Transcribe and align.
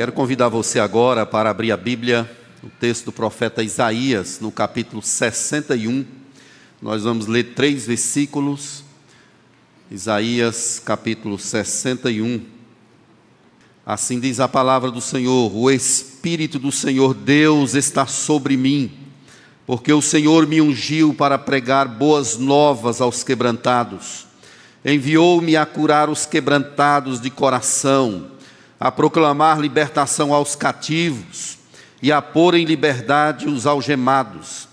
Quero 0.00 0.12
convidar 0.12 0.48
você 0.48 0.80
agora 0.80 1.26
para 1.26 1.50
abrir 1.50 1.72
a 1.72 1.76
Bíblia, 1.76 2.26
o 2.62 2.70
texto 2.70 3.04
do 3.04 3.12
profeta 3.12 3.62
Isaías, 3.62 4.40
no 4.40 4.50
capítulo 4.50 5.02
61. 5.02 6.06
Nós 6.80 7.02
vamos 7.02 7.26
ler 7.26 7.52
três 7.54 7.86
versículos. 7.86 8.82
Isaías, 9.90 10.80
capítulo 10.82 11.38
61. 11.38 12.40
Assim 13.84 14.18
diz 14.18 14.40
a 14.40 14.48
palavra 14.48 14.90
do 14.90 15.02
Senhor: 15.02 15.54
O 15.54 15.70
Espírito 15.70 16.58
do 16.58 16.72
Senhor 16.72 17.12
Deus 17.12 17.74
está 17.74 18.06
sobre 18.06 18.56
mim, 18.56 18.90
porque 19.66 19.92
o 19.92 20.00
Senhor 20.00 20.46
me 20.46 20.62
ungiu 20.62 21.12
para 21.12 21.36
pregar 21.36 21.86
boas 21.86 22.38
novas 22.38 23.02
aos 23.02 23.22
quebrantados. 23.22 24.26
Enviou-me 24.82 25.58
a 25.58 25.66
curar 25.66 26.08
os 26.08 26.24
quebrantados 26.24 27.20
de 27.20 27.28
coração 27.28 28.39
a 28.80 28.90
proclamar 28.90 29.60
libertação 29.60 30.32
aos 30.32 30.56
cativos 30.56 31.58
e 32.00 32.10
a 32.10 32.22
pôr 32.22 32.54
em 32.54 32.64
liberdade 32.64 33.46
os 33.46 33.66
algemados, 33.66 34.66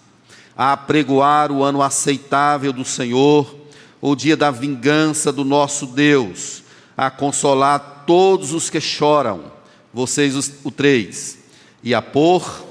a 0.57 0.71
apregoar 0.71 1.51
o 1.51 1.61
ano 1.61 1.81
aceitável 1.81 2.71
do 2.71 2.85
Senhor, 2.85 3.53
o 3.99 4.15
dia 4.15 4.37
da 4.37 4.49
vingança 4.49 5.29
do 5.29 5.43
nosso 5.43 5.85
Deus, 5.87 6.63
a 6.95 7.11
consolar 7.11 8.05
todos 8.07 8.53
os 8.53 8.69
que 8.69 8.79
choram, 8.79 9.51
vocês 9.93 10.37
os, 10.37 10.53
o 10.63 10.71
três, 10.71 11.39
e 11.83 11.93
a 11.93 12.01
pôr 12.01 12.65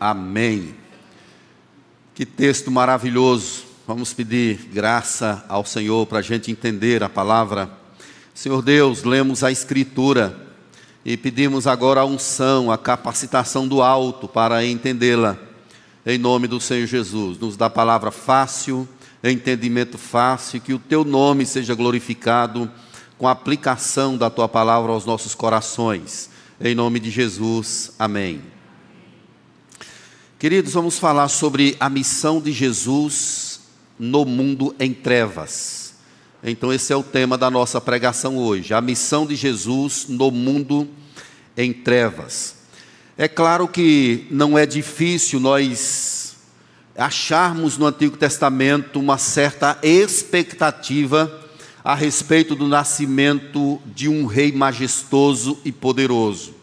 Amém. 0.00 0.76
Que 2.14 2.24
texto 2.24 2.70
maravilhoso. 2.70 3.64
Vamos 3.86 4.12
pedir 4.12 4.68
graça 4.72 5.44
ao 5.48 5.64
Senhor 5.64 6.06
para 6.06 6.18
a 6.18 6.22
gente 6.22 6.52
entender 6.52 7.02
a 7.02 7.08
palavra. 7.08 7.70
Senhor 8.32 8.62
Deus, 8.62 9.02
lemos 9.02 9.42
a 9.42 9.50
Escritura 9.50 10.38
e 11.04 11.16
pedimos 11.16 11.66
agora 11.66 12.02
a 12.02 12.04
unção, 12.04 12.70
a 12.70 12.78
capacitação 12.78 13.66
do 13.66 13.82
alto 13.82 14.28
para 14.28 14.64
entendê-la. 14.64 15.36
Em 16.06 16.18
nome 16.18 16.46
do 16.46 16.60
Senhor 16.60 16.86
Jesus, 16.86 17.38
nos 17.38 17.56
dá 17.56 17.68
palavra 17.68 18.12
fácil, 18.12 18.88
entendimento 19.24 19.98
fácil, 19.98 20.60
que 20.60 20.72
o 20.72 20.78
teu 20.78 21.04
nome 21.04 21.44
seja 21.44 21.74
glorificado 21.74 22.70
com 23.16 23.26
a 23.26 23.32
aplicação 23.32 24.16
da 24.16 24.30
tua 24.30 24.48
palavra 24.48 24.92
aos 24.92 25.04
nossos 25.04 25.34
corações. 25.34 26.30
Em 26.60 26.74
nome 26.74 27.00
de 27.00 27.10
Jesus, 27.10 27.92
amém. 27.98 28.57
Queridos, 30.38 30.74
vamos 30.74 31.00
falar 31.00 31.26
sobre 31.26 31.76
a 31.80 31.90
missão 31.90 32.40
de 32.40 32.52
Jesus 32.52 33.58
no 33.98 34.24
mundo 34.24 34.72
em 34.78 34.94
trevas. 34.94 35.94
Então, 36.44 36.72
esse 36.72 36.92
é 36.92 36.96
o 36.96 37.02
tema 37.02 37.36
da 37.36 37.50
nossa 37.50 37.80
pregação 37.80 38.38
hoje: 38.38 38.72
a 38.72 38.80
missão 38.80 39.26
de 39.26 39.34
Jesus 39.34 40.06
no 40.08 40.30
mundo 40.30 40.88
em 41.56 41.72
trevas. 41.72 42.54
É 43.16 43.26
claro 43.26 43.66
que 43.66 44.28
não 44.30 44.56
é 44.56 44.64
difícil 44.64 45.40
nós 45.40 46.36
acharmos 46.96 47.76
no 47.76 47.86
Antigo 47.86 48.16
Testamento 48.16 49.00
uma 49.00 49.18
certa 49.18 49.76
expectativa 49.82 51.48
a 51.82 51.96
respeito 51.96 52.54
do 52.54 52.68
nascimento 52.68 53.80
de 53.86 54.08
um 54.08 54.24
rei 54.24 54.52
majestoso 54.52 55.58
e 55.64 55.72
poderoso. 55.72 56.54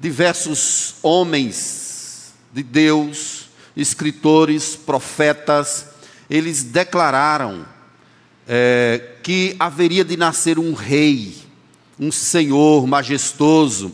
Diversos 0.00 0.96
homens 1.00 1.87
de 2.52 2.62
Deus, 2.62 3.46
escritores, 3.76 4.74
profetas, 4.76 5.86
eles 6.28 6.62
declararam 6.62 7.64
é, 8.46 9.00
que 9.22 9.54
haveria 9.58 10.04
de 10.04 10.16
nascer 10.16 10.58
um 10.58 10.72
rei, 10.72 11.36
um 11.98 12.10
senhor 12.10 12.86
majestoso, 12.86 13.92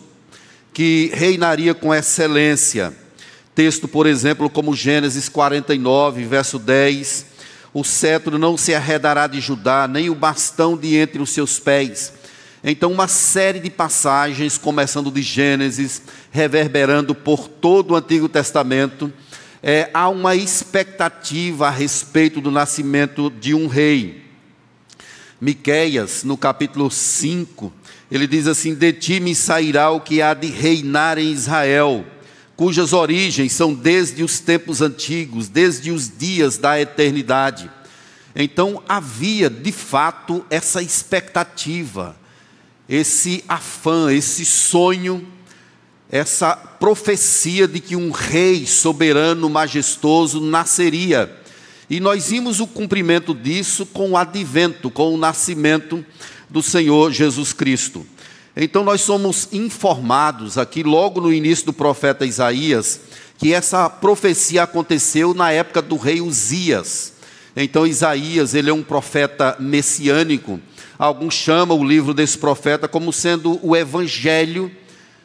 que 0.72 1.10
reinaria 1.14 1.74
com 1.74 1.94
excelência. 1.94 2.94
Texto, 3.54 3.86
por 3.86 4.06
exemplo, 4.06 4.50
como 4.50 4.74
Gênesis 4.74 5.28
49, 5.28 6.24
verso 6.24 6.58
10: 6.58 7.26
O 7.72 7.84
cetro 7.84 8.38
não 8.38 8.56
se 8.56 8.74
arredará 8.74 9.26
de 9.26 9.40
Judá, 9.40 9.86
nem 9.86 10.10
o 10.10 10.14
bastão 10.14 10.76
de 10.76 10.96
entre 10.96 11.22
os 11.22 11.30
seus 11.30 11.58
pés 11.58 12.23
então, 12.66 12.90
uma 12.90 13.06
série 13.06 13.60
de 13.60 13.68
passagens, 13.68 14.56
começando 14.56 15.10
de 15.10 15.20
Gênesis, 15.20 16.00
reverberando 16.30 17.14
por 17.14 17.46
todo 17.46 17.90
o 17.90 17.94
Antigo 17.94 18.26
Testamento, 18.26 19.12
é, 19.62 19.90
há 19.92 20.08
uma 20.08 20.34
expectativa 20.34 21.68
a 21.68 21.70
respeito 21.70 22.40
do 22.40 22.50
nascimento 22.50 23.30
de 23.30 23.54
um 23.54 23.66
rei. 23.66 24.24
Miqueias, 25.38 26.24
no 26.24 26.38
capítulo 26.38 26.90
5, 26.90 27.70
ele 28.10 28.26
diz 28.26 28.46
assim: 28.46 28.74
De 28.74 28.94
ti 28.94 29.20
me 29.20 29.34
sairá 29.34 29.90
o 29.90 30.00
que 30.00 30.22
há 30.22 30.32
de 30.32 30.46
reinar 30.46 31.18
em 31.18 31.30
Israel, 31.30 32.02
cujas 32.56 32.94
origens 32.94 33.52
são 33.52 33.74
desde 33.74 34.22
os 34.22 34.40
tempos 34.40 34.80
antigos, 34.80 35.50
desde 35.50 35.90
os 35.90 36.10
dias 36.10 36.56
da 36.56 36.80
eternidade. 36.80 37.70
Então 38.34 38.82
havia, 38.88 39.50
de 39.50 39.70
fato, 39.70 40.42
essa 40.48 40.80
expectativa 40.80 42.23
esse 42.88 43.44
afã, 43.48 44.12
esse 44.12 44.44
sonho, 44.44 45.26
essa 46.10 46.54
profecia 46.54 47.66
de 47.66 47.80
que 47.80 47.96
um 47.96 48.10
rei 48.10 48.66
soberano, 48.66 49.48
majestoso 49.48 50.40
nasceria. 50.40 51.34
E 51.88 52.00
nós 52.00 52.28
vimos 52.28 52.60
o 52.60 52.66
cumprimento 52.66 53.34
disso 53.34 53.86
com 53.86 54.10
o 54.10 54.16
advento, 54.16 54.90
com 54.90 55.14
o 55.14 55.18
nascimento 55.18 56.04
do 56.48 56.62
Senhor 56.62 57.12
Jesus 57.12 57.52
Cristo. 57.52 58.06
Então 58.56 58.84
nós 58.84 59.00
somos 59.00 59.48
informados 59.52 60.56
aqui 60.56 60.82
logo 60.82 61.20
no 61.20 61.32
início 61.32 61.66
do 61.66 61.72
profeta 61.72 62.24
Isaías 62.24 63.00
que 63.36 63.52
essa 63.52 63.90
profecia 63.90 64.62
aconteceu 64.62 65.34
na 65.34 65.50
época 65.50 65.82
do 65.82 65.96
rei 65.96 66.20
Uzias. 66.20 67.14
Então 67.56 67.86
Isaías, 67.86 68.54
ele 68.54 68.70
é 68.70 68.72
um 68.72 68.82
profeta 68.82 69.56
messiânico 69.58 70.60
Alguns 70.98 71.34
chamam 71.34 71.78
o 71.78 71.84
livro 71.84 72.14
desse 72.14 72.38
profeta 72.38 72.86
como 72.86 73.12
sendo 73.12 73.58
o 73.62 73.74
evangelho 73.74 74.70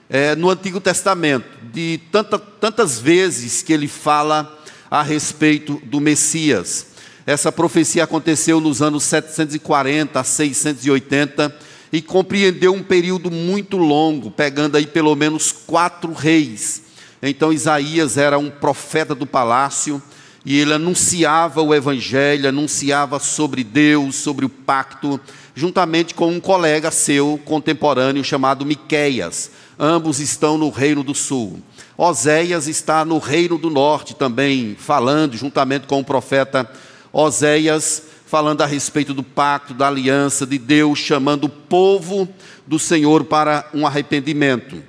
é, 0.10 0.36
no 0.36 0.50
Antigo 0.50 0.82
Testamento, 0.82 1.46
de 1.72 2.00
tanta, 2.12 2.40
tantas 2.40 3.00
vezes 3.00 3.62
que 3.62 3.72
ele 3.72 3.88
fala 3.88 4.60
a 4.90 5.04
respeito 5.04 5.80
do 5.86 6.00
Messias. 6.00 6.88
Essa 7.26 7.52
profecia 7.52 8.04
aconteceu 8.04 8.60
nos 8.60 8.82
anos 8.82 9.04
740 9.04 10.20
a 10.20 10.24
680 10.24 11.56
e 11.94 12.02
compreendeu 12.02 12.74
um 12.74 12.82
período 12.82 13.30
muito 13.30 13.78
longo, 13.78 14.32
pegando 14.32 14.76
aí 14.76 14.88
pelo 14.88 15.16
menos 15.16 15.52
quatro 15.52 16.12
reis. 16.14 16.84
Então 17.22 17.54
Isaías 17.54 18.18
era 18.18 18.40
um 18.40 18.50
profeta 18.50 19.14
do 19.14 19.28
palácio 19.28 20.02
e 20.44 20.58
ele 20.58 20.74
anunciava 20.74 21.62
o 21.62 21.76
evangelho, 21.76 22.50
anunciava 22.50 23.20
sobre 23.20 23.64
Deus, 23.64 24.16
sobre 24.16 24.46
o 24.46 24.50
pacto, 24.50 25.20
juntamente 25.60 26.16
com 26.16 26.32
um 26.32 26.40
colega 26.40 26.90
seu 26.90 27.38
contemporâneo 27.44 28.24
chamado 28.24 28.66
Miqueias. 28.66 29.52
Ambos 29.78 30.22
estão 30.22 30.58
no 30.58 30.70
Reino 30.70 31.04
do 31.04 31.14
Sul. 31.14 31.60
Oséias 31.98 32.66
está 32.66 33.04
no 33.04 33.18
Reino 33.18 33.58
do 33.58 33.70
Norte 33.70 34.16
também, 34.16 34.78
falando 34.80 35.36
juntamente 35.36 35.86
com 35.86 36.00
o 36.00 36.04
profeta 36.04 36.72
Oséias, 37.12 38.04
falando 38.26 38.62
a 38.62 38.66
respeito 38.66 39.14
do 39.14 39.22
pacto, 39.22 39.74
da 39.74 39.90
aliança 39.90 40.48
de 40.48 40.58
Deus, 40.58 40.98
chamando 40.98 41.44
o 41.44 41.50
povo 41.50 42.30
do 42.66 42.80
Senhor 42.80 43.26
para 43.26 43.70
um 43.74 43.86
arrependimento. 43.86 44.82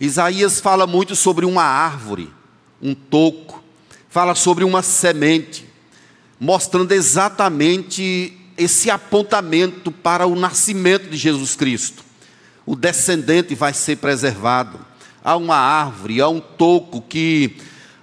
Isaías 0.00 0.60
fala 0.60 0.88
muito 0.88 1.14
sobre 1.14 1.46
uma 1.46 1.62
árvore, 1.62 2.28
um 2.82 2.96
toco, 2.96 3.62
fala 4.08 4.34
sobre 4.34 4.64
uma 4.64 4.82
semente, 4.82 5.64
mostrando 6.40 6.90
exatamente 6.90 8.41
esse 8.62 8.90
apontamento 8.90 9.90
para 9.90 10.26
o 10.26 10.34
nascimento 10.34 11.08
de 11.08 11.16
Jesus 11.16 11.54
Cristo. 11.54 12.02
O 12.64 12.76
descendente 12.76 13.54
vai 13.54 13.74
ser 13.74 13.96
preservado. 13.96 14.78
Há 15.22 15.36
uma 15.36 15.56
árvore, 15.56 16.20
há 16.20 16.28
um 16.28 16.40
toco 16.40 17.00
que, 17.02 17.56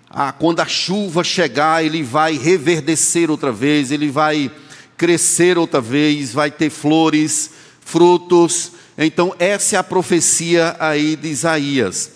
ah, 0.09 0.31
quando 0.31 0.59
a 0.59 0.65
chuva 0.65 1.23
chegar, 1.23 1.83
ele 1.83 2.03
vai 2.03 2.37
reverdecer 2.37 3.31
outra 3.31 3.51
vez, 3.51 3.91
ele 3.91 4.09
vai 4.09 4.51
crescer 4.97 5.57
outra 5.57 5.79
vez, 5.79 6.33
vai 6.33 6.51
ter 6.51 6.69
flores, 6.69 7.51
frutos. 7.81 8.73
Então, 8.97 9.33
essa 9.39 9.75
é 9.75 9.79
a 9.79 9.83
profecia 9.83 10.75
aí 10.79 11.15
de 11.15 11.29
Isaías. 11.29 12.11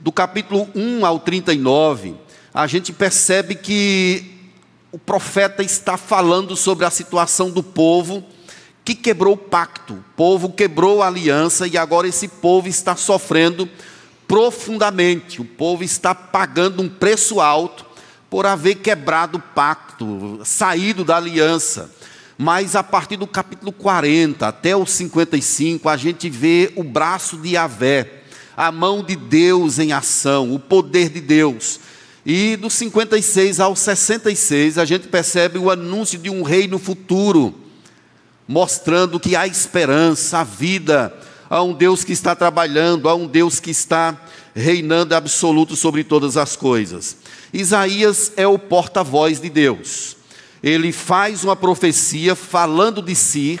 Do 0.00 0.12
capítulo 0.12 0.68
1 0.74 1.04
ao 1.04 1.18
39, 1.18 2.14
a 2.54 2.66
gente 2.68 2.92
percebe 2.92 3.56
que 3.56 4.37
o 4.90 4.98
profeta 4.98 5.62
está 5.62 5.96
falando 5.96 6.56
sobre 6.56 6.84
a 6.84 6.90
situação 6.90 7.50
do 7.50 7.62
povo 7.62 8.24
que 8.84 8.94
quebrou 8.94 9.34
o 9.34 9.38
pacto. 9.38 9.94
O 9.94 10.04
povo 10.16 10.50
quebrou 10.50 11.02
a 11.02 11.08
aliança 11.08 11.66
e 11.66 11.76
agora 11.76 12.08
esse 12.08 12.26
povo 12.26 12.68
está 12.68 12.96
sofrendo 12.96 13.68
profundamente. 14.26 15.42
O 15.42 15.44
povo 15.44 15.84
está 15.84 16.14
pagando 16.14 16.82
um 16.82 16.88
preço 16.88 17.38
alto 17.40 17.84
por 18.30 18.46
haver 18.46 18.76
quebrado 18.76 19.36
o 19.38 19.42
pacto, 19.42 20.40
saído 20.42 21.04
da 21.04 21.16
aliança. 21.16 21.90
Mas 22.38 22.74
a 22.74 22.82
partir 22.82 23.16
do 23.16 23.26
capítulo 23.26 23.72
40 23.72 24.46
até 24.46 24.74
o 24.74 24.86
55, 24.86 25.88
a 25.88 25.96
gente 25.96 26.30
vê 26.30 26.72
o 26.76 26.84
braço 26.84 27.36
de 27.36 27.50
Yahvé, 27.50 28.22
a 28.56 28.72
mão 28.72 29.02
de 29.02 29.16
Deus 29.16 29.78
em 29.78 29.92
ação, 29.92 30.54
o 30.54 30.58
poder 30.58 31.10
de 31.10 31.20
Deus. 31.20 31.80
E 32.28 32.56
do 32.56 32.68
56 32.68 33.58
ao 33.58 33.74
66, 33.74 34.76
a 34.76 34.84
gente 34.84 35.08
percebe 35.08 35.58
o 35.58 35.70
anúncio 35.70 36.18
de 36.18 36.28
um 36.28 36.42
reino 36.42 36.78
futuro, 36.78 37.54
mostrando 38.46 39.18
que 39.18 39.34
há 39.34 39.46
esperança, 39.46 40.40
há 40.40 40.44
vida, 40.44 41.18
há 41.48 41.62
um 41.62 41.72
Deus 41.72 42.04
que 42.04 42.12
está 42.12 42.36
trabalhando, 42.36 43.08
há 43.08 43.14
um 43.14 43.26
Deus 43.26 43.58
que 43.58 43.70
está 43.70 44.20
reinando 44.54 45.14
absoluto 45.14 45.74
sobre 45.74 46.04
todas 46.04 46.36
as 46.36 46.54
coisas. 46.54 47.16
Isaías 47.50 48.30
é 48.36 48.46
o 48.46 48.58
porta-voz 48.58 49.40
de 49.40 49.48
Deus 49.48 50.18
ele 50.62 50.92
faz 50.92 51.44
uma 51.44 51.56
profecia 51.56 52.34
falando 52.34 53.00
de 53.00 53.14
si, 53.14 53.60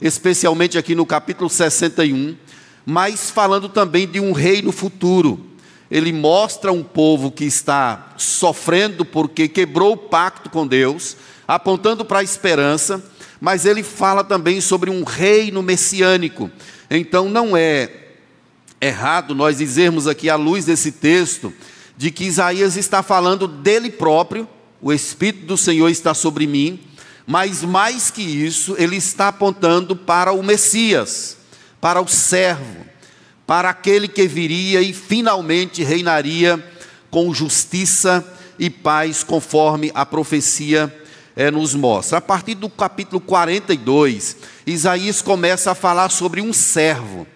especialmente 0.00 0.78
aqui 0.78 0.94
no 0.94 1.06
capítulo 1.06 1.48
61, 1.48 2.36
mas 2.84 3.30
falando 3.30 3.68
também 3.68 4.06
de 4.06 4.18
um 4.18 4.32
reino 4.32 4.72
futuro. 4.72 5.51
Ele 5.92 6.12
mostra 6.12 6.72
um 6.72 6.82
povo 6.82 7.30
que 7.30 7.44
está 7.44 8.14
sofrendo 8.16 9.04
porque 9.04 9.46
quebrou 9.46 9.92
o 9.92 9.96
pacto 9.96 10.48
com 10.48 10.66
Deus, 10.66 11.16
apontando 11.46 12.04
para 12.04 12.20
a 12.20 12.24
esperança, 12.24 13.04
mas 13.38 13.66
ele 13.66 13.82
fala 13.82 14.24
também 14.24 14.60
sobre 14.60 14.88
um 14.88 15.04
reino 15.04 15.62
messiânico. 15.62 16.50
Então 16.90 17.28
não 17.28 17.54
é 17.54 17.90
errado 18.80 19.34
nós 19.34 19.58
dizermos 19.58 20.08
aqui, 20.08 20.30
à 20.30 20.34
luz 20.34 20.64
desse 20.64 20.92
texto, 20.92 21.52
de 21.96 22.10
que 22.10 22.24
Isaías 22.24 22.76
está 22.76 23.02
falando 23.02 23.46
dele 23.46 23.90
próprio 23.90 24.48
o 24.82 24.92
Espírito 24.92 25.46
do 25.46 25.56
Senhor 25.56 25.88
está 25.88 26.12
sobre 26.12 26.44
mim, 26.44 26.80
mas 27.24 27.62
mais 27.62 28.10
que 28.10 28.20
isso, 28.20 28.74
ele 28.76 28.96
está 28.96 29.28
apontando 29.28 29.94
para 29.94 30.32
o 30.32 30.42
Messias, 30.42 31.36
para 31.80 32.00
o 32.00 32.08
servo, 32.08 32.84
para 33.46 33.70
aquele 33.70 34.08
que 34.08 34.26
viria 34.26 34.80
e 34.80 34.92
finalmente 34.92 35.82
reinaria 35.82 36.62
com 37.10 37.32
justiça 37.34 38.24
e 38.58 38.70
paz, 38.70 39.22
conforme 39.22 39.90
a 39.94 40.06
profecia 40.06 40.92
é, 41.34 41.50
nos 41.50 41.74
mostra. 41.74 42.18
A 42.18 42.20
partir 42.20 42.54
do 42.54 42.68
capítulo 42.68 43.20
42, 43.20 44.36
Isaías 44.66 45.20
começa 45.20 45.70
a 45.72 45.74
falar 45.74 46.10
sobre 46.10 46.40
um 46.40 46.52
servo. 46.52 47.26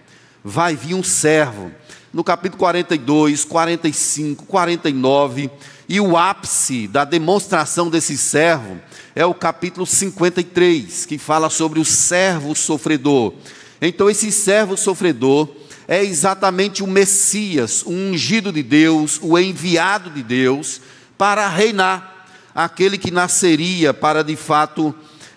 Vai 0.44 0.76
vir 0.76 0.94
um 0.94 1.02
servo. 1.02 1.72
No 2.12 2.24
capítulo 2.24 2.58
42, 2.60 3.44
45, 3.44 4.46
49 4.46 5.50
e 5.88 6.00
o 6.00 6.16
ápice 6.16 6.88
da 6.88 7.04
demonstração 7.04 7.90
desse 7.90 8.16
servo 8.16 8.80
é 9.14 9.24
o 9.26 9.34
capítulo 9.34 9.86
53, 9.86 11.06
que 11.06 11.18
fala 11.18 11.50
sobre 11.50 11.78
o 11.78 11.84
servo 11.84 12.54
sofredor. 12.54 13.34
Então, 13.80 14.08
esse 14.08 14.32
servo 14.32 14.76
sofredor 14.76 15.48
é 15.88 16.04
exatamente 16.04 16.82
o 16.82 16.86
Messias, 16.86 17.82
o 17.82 17.90
ungido 17.90 18.52
de 18.52 18.62
Deus, 18.62 19.20
o 19.22 19.38
enviado 19.38 20.10
de 20.10 20.22
Deus 20.22 20.80
para 21.16 21.48
reinar, 21.48 22.26
aquele 22.54 22.98
que 22.98 23.10
nasceria 23.10 23.94
para 23.94 24.24
de 24.24 24.34
fato 24.34 24.94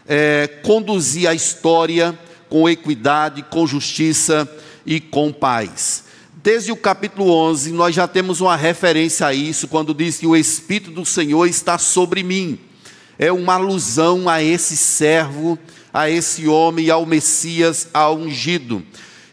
é, 0.07 0.47
conduzir 0.63 1.27
a 1.27 1.33
história 1.33 2.17
com 2.49 2.67
equidade, 2.67 3.43
com 3.43 3.67
justiça 3.67 4.49
e 4.85 4.99
com 4.99 5.31
paz. 5.31 6.05
Desde 6.41 6.71
o 6.71 6.77
capítulo 6.77 7.31
11, 7.31 7.71
nós 7.73 7.93
já 7.93 8.07
temos 8.07 8.41
uma 8.41 8.55
referência 8.55 9.27
a 9.27 9.33
isso, 9.33 9.67
quando 9.67 9.93
diz 9.93 10.17
que 10.17 10.25
o 10.25 10.35
Espírito 10.35 10.89
do 10.89 11.05
Senhor 11.05 11.45
está 11.45 11.77
sobre 11.77 12.23
mim. 12.23 12.57
É 13.19 13.31
uma 13.31 13.55
alusão 13.55 14.27
a 14.27 14.41
esse 14.41 14.77
servo, 14.77 15.59
a 15.93 16.09
esse 16.09 16.47
homem, 16.47 16.89
ao 16.89 17.05
Messias, 17.05 17.89
ao 17.93 18.17
ungido. 18.17 18.81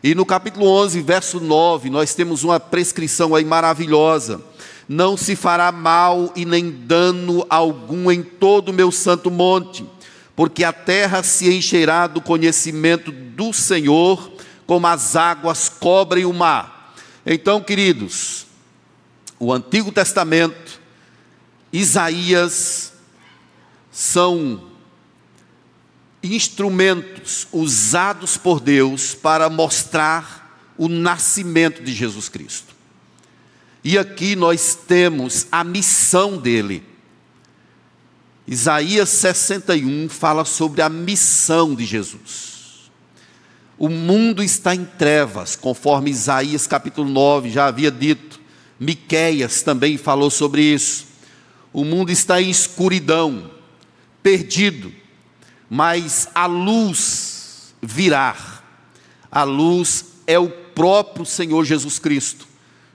E 0.07 0.15
no 0.15 0.25
capítulo 0.25 0.69
11, 0.69 1.01
verso 1.01 1.41
9, 1.41 1.91
nós 1.91 2.15
temos 2.15 2.45
uma 2.45 2.61
prescrição 2.61 3.35
aí 3.35 3.45
maravilhosa. 3.45 4.41
Não 4.89 5.17
se 5.17 5.35
fará 5.35 5.73
mal 5.73 6.33
e 6.37 6.45
nem 6.45 6.71
dano 6.71 7.45
algum 7.51 8.09
em 8.09 8.23
todo 8.23 8.69
o 8.69 8.73
meu 8.73 8.93
santo 8.93 9.33
monte, 9.33 9.85
porque 10.37 10.63
a 10.63 10.73
terra 10.73 11.25
se 11.25 11.53
encherá 11.53 12.07
do 12.07 12.21
conhecimento 12.21 13.11
do 13.11 13.53
Senhor, 13.53 14.31
como 14.65 14.87
as 14.87 15.17
águas 15.17 15.69
cobrem 15.69 16.25
o 16.25 16.33
mar. 16.33 16.95
Então, 17.27 17.61
queridos, 17.61 18.47
o 19.41 19.53
Antigo 19.53 19.91
Testamento, 19.91 20.81
Isaías, 21.73 22.93
são 23.91 24.66
instrumentos 26.23 27.47
usados 27.53 28.37
por 28.37 28.61
Deus 28.61 29.15
para 29.15 29.49
mostrar 29.49 30.75
o 30.77 30.89
nascimento 30.89 31.83
de 31.83 31.93
Jesus 31.93 32.29
Cristo. 32.29 32.75
E 33.83 33.97
aqui 33.97 34.35
nós 34.35 34.77
temos 34.87 35.47
a 35.51 35.63
missão 35.63 36.37
dele. 36.37 36.83
Isaías 38.47 39.09
61 39.11 40.09
fala 40.09 40.45
sobre 40.45 40.83
a 40.83 40.89
missão 40.89 41.75
de 41.75 41.85
Jesus. 41.85 42.91
O 43.79 43.89
mundo 43.89 44.43
está 44.43 44.75
em 44.75 44.85
trevas, 44.85 45.55
conforme 45.55 46.11
Isaías 46.11 46.67
capítulo 46.67 47.09
9 47.09 47.51
já 47.51 47.67
havia 47.67 47.91
dito. 47.91 48.41
Miqueias 48.79 49.63
também 49.63 49.97
falou 49.97 50.31
sobre 50.31 50.63
isso. 50.63 51.07
O 51.73 51.85
mundo 51.85 52.11
está 52.11 52.41
em 52.41 52.49
escuridão, 52.49 53.51
perdido, 54.23 54.93
mas 55.69 56.29
a 56.35 56.47
luz 56.47 57.75
virá. 57.83 58.37
A 59.31 59.43
luz 59.43 60.05
é 60.27 60.39
o 60.39 60.49
próprio 60.49 61.25
Senhor 61.25 61.65
Jesus 61.65 61.99
Cristo. 61.99 62.47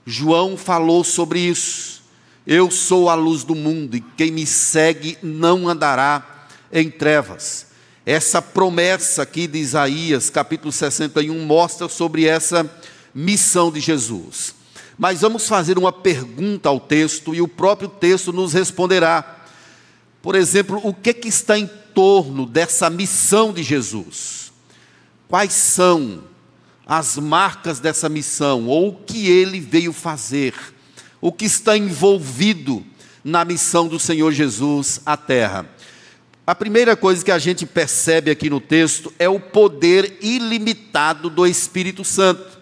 João 0.05 0.57
falou 0.57 1.03
sobre 1.03 1.39
isso. 1.39 2.01
Eu 2.45 2.71
sou 2.71 3.09
a 3.09 3.13
luz 3.13 3.43
do 3.43 3.53
mundo 3.53 3.95
e 3.95 4.01
quem 4.01 4.31
me 4.31 4.45
segue 4.45 5.17
não 5.21 5.67
andará 5.67 6.47
em 6.71 6.89
trevas. 6.89 7.67
Essa 8.05 8.41
promessa 8.41 9.21
aqui 9.21 9.45
de 9.45 9.59
Isaías, 9.59 10.29
capítulo 10.29 10.71
61, 10.71 11.45
mostra 11.45 11.87
sobre 11.87 12.25
essa 12.25 12.69
missão 13.13 13.71
de 13.71 13.79
Jesus. 13.79 14.55
Mas 14.97 15.21
vamos 15.21 15.47
fazer 15.47 15.77
uma 15.77 15.91
pergunta 15.91 16.69
ao 16.69 16.79
texto 16.79 17.35
e 17.35 17.41
o 17.41 17.47
próprio 17.47 17.89
texto 17.89 18.33
nos 18.33 18.53
responderá. 18.53 19.45
Por 20.21 20.35
exemplo, 20.35 20.79
o 20.83 20.93
que, 20.93 21.13
que 21.13 21.27
está 21.27 21.57
em 21.57 21.69
torno 21.93 22.45
dessa 22.45 22.89
missão 22.89 23.53
de 23.53 23.63
Jesus? 23.63 24.51
Quais 25.27 25.53
são 25.53 26.23
as 26.85 27.17
marcas 27.17 27.79
dessa 27.79 28.09
missão 28.09 28.67
ou 28.67 28.89
o 28.89 28.95
que 28.95 29.29
ele 29.29 29.59
veio 29.59 29.93
fazer? 29.93 30.53
O 31.21 31.31
que 31.31 31.45
está 31.45 31.77
envolvido 31.77 32.85
na 33.23 33.45
missão 33.45 33.87
do 33.87 33.99
Senhor 33.99 34.31
Jesus 34.31 34.99
à 35.05 35.15
terra? 35.15 35.69
A 36.45 36.55
primeira 36.55 36.97
coisa 36.97 37.23
que 37.23 37.31
a 37.31 37.39
gente 37.39 37.65
percebe 37.65 38.31
aqui 38.31 38.49
no 38.49 38.59
texto 38.59 39.13
é 39.17 39.29
o 39.29 39.39
poder 39.39 40.17
ilimitado 40.21 41.29
do 41.29 41.45
Espírito 41.45 42.03
Santo. 42.03 42.59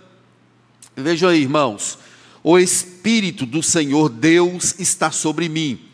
Vejam 0.96 1.30
aí, 1.30 1.42
irmãos, 1.42 1.98
o 2.44 2.60
Espírito 2.60 3.46
do 3.46 3.64
Senhor 3.64 4.10
Deus 4.10 4.76
está 4.78 5.10
sobre 5.10 5.50
mim. 5.50 5.89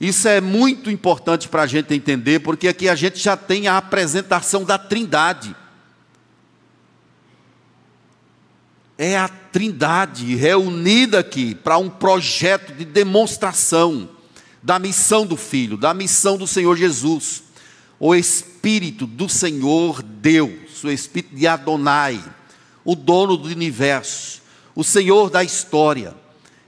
Isso 0.00 0.28
é 0.28 0.40
muito 0.40 0.90
importante 0.90 1.48
para 1.48 1.62
a 1.62 1.66
gente 1.66 1.92
entender, 1.92 2.40
porque 2.40 2.68
aqui 2.68 2.88
a 2.88 2.94
gente 2.94 3.18
já 3.18 3.36
tem 3.36 3.66
a 3.66 3.76
apresentação 3.76 4.62
da 4.62 4.78
Trindade. 4.78 5.56
É 8.96 9.16
a 9.16 9.28
Trindade 9.28 10.36
reunida 10.36 11.18
aqui 11.18 11.54
para 11.54 11.78
um 11.78 11.90
projeto 11.90 12.72
de 12.74 12.84
demonstração 12.84 14.08
da 14.62 14.78
missão 14.78 15.26
do 15.26 15.36
Filho, 15.36 15.76
da 15.76 15.92
missão 15.92 16.36
do 16.36 16.46
Senhor 16.46 16.76
Jesus. 16.76 17.42
O 17.98 18.14
Espírito 18.14 19.04
do 19.04 19.28
Senhor 19.28 20.00
Deus, 20.02 20.84
o 20.84 20.90
Espírito 20.90 21.34
de 21.34 21.46
Adonai, 21.48 22.22
o 22.84 22.94
dono 22.94 23.36
do 23.36 23.48
universo, 23.48 24.40
o 24.76 24.84
Senhor 24.84 25.28
da 25.28 25.42
história, 25.42 26.14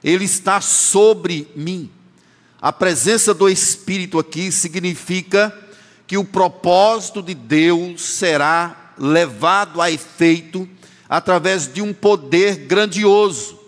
Ele 0.03 0.25
está 0.25 0.61
sobre 0.61 1.49
mim. 1.55 1.89
A 2.61 2.73
presença 2.73 3.33
do 3.33 3.49
Espírito 3.49 4.19
aqui 4.19 4.53
significa 4.53 5.57
que 6.07 6.17
o 6.17 6.25
propósito 6.25 7.23
de 7.23 7.35
Deus 7.35 8.03
será 8.03 8.95
levado 8.99 9.81
a 9.81 9.91
efeito 9.91 10.69
através 11.09 11.73
de 11.73 11.81
um 11.81 11.93
poder 11.93 12.67
grandioso 12.67 13.61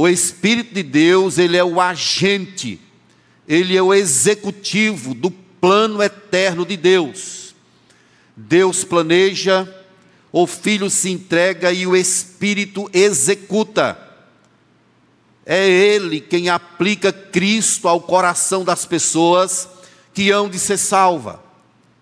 o 0.00 0.06
Espírito 0.06 0.74
de 0.74 0.84
Deus, 0.84 1.38
ele 1.38 1.56
é 1.56 1.64
o 1.64 1.80
agente, 1.80 2.78
ele 3.48 3.76
é 3.76 3.82
o 3.82 3.92
executivo 3.92 5.12
do 5.12 5.28
plano 5.28 6.00
eterno 6.00 6.64
de 6.64 6.76
Deus. 6.76 7.52
Deus 8.36 8.84
planeja, 8.84 9.68
o 10.30 10.46
Filho 10.46 10.88
se 10.88 11.10
entrega 11.10 11.72
e 11.72 11.84
o 11.84 11.96
Espírito 11.96 12.88
executa. 12.92 13.98
É 15.50 15.66
Ele 15.66 16.20
quem 16.20 16.50
aplica 16.50 17.10
Cristo 17.10 17.88
ao 17.88 18.02
coração 18.02 18.62
das 18.62 18.84
pessoas 18.84 19.66
que 20.12 20.30
hão 20.30 20.46
de 20.46 20.58
ser 20.58 20.76
salva, 20.76 21.42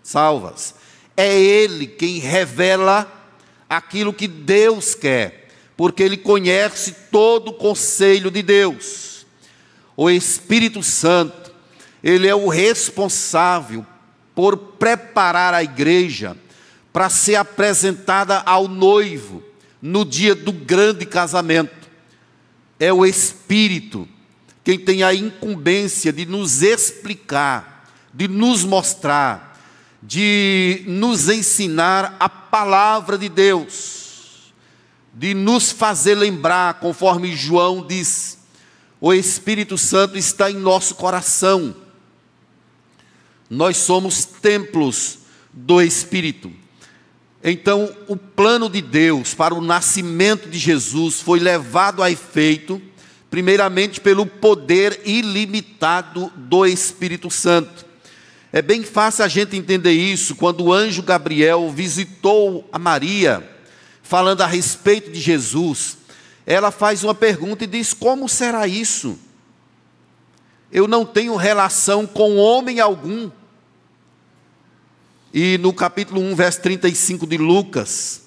salvas. 0.03 0.75
É 1.17 1.33
Ele 1.33 1.87
quem 1.87 2.19
revela 2.19 3.07
aquilo 3.71 4.12
que 4.12 4.26
Deus 4.26 4.97
quer, 4.97 5.49
porque 5.76 6.03
Ele 6.03 6.17
conhece 6.17 6.93
todo 7.12 7.53
o 7.53 7.55
conselho 7.55 8.33
de 8.33 8.43
Deus. 8.43 9.25
O 9.97 10.11
Espírito 10.11 10.83
Santo, 10.83 11.55
Ele 12.03 12.26
é 12.26 12.35
o 12.35 12.49
responsável 12.49 13.87
por 14.35 14.57
preparar 14.57 15.55
a 15.55 15.62
igreja 15.62 16.37
para 16.93 17.09
ser 17.09 17.37
apresentada 17.37 18.43
ao 18.45 18.67
noivo 18.67 19.41
no 19.81 20.05
dia 20.05 20.35
do 20.35 20.50
grande 20.50 21.07
casamento. 21.07 21.75
É 22.78 22.92
o 22.92 23.04
Espírito 23.04 24.09
quem 24.66 24.80
tem 24.80 25.04
a 25.04 25.14
incumbência 25.14 26.12
de 26.12 26.26
nos 26.26 26.61
explicar, 26.61 27.88
de 28.12 28.26
nos 28.26 28.64
mostrar, 28.64 29.56
de 30.02 30.83
nos 30.88 31.28
ensinar 31.28 32.16
a 32.18 32.28
palavra 32.28 33.16
de 33.16 33.28
Deus, 33.28 34.52
de 35.14 35.35
nos 35.35 35.71
fazer 35.71 36.16
lembrar, 36.16 36.80
conforme 36.80 37.37
João 37.37 37.87
diz, 37.87 38.38
o 39.00 39.14
Espírito 39.14 39.78
Santo 39.78 40.18
está 40.18 40.50
em 40.50 40.56
nosso 40.56 40.97
coração. 40.97 41.73
Nós 43.49 43.76
somos 43.76 44.25
templos 44.25 45.21
do 45.52 45.80
Espírito. 45.80 46.50
Então, 47.43 47.95
o 48.09 48.16
plano 48.16 48.69
de 48.69 48.81
Deus 48.81 49.35
para 49.35 49.55
o 49.55 49.61
nascimento 49.61 50.49
de 50.49 50.59
Jesus 50.59 51.21
foi 51.21 51.38
levado 51.38 52.02
a 52.02 52.11
efeito, 52.11 52.81
primeiramente 53.31 54.00
pelo 54.00 54.26
poder 54.26 55.00
ilimitado 55.05 56.33
do 56.35 56.66
Espírito 56.66 57.31
Santo. 57.31 57.87
É 58.52 58.62
bem 58.62 58.83
fácil 58.83 59.25
a 59.25 59.28
gente 59.28 59.57
entender 59.57 59.93
isso 59.93 60.35
quando 60.35 60.64
o 60.64 60.73
anjo 60.73 61.02
Gabriel 61.02 61.71
visitou 61.71 62.69
a 62.73 62.78
Maria, 62.78 63.47
falando 64.02 64.40
a 64.40 64.47
respeito 64.47 65.11
de 65.11 65.21
Jesus. 65.21 65.99
Ela 66.47 66.71
faz 66.71 67.05
uma 67.05 67.14
pergunta 67.14 67.64
e 67.64 67.66
diz: 67.66 67.93
Como 67.93 68.28
será 68.28 68.66
isso? 68.66 69.19
Eu 70.73 70.88
não 70.88 71.05
tenho 71.05 71.37
relação 71.37 72.07
com 72.07 72.37
homem 72.37 72.81
algum. 72.81 73.31
E 75.33 75.59
no 75.59 75.73
capítulo 75.73 76.21
1, 76.21 76.35
verso 76.35 76.62
35 76.62 77.26
de 77.26 77.37
Lucas, 77.37 78.23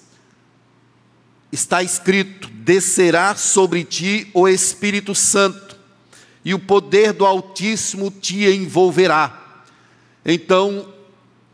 está 1.50 1.82
escrito: 1.82 2.48
Descerá 2.48 3.34
sobre 3.34 3.84
ti 3.84 4.30
o 4.34 4.48
Espírito 4.48 5.14
Santo, 5.14 5.76
e 6.44 6.54
o 6.54 6.58
poder 6.58 7.12
do 7.12 7.26
Altíssimo 7.26 8.10
te 8.10 8.44
envolverá 8.44 9.40
então, 10.24 10.86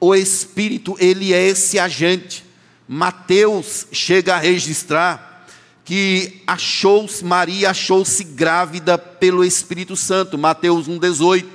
o 0.01 0.15
Espírito, 0.15 0.97
ele 0.99 1.33
é 1.33 1.47
esse 1.47 1.79
agente. 1.79 2.45
Mateus 2.89 3.87
chega 3.93 4.35
a 4.35 4.39
registrar 4.39 5.47
que 5.85 6.43
achou-se, 6.47 7.25
Maria 7.25 7.71
achou-se 7.71 8.23
grávida 8.25 8.99
pelo 8.99 9.45
Espírito 9.45 9.97
Santo. 9.97 10.37
Mateus 10.37 10.89
1,18. 10.89 11.47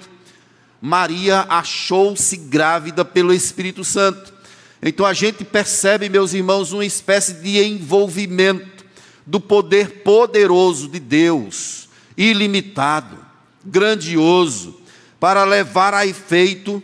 Maria 0.81 1.45
achou-se 1.47 2.35
grávida 2.35 3.05
pelo 3.05 3.31
Espírito 3.31 3.83
Santo. 3.83 4.33
Então 4.81 5.05
a 5.05 5.13
gente 5.13 5.45
percebe, 5.45 6.09
meus 6.09 6.33
irmãos, 6.33 6.71
uma 6.71 6.83
espécie 6.83 7.35
de 7.35 7.63
envolvimento 7.63 8.83
do 9.25 9.39
poder 9.39 10.01
poderoso 10.01 10.87
de 10.87 10.99
Deus, 10.99 11.87
ilimitado, 12.17 13.17
grandioso, 13.63 14.81
para 15.19 15.43
levar 15.43 15.93
a 15.93 16.05
efeito 16.07 16.81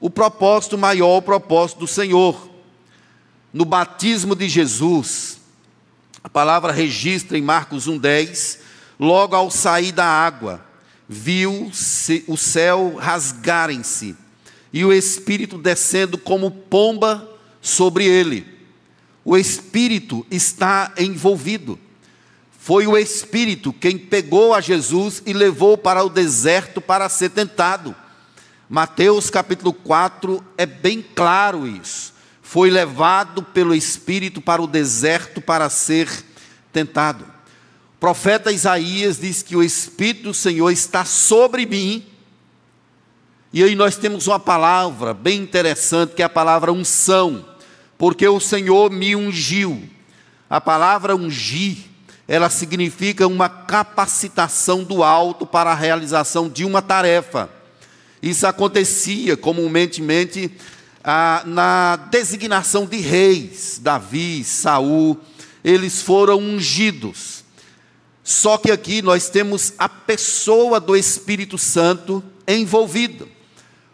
o 0.00 0.08
propósito 0.08 0.78
maior, 0.78 1.18
o 1.18 1.22
propósito 1.22 1.80
do 1.80 1.86
Senhor. 1.86 2.48
No 3.52 3.66
batismo 3.66 4.34
de 4.34 4.48
Jesus, 4.48 5.38
a 6.24 6.28
palavra 6.28 6.72
registra 6.72 7.36
em 7.36 7.42
Marcos 7.42 7.86
1,10, 7.86 8.60
logo 8.98 9.36
ao 9.36 9.50
sair 9.50 9.92
da 9.92 10.06
água, 10.06 10.64
viu 11.08 11.70
o 12.26 12.36
céu 12.36 12.96
rasgarem-se 12.98 14.16
e 14.72 14.84
o 14.84 14.92
Espírito 14.92 15.56
descendo 15.56 16.18
como 16.18 16.50
pomba 16.50 17.28
sobre 17.60 18.04
ele. 18.04 18.46
O 19.24 19.36
Espírito 19.36 20.26
está 20.30 20.92
envolvido. 20.98 21.78
Foi 22.58 22.86
o 22.86 22.96
Espírito 22.96 23.72
quem 23.72 23.96
pegou 23.96 24.52
a 24.52 24.60
Jesus 24.60 25.22
e 25.24 25.32
levou 25.32 25.78
para 25.78 26.02
o 26.04 26.10
deserto 26.10 26.80
para 26.80 27.08
ser 27.08 27.30
tentado. 27.30 27.94
Mateus 28.68 29.30
capítulo 29.30 29.72
4 29.72 30.44
é 30.58 30.66
bem 30.66 31.04
claro 31.14 31.66
isso. 31.66 32.12
Foi 32.42 32.70
levado 32.70 33.42
pelo 33.42 33.74
Espírito 33.74 34.40
para 34.40 34.60
o 34.62 34.66
deserto 34.66 35.40
para 35.40 35.70
ser 35.70 36.08
tentado. 36.72 37.35
Profeta 38.06 38.52
Isaías 38.52 39.18
diz 39.18 39.42
que 39.42 39.56
o 39.56 39.64
Espírito 39.64 40.28
do 40.28 40.32
Senhor 40.32 40.70
está 40.70 41.04
sobre 41.04 41.66
mim. 41.66 42.06
E 43.52 43.64
aí 43.64 43.74
nós 43.74 43.96
temos 43.96 44.28
uma 44.28 44.38
palavra 44.38 45.12
bem 45.12 45.40
interessante, 45.40 46.14
que 46.14 46.22
é 46.22 46.24
a 46.24 46.28
palavra 46.28 46.72
unção, 46.72 47.44
porque 47.98 48.28
o 48.28 48.38
Senhor 48.38 48.92
me 48.92 49.16
ungiu. 49.16 49.82
A 50.48 50.60
palavra 50.60 51.16
ungir, 51.16 51.78
ela 52.28 52.48
significa 52.48 53.26
uma 53.26 53.48
capacitação 53.48 54.84
do 54.84 55.02
alto 55.02 55.44
para 55.44 55.72
a 55.72 55.74
realização 55.74 56.48
de 56.48 56.64
uma 56.64 56.80
tarefa. 56.80 57.50
Isso 58.22 58.46
acontecia 58.46 59.36
comumente 59.36 60.00
ah, 61.02 61.42
na 61.44 61.96
designação 61.96 62.86
de 62.86 62.98
reis, 62.98 63.80
Davi, 63.82 64.44
Saul, 64.44 65.18
eles 65.64 66.02
foram 66.02 66.38
ungidos. 66.38 67.44
Só 68.26 68.58
que 68.58 68.72
aqui 68.72 69.00
nós 69.02 69.28
temos 69.28 69.72
a 69.78 69.88
pessoa 69.88 70.80
do 70.80 70.96
Espírito 70.96 71.56
Santo 71.56 72.24
envolvida. 72.46 73.24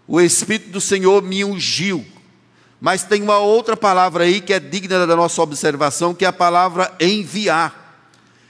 O 0.09 0.19
Espírito 0.19 0.71
do 0.71 0.81
Senhor 0.81 1.23
me 1.23 1.45
ungiu. 1.45 2.03
Mas 2.81 3.05
tem 3.05 3.23
uma 3.23 3.39
outra 3.39 3.77
palavra 3.77 4.25
aí 4.25 4.41
que 4.41 4.55
é 4.55 4.59
digna 4.59 5.07
da 5.07 5.15
nossa 5.15 5.43
observação, 5.43 6.15
que 6.15 6.25
é 6.25 6.29
a 6.29 6.33
palavra 6.33 6.95
enviar. 6.99 8.09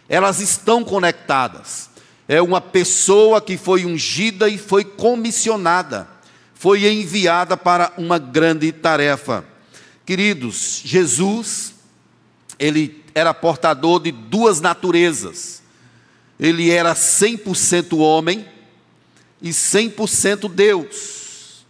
Elas 0.08 0.38
estão 0.38 0.84
conectadas 0.84 1.90
é 2.28 2.40
uma 2.40 2.60
pessoa 2.60 3.40
que 3.40 3.56
foi 3.56 3.84
ungida 3.84 4.48
e 4.48 4.56
foi 4.56 4.84
comissionada, 4.84 6.08
foi 6.54 6.86
enviada 6.90 7.56
para 7.56 7.92
uma 7.98 8.18
grande 8.18 8.70
tarefa. 8.72 9.44
Queridos, 10.06 10.80
Jesus, 10.84 11.74
ele 12.58 13.02
era 13.14 13.34
portador 13.34 14.00
de 14.00 14.12
duas 14.12 14.60
naturezas. 14.60 15.61
Ele 16.42 16.70
era 16.70 16.94
100% 16.94 17.96
homem 17.96 18.46
e 19.40 19.48
100% 19.48 20.52
Deus. 20.52 21.64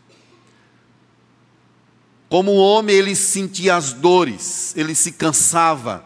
Como 2.29 2.55
homem, 2.55 2.97
ele 2.97 3.15
sentia 3.15 3.77
as 3.77 3.93
dores, 3.93 4.75
ele 4.75 4.95
se 4.95 5.13
cansava, 5.13 6.05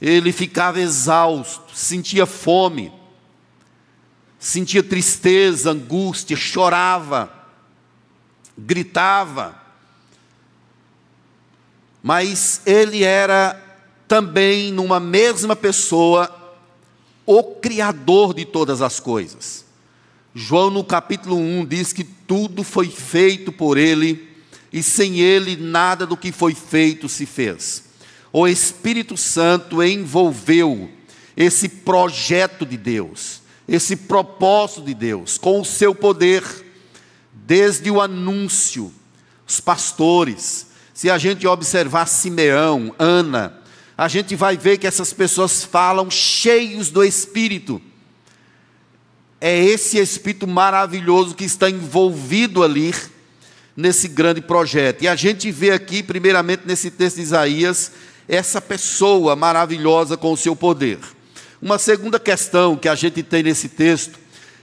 ele 0.00 0.30
ficava 0.30 0.78
exausto, 0.78 1.74
sentia 1.74 2.26
fome 2.26 2.92
sentia 4.46 4.82
tristeza, 4.82 5.72
angústia, 5.72 6.36
chorava, 6.36 7.32
gritava. 8.56 9.60
Mas 12.00 12.60
ele 12.64 13.02
era 13.02 13.60
também, 14.06 14.70
numa 14.70 15.00
mesma 15.00 15.56
pessoa, 15.56 16.35
o 17.26 17.42
Criador 17.42 18.32
de 18.32 18.44
todas 18.44 18.80
as 18.80 19.00
coisas. 19.00 19.64
João, 20.34 20.70
no 20.70 20.84
capítulo 20.84 21.36
1, 21.36 21.66
diz 21.66 21.92
que 21.92 22.04
tudo 22.04 22.62
foi 22.62 22.88
feito 22.88 23.50
por 23.50 23.76
ele, 23.76 24.28
e 24.72 24.82
sem 24.82 25.20
ele 25.20 25.56
nada 25.56 26.06
do 26.06 26.16
que 26.16 26.30
foi 26.30 26.54
feito 26.54 27.08
se 27.08 27.26
fez. 27.26 27.84
O 28.32 28.46
Espírito 28.46 29.16
Santo 29.16 29.82
envolveu 29.82 30.90
esse 31.36 31.68
projeto 31.68 32.64
de 32.64 32.76
Deus 32.76 33.44
esse 33.68 33.96
propósito 33.96 34.82
de 34.82 34.94
Deus, 34.94 35.38
com 35.38 35.60
o 35.60 35.64
seu 35.64 35.94
poder, 35.94 36.44
desde 37.32 37.90
o 37.90 38.00
anúncio, 38.00 38.92
os 39.46 39.60
pastores. 39.60 40.68
Se 40.94 41.10
a 41.10 41.18
gente 41.18 41.46
observar 41.46 42.06
Simeão, 42.06 42.94
Ana, 42.98 43.55
a 43.96 44.08
gente 44.08 44.36
vai 44.36 44.56
ver 44.56 44.78
que 44.78 44.86
essas 44.86 45.12
pessoas 45.12 45.64
falam 45.64 46.10
cheios 46.10 46.90
do 46.90 47.02
Espírito. 47.02 47.80
é 49.40 49.58
esse 49.64 49.98
espírito 49.98 50.46
maravilhoso 50.46 51.34
que 51.34 51.44
está 51.44 51.68
envolvido 51.68 52.62
ali 52.62 52.94
nesse 53.76 54.08
grande 54.08 54.40
projeto. 54.40 55.02
E 55.02 55.08
a 55.08 55.14
gente 55.14 55.50
vê 55.50 55.70
aqui, 55.70 56.02
primeiramente, 56.02 56.62
nesse 56.64 56.90
texto 56.90 57.16
de 57.16 57.22
Isaías, 57.22 57.92
essa 58.26 58.60
pessoa 58.60 59.36
maravilhosa 59.36 60.16
com 60.16 60.32
o 60.32 60.36
seu 60.36 60.56
poder. 60.56 60.98
Uma 61.60 61.78
segunda 61.78 62.18
questão 62.18 62.76
que 62.76 62.88
a 62.88 62.94
gente 62.94 63.22
tem 63.22 63.42
nesse 63.42 63.68
texto 63.68 64.18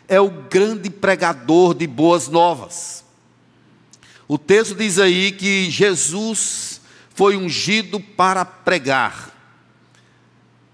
é 0.08 0.20
o 0.20 0.30
grande 0.30 0.90
pregador 0.90 1.74
de 1.74 1.88
boas 1.88 2.28
novas. 2.28 3.04
O 4.28 4.38
texto 4.38 4.76
diz 4.76 5.00
aí 5.00 5.32
que 5.32 5.70
Jesus 5.70 6.73
foi 7.14 7.38
ungido 7.38 8.00
para 8.00 8.44
pregar. 8.44 9.32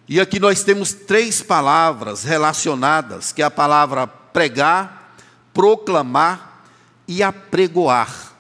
E 0.08 0.20
aqui 0.20 0.40
nós 0.40 0.64
temos 0.64 0.92
três 0.92 1.42
palavras 1.42 2.24
relacionadas, 2.24 3.32
que 3.32 3.42
é 3.42 3.46
a 3.46 3.52
palavra 3.52 4.08
pregar, 4.08 5.16
proclamar 5.54 6.64
e 7.08 7.22
apregoar. 7.22 8.34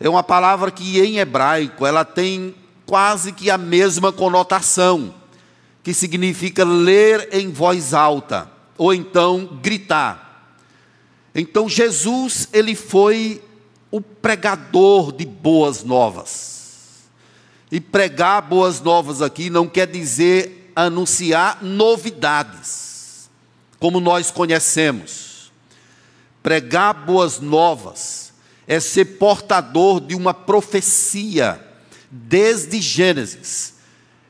É 0.00 0.08
uma 0.08 0.22
palavra 0.22 0.70
que 0.70 1.00
em 1.00 1.18
hebraico 1.18 1.84
ela 1.84 2.04
tem 2.04 2.54
quase 2.86 3.32
que 3.32 3.50
a 3.50 3.58
mesma 3.58 4.12
conotação, 4.12 5.14
que 5.82 5.92
significa 5.92 6.64
ler 6.64 7.28
em 7.32 7.50
voz 7.50 7.92
alta 7.92 8.50
ou 8.78 8.94
então 8.94 9.58
gritar. 9.62 10.54
Então 11.34 11.68
Jesus, 11.68 12.48
ele 12.52 12.74
foi 12.74 13.42
o 13.90 14.00
pregador 14.00 15.12
de 15.12 15.26
boas 15.26 15.84
novas. 15.84 16.51
E 17.72 17.80
pregar 17.80 18.42
boas 18.42 18.82
novas 18.82 19.22
aqui 19.22 19.48
não 19.48 19.66
quer 19.66 19.86
dizer 19.86 20.70
anunciar 20.76 21.62
novidades, 21.62 23.30
como 23.80 23.98
nós 23.98 24.30
conhecemos. 24.30 25.50
Pregar 26.42 26.92
boas 26.92 27.40
novas 27.40 28.34
é 28.66 28.78
ser 28.78 29.16
portador 29.16 30.02
de 30.02 30.14
uma 30.14 30.34
profecia 30.34 31.66
desde 32.10 32.78
Gênesis. 32.78 33.72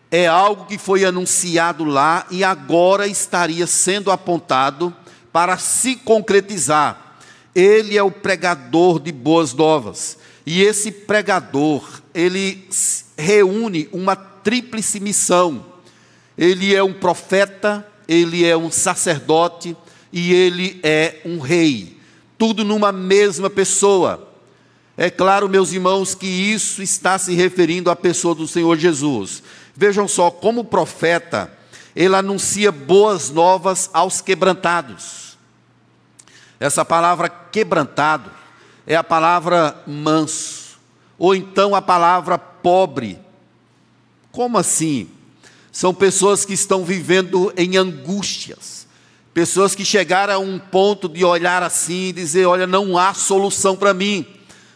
É 0.09 0.29
algo 0.29 0.67
que 0.67 0.79
foi 0.79 1.05
anunciado 1.05 1.85
lá 1.85 2.25
e 2.31 2.45
agora 2.45 3.09
estaria 3.09 3.67
sendo 3.67 4.13
apontado 4.13 4.95
para 5.33 5.59
se 5.59 5.97
concretizar. 5.97 7.17
Ele 7.53 7.99
é 7.99 8.03
o 8.05 8.11
pregador 8.11 9.01
de 9.01 9.11
boas 9.11 9.53
novas. 9.53 10.17
E 10.47 10.63
esse 10.63 10.93
pregador, 10.93 12.02
ele 12.15 12.69
reúne 13.17 13.89
uma 13.93 14.17
tríplice 14.17 15.01
missão. 15.01 15.65
Ele 16.37 16.75
é 16.75 16.83
um 16.83 16.93
profeta, 16.93 17.87
ele 18.09 18.45
é 18.45 18.57
um 18.57 18.71
sacerdote 18.71 19.77
e 20.13 20.33
ele 20.33 20.81
é 20.83 21.21
um 21.25 21.39
rei. 21.39 21.99
Tudo 22.37 22.65
numa 22.65 22.93
mesma 22.93 23.49
pessoa. 23.49 24.29
É 24.97 25.11
claro, 25.11 25.49
meus 25.49 25.73
irmãos, 25.73 26.15
que 26.15 26.27
isso 26.27 26.83
está 26.83 27.19
se 27.19 27.35
referindo 27.35 27.91
à 27.91 27.97
pessoa 27.97 28.35
do 28.35 28.47
Senhor 28.47 28.77
Jesus. 28.77 29.43
Vejam 29.75 30.07
só, 30.07 30.31
como 30.31 30.65
profeta, 30.65 31.51
ele 31.97 32.15
anuncia 32.15 32.71
boas 32.71 33.31
novas 33.31 33.89
aos 33.93 34.21
quebrantados. 34.21 35.39
Essa 36.61 36.85
palavra 36.85 37.29
quebrantado 37.29 38.31
é 38.87 38.95
a 38.95 39.03
palavra 39.03 39.83
manso, 39.87 40.62
ou 41.19 41.35
então 41.35 41.75
a 41.75 41.83
palavra 41.83 42.39
pobre. 42.39 43.19
Como 44.31 44.59
assim? 44.59 45.09
São 45.71 45.95
pessoas 45.95 46.45
que 46.45 46.53
estão 46.53 46.85
vivendo 46.85 47.53
em 47.57 47.77
angústias, 47.77 48.87
pessoas 49.33 49.75
que 49.75 49.85
chegaram 49.85 50.35
a 50.35 50.39
um 50.39 50.59
ponto 50.59 51.09
de 51.09 51.25
olhar 51.25 51.63
assim 51.63 52.09
e 52.09 52.13
dizer: 52.13 52.47
Olha, 52.47 52.67
não 52.67 52.99
há 52.99 53.15
solução 53.15 53.77
para 53.77 53.95
mim 53.95 54.27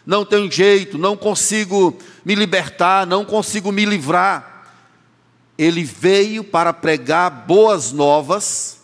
não 0.06 0.24
tenho 0.24 0.50
jeito, 0.50 0.96
não 0.96 1.16
consigo 1.16 1.98
me 2.24 2.36
libertar, 2.36 3.04
não 3.04 3.24
consigo 3.24 3.72
me 3.72 3.84
livrar. 3.84 4.70
Ele 5.58 5.82
veio 5.82 6.44
para 6.44 6.72
pregar 6.72 7.28
boas 7.28 7.90
novas 7.90 8.78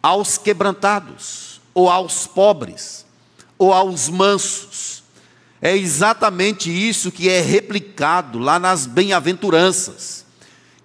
aos 0.00 0.38
quebrantados, 0.38 1.60
ou 1.74 1.90
aos 1.90 2.24
pobres, 2.24 3.04
ou 3.58 3.72
aos 3.72 4.08
mansos. 4.08 4.95
É 5.66 5.76
exatamente 5.76 6.70
isso 6.70 7.10
que 7.10 7.28
é 7.28 7.40
replicado 7.40 8.38
lá 8.38 8.58
nas 8.58 8.86
bem-aventuranças. 8.86 10.24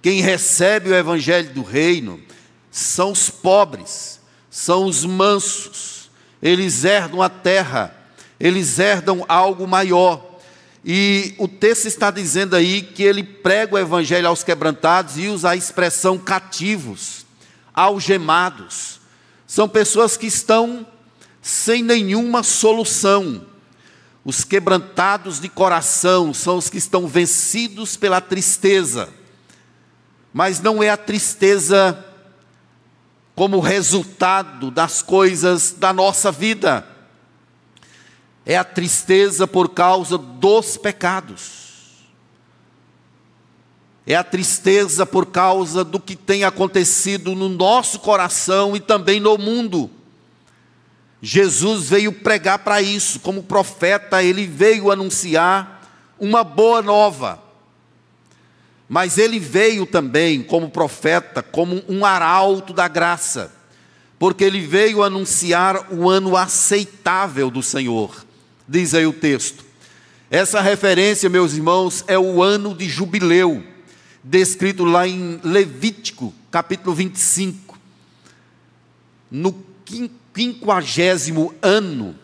Quem 0.01 0.21
recebe 0.21 0.89
o 0.89 0.95
evangelho 0.95 1.53
do 1.53 1.61
reino 1.61 2.19
são 2.71 3.11
os 3.11 3.29
pobres, 3.29 4.19
são 4.49 4.85
os 4.85 5.05
mansos, 5.05 6.09
eles 6.41 6.83
herdam 6.83 7.21
a 7.21 7.29
terra 7.29 8.01
eles 8.41 8.79
herdam 8.79 9.23
algo 9.29 9.67
maior. 9.67 10.39
E 10.83 11.35
o 11.37 11.47
texto 11.47 11.85
está 11.85 12.09
dizendo 12.09 12.55
aí 12.55 12.81
que 12.81 13.03
ele 13.03 13.23
prega 13.23 13.75
o 13.75 13.79
evangelho 13.79 14.27
aos 14.27 14.43
quebrantados 14.43 15.15
e 15.19 15.27
usa 15.27 15.51
a 15.51 15.55
expressão 15.55 16.17
cativos, 16.17 17.23
algemados. 17.71 18.99
São 19.45 19.69
pessoas 19.69 20.17
que 20.17 20.25
estão 20.25 20.87
sem 21.39 21.83
nenhuma 21.83 22.41
solução. 22.41 23.45
Os 24.23 24.43
quebrantados 24.43 25.39
de 25.39 25.49
coração 25.49 26.33
são 26.33 26.57
os 26.57 26.69
que 26.69 26.77
estão 26.77 27.07
vencidos 27.07 27.97
pela 27.97 28.21
tristeza. 28.21 29.09
Mas 30.33 30.59
não 30.59 30.81
é 30.81 30.89
a 30.89 30.97
tristeza 30.97 32.05
como 33.35 33.59
resultado 33.59 34.69
das 34.69 35.01
coisas 35.01 35.71
da 35.71 35.91
nossa 35.91 36.31
vida 36.31 36.87
é 38.45 38.57
a 38.57 38.63
tristeza 38.63 39.45
por 39.45 39.69
causa 39.69 40.17
dos 40.17 40.77
pecados. 40.77 41.61
É 44.05 44.15
a 44.15 44.23
tristeza 44.23 45.05
por 45.05 45.27
causa 45.27 45.83
do 45.83 45.99
que 45.99 46.15
tem 46.15 46.43
acontecido 46.43 47.35
no 47.35 47.47
nosso 47.47 47.99
coração 47.99 48.75
e 48.75 48.79
também 48.79 49.19
no 49.19 49.37
mundo. 49.37 49.89
Jesus 51.21 51.89
veio 51.89 52.11
pregar 52.11 52.59
para 52.59 52.81
isso, 52.81 53.19
como 53.19 53.43
profeta, 53.43 54.23
ele 54.23 54.47
veio 54.47 54.91
anunciar 54.91 55.87
uma 56.19 56.43
boa 56.43 56.81
nova. 56.81 57.41
Mas 58.89 59.17
ele 59.17 59.39
veio 59.39 59.85
também 59.85 60.41
como 60.41 60.69
profeta, 60.69 61.43
como 61.43 61.83
um 61.87 62.03
arauto 62.03 62.73
da 62.73 62.87
graça, 62.87 63.53
porque 64.17 64.43
ele 64.43 64.61
veio 64.61 65.03
anunciar 65.03 65.93
o 65.93 66.09
ano 66.09 66.35
aceitável 66.35 67.49
do 67.49 67.61
Senhor 67.63 68.25
diz 68.71 68.93
aí 68.93 69.05
o 69.05 69.11
texto. 69.11 69.65
Essa 70.29 70.61
referência, 70.61 71.29
meus 71.29 71.53
irmãos, 71.53 72.05
é 72.07 72.17
o 72.17 72.41
ano 72.41 72.73
de 72.73 72.87
jubileu, 72.87 73.61
descrito 74.23 74.85
lá 74.85 75.05
em 75.05 75.41
Levítico, 75.43 76.33
capítulo 76.49 76.95
25. 76.95 77.77
No 79.29 79.51
quinquagésimo 80.33 81.53
ano, 81.61 82.15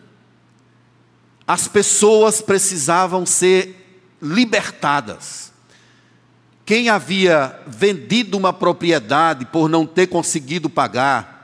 as 1.46 1.66
pessoas 1.66 2.40
precisavam 2.40 3.24
ser 3.24 4.16
libertadas. 4.20 5.52
Quem 6.64 6.90
havia 6.90 7.58
vendido 7.66 8.36
uma 8.36 8.52
propriedade 8.52 9.46
por 9.46 9.68
não 9.68 9.86
ter 9.86 10.06
conseguido 10.08 10.68
pagar, 10.68 11.38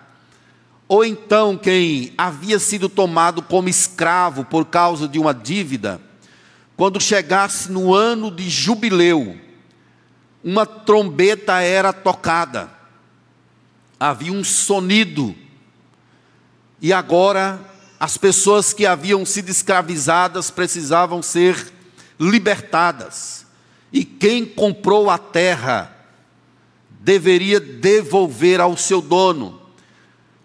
ou 0.86 1.02
então 1.04 1.56
quem 1.56 2.12
havia 2.18 2.58
sido 2.58 2.88
tomado 2.90 3.40
como 3.40 3.68
escravo 3.68 4.44
por 4.44 4.66
causa 4.66 5.08
de 5.08 5.18
uma 5.18 5.32
dívida, 5.32 6.00
quando 6.76 7.00
chegasse 7.00 7.72
no 7.72 7.94
ano 7.94 8.30
de 8.30 8.50
jubileu, 8.50 9.38
uma 10.42 10.66
trombeta 10.66 11.60
era 11.60 11.92
tocada, 11.92 12.68
havia 13.98 14.32
um 14.32 14.44
sonido, 14.44 15.34
e 16.84 16.92
agora 16.92 17.58
as 17.98 18.18
pessoas 18.18 18.74
que 18.74 18.84
haviam 18.84 19.24
sido 19.24 19.48
escravizadas 19.48 20.50
precisavam 20.50 21.22
ser 21.22 21.72
libertadas, 22.20 23.46
e 23.90 24.04
quem 24.04 24.44
comprou 24.44 25.08
a 25.08 25.16
terra 25.16 25.90
deveria 27.00 27.58
devolver 27.58 28.60
ao 28.60 28.76
seu 28.76 29.00
dono. 29.00 29.62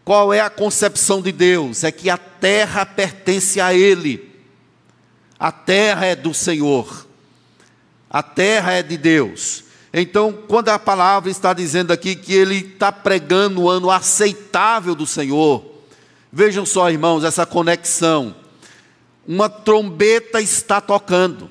Qual 0.06 0.34
é 0.34 0.40
a 0.40 0.50
concepção 0.50 1.22
de 1.22 1.34
Deus? 1.34 1.84
É 1.84 1.92
que 1.92 2.10
a 2.10 2.18
terra 2.18 2.86
pertence 2.86 3.60
a 3.60 3.74
Ele, 3.74 4.34
a 5.38 5.52
terra 5.52 6.06
é 6.06 6.16
do 6.16 6.34
Senhor, 6.34 7.06
a 8.10 8.24
terra 8.24 8.72
é 8.72 8.82
de 8.82 8.96
Deus. 8.96 9.66
Então, 9.92 10.32
quando 10.48 10.70
a 10.70 10.80
palavra 10.80 11.30
está 11.30 11.52
dizendo 11.52 11.92
aqui 11.92 12.16
que 12.16 12.34
Ele 12.34 12.60
está 12.60 12.94
pregando 12.94 13.64
o 13.64 13.70
ano 13.70 13.92
aceitável 13.92 14.96
do 14.96 15.06
Senhor, 15.06 15.69
vejam 16.32 16.66
só, 16.66 16.90
irmãos, 16.90 17.24
essa 17.24 17.46
conexão. 17.46 18.36
Uma 19.28 19.50
trombeta 19.50 20.42
está 20.42 20.82
tocando, 20.82 21.50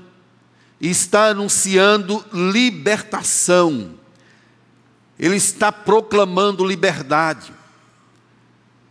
está 0.81 1.29
anunciando 1.29 2.25
libertação, 2.33 3.95
Ele 5.19 5.37
está 5.37 5.71
proclamando 5.71 6.67
liberdade. 6.67 7.53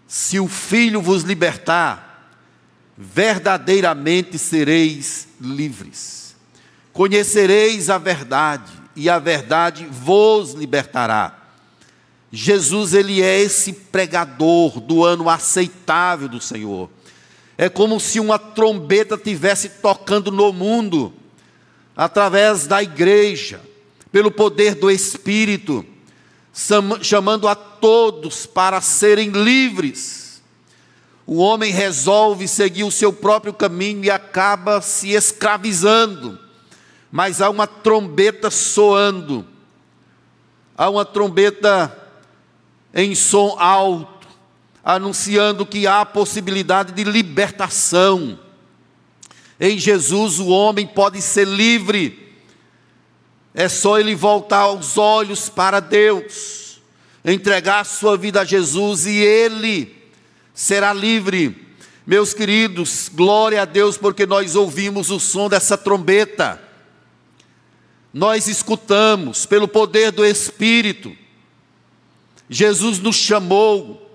Se 0.07 0.39
o 0.39 0.47
Filho 0.47 1.01
vos 1.01 1.23
libertar, 1.23 2.07
verdadeiramente 2.97 4.37
sereis 4.39 5.27
livres. 5.39 6.35
Conhecereis 6.93 7.89
a 7.89 7.97
verdade, 7.97 8.71
e 8.95 9.09
a 9.09 9.19
verdade 9.19 9.85
vos 9.85 10.53
libertará. 10.53 11.46
Jesus, 12.39 12.93
ele 12.93 13.19
é 13.19 13.39
esse 13.39 13.73
pregador 13.73 14.79
do 14.79 15.03
ano 15.03 15.27
aceitável 15.27 16.29
do 16.29 16.39
Senhor. 16.39 16.87
É 17.57 17.67
como 17.67 17.99
se 17.99 18.19
uma 18.19 18.37
trombeta 18.37 19.17
tivesse 19.17 19.69
tocando 19.69 20.31
no 20.31 20.53
mundo, 20.53 21.11
através 21.95 22.67
da 22.67 22.83
igreja, 22.83 23.59
pelo 24.11 24.29
poder 24.29 24.75
do 24.75 24.91
Espírito, 24.91 25.83
chamando 27.01 27.47
a 27.47 27.55
todos 27.55 28.45
para 28.45 28.81
serem 28.81 29.31
livres. 29.31 30.39
O 31.25 31.37
homem 31.37 31.71
resolve 31.71 32.47
seguir 32.47 32.83
o 32.83 32.91
seu 32.91 33.11
próprio 33.11 33.51
caminho 33.51 34.05
e 34.05 34.11
acaba 34.11 34.79
se 34.79 35.09
escravizando, 35.13 36.37
mas 37.11 37.41
há 37.41 37.49
uma 37.49 37.65
trombeta 37.65 38.51
soando, 38.51 39.43
há 40.77 40.87
uma 40.87 41.03
trombeta 41.03 41.96
em 42.93 43.13
som 43.15 43.55
alto 43.59 44.17
anunciando 44.87 45.65
que 45.65 45.85
há 45.85 46.05
possibilidade 46.05 46.93
de 46.93 47.03
libertação. 47.03 48.39
Em 49.59 49.77
Jesus 49.77 50.39
o 50.39 50.47
homem 50.47 50.87
pode 50.87 51.21
ser 51.21 51.45
livre, 51.45 52.33
é 53.53 53.67
só 53.67 53.99
ele 53.99 54.15
voltar 54.15 54.71
os 54.71 54.97
olhos 54.97 55.49
para 55.49 55.81
Deus, 55.81 56.79
entregar 57.25 57.85
sua 57.85 58.15
vida 58.15 58.39
a 58.39 58.45
Jesus 58.45 59.05
e 59.05 59.17
ele 59.17 59.93
será 60.53 60.93
livre. 60.93 61.67
Meus 62.05 62.33
queridos, 62.33 63.11
glória 63.13 63.63
a 63.63 63.65
Deus, 63.65 63.97
porque 63.97 64.25
nós 64.25 64.55
ouvimos 64.55 65.11
o 65.11 65.19
som 65.19 65.49
dessa 65.49 65.77
trombeta, 65.77 66.61
nós 68.13 68.47
escutamos 68.47 69.45
pelo 69.45 69.67
poder 69.67 70.13
do 70.13 70.25
Espírito. 70.25 71.13
Jesus 72.49 72.99
nos 72.99 73.15
chamou, 73.15 74.07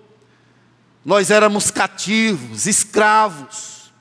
nós 1.04 1.30
éramos 1.30 1.70
cativos, 1.70 2.66
escravos, 2.66 3.92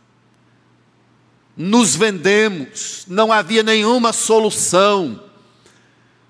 nos 1.57 1.95
vendemos, 1.95 3.05
não 3.07 3.31
havia 3.31 3.61
nenhuma 3.61 4.13
solução. 4.13 5.21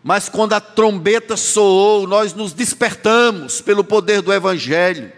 Mas 0.04 0.28
quando 0.28 0.54
a 0.54 0.60
trombeta 0.60 1.38
soou, 1.38 2.08
nós 2.08 2.34
nos 2.34 2.54
despertamos 2.54 3.62
pelo 3.62 3.84
poder 3.84 4.22
do 4.22 4.34
Evangelho. 4.34 5.12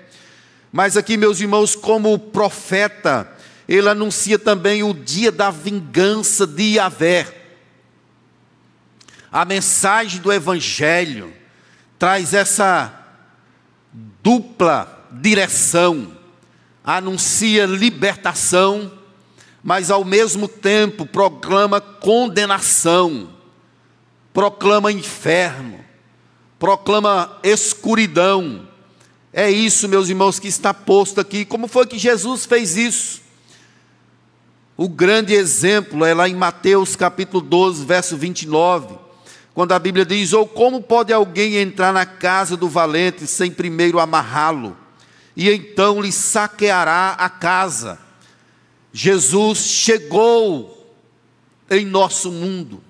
Mas 0.72 0.98
aqui, 0.98 1.16
meus 1.16 1.40
irmãos, 1.40 1.76
como 1.76 2.20
profeta, 2.20 3.32
ele 3.68 3.88
anuncia 3.88 4.38
também 4.38 4.84
o 4.84 4.94
dia 4.94 5.32
da 5.32 5.50
vingança 5.50 6.46
de 6.46 6.76
Yahvé. 6.76 7.28
A 9.32 9.46
mensagem 9.46 10.20
do 10.20 10.34
Evangelho 10.34 11.34
traz 12.04 12.34
essa 12.34 12.94
dupla 14.22 15.08
direção, 15.10 16.12
anuncia 16.84 17.66
libertação, 17.66 18.92
mas 19.64 19.90
ao 19.90 20.04
mesmo 20.04 20.50
tempo 20.50 21.06
proclama 21.06 21.80
condenação, 21.80 23.30
proclama 24.34 24.92
inferno, 24.92 25.80
proclama 26.60 27.40
escuridão. 27.42 28.68
É 29.32 29.50
isso, 29.50 29.88
meus 29.88 30.10
irmãos, 30.10 30.40
que 30.40 30.50
está 30.50 30.74
posto 30.74 31.22
aqui. 31.22 31.46
Como 31.46 31.70
foi 31.70 31.88
que 31.88 31.98
Jesus 31.98 32.46
fez 32.46 32.76
isso? 32.76 33.22
O 34.76 34.90
grande 34.90 35.34
exemplo 35.34 36.04
é 36.04 36.14
lá 36.14 36.28
em 36.28 36.36
Mateus 36.36 36.98
capítulo 36.98 37.40
12, 37.40 37.86
verso 37.86 38.18
29, 38.18 39.03
quando 39.54 39.72
a 39.74 39.80
Bíblia 39.80 40.06
diz: 40.06 40.34
Ou 40.34 40.48
como 40.48 40.82
pode 40.82 41.14
alguém 41.14 41.56
entrar 41.58 41.94
na 41.94 42.06
casa 42.06 42.58
do 42.58 42.68
valente 42.68 43.28
sem 43.28 43.52
primeiro 43.52 44.00
amarrá-lo? 44.00 44.78
e 45.36 45.50
então 45.50 46.02
lhe 46.02 46.12
saqueará 46.12 47.12
a 47.12 47.30
casa. 47.30 48.00
Jesus 48.92 49.60
chegou 49.60 50.96
em 51.70 51.86
nosso 51.86 52.32
mundo, 52.32 52.84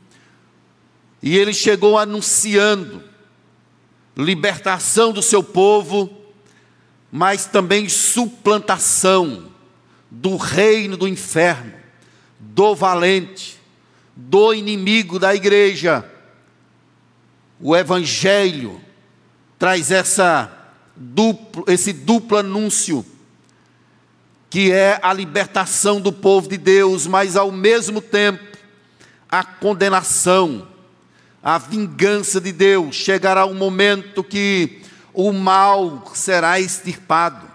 e 1.22 1.38
ele 1.38 1.54
chegou 1.54 1.98
anunciando 1.98 3.02
libertação 4.16 5.14
do 5.14 5.22
seu 5.22 5.42
povo, 5.42 6.10
mas 7.10 7.46
também 7.46 7.88
suplantação 7.88 9.52
do 10.12 10.36
reino 10.36 10.98
do 10.98 11.08
inferno, 11.08 11.74
do 12.38 12.76
valente, 12.76 13.58
do 14.16 14.54
inimigo 14.54 15.18
da 15.18 15.34
igreja. 15.34 16.10
O 17.66 17.74
Evangelho 17.74 18.82
traz 19.58 19.90
essa 19.90 20.52
duplo, 20.98 21.64
esse 21.66 21.94
duplo 21.94 22.38
anúncio, 22.38 23.06
que 24.50 24.70
é 24.70 25.00
a 25.02 25.14
libertação 25.14 26.02
do 26.02 26.12
povo 26.12 26.50
de 26.50 26.58
Deus, 26.58 27.08
mas 27.08 27.38
ao 27.38 27.54
mesmo 27.54 28.02
tempo 28.02 28.44
a 29.30 29.46
condenação, 29.46 30.68
a 31.42 31.58
vingança 31.58 32.42
de 32.42 32.52
Deus. 32.52 32.98
Chegará 32.98 33.46
um 33.46 33.54
momento 33.54 34.26
que 34.26 34.82
o 35.14 35.32
mal 35.32 36.12
será 36.14 36.60
extirpado, 36.60 37.50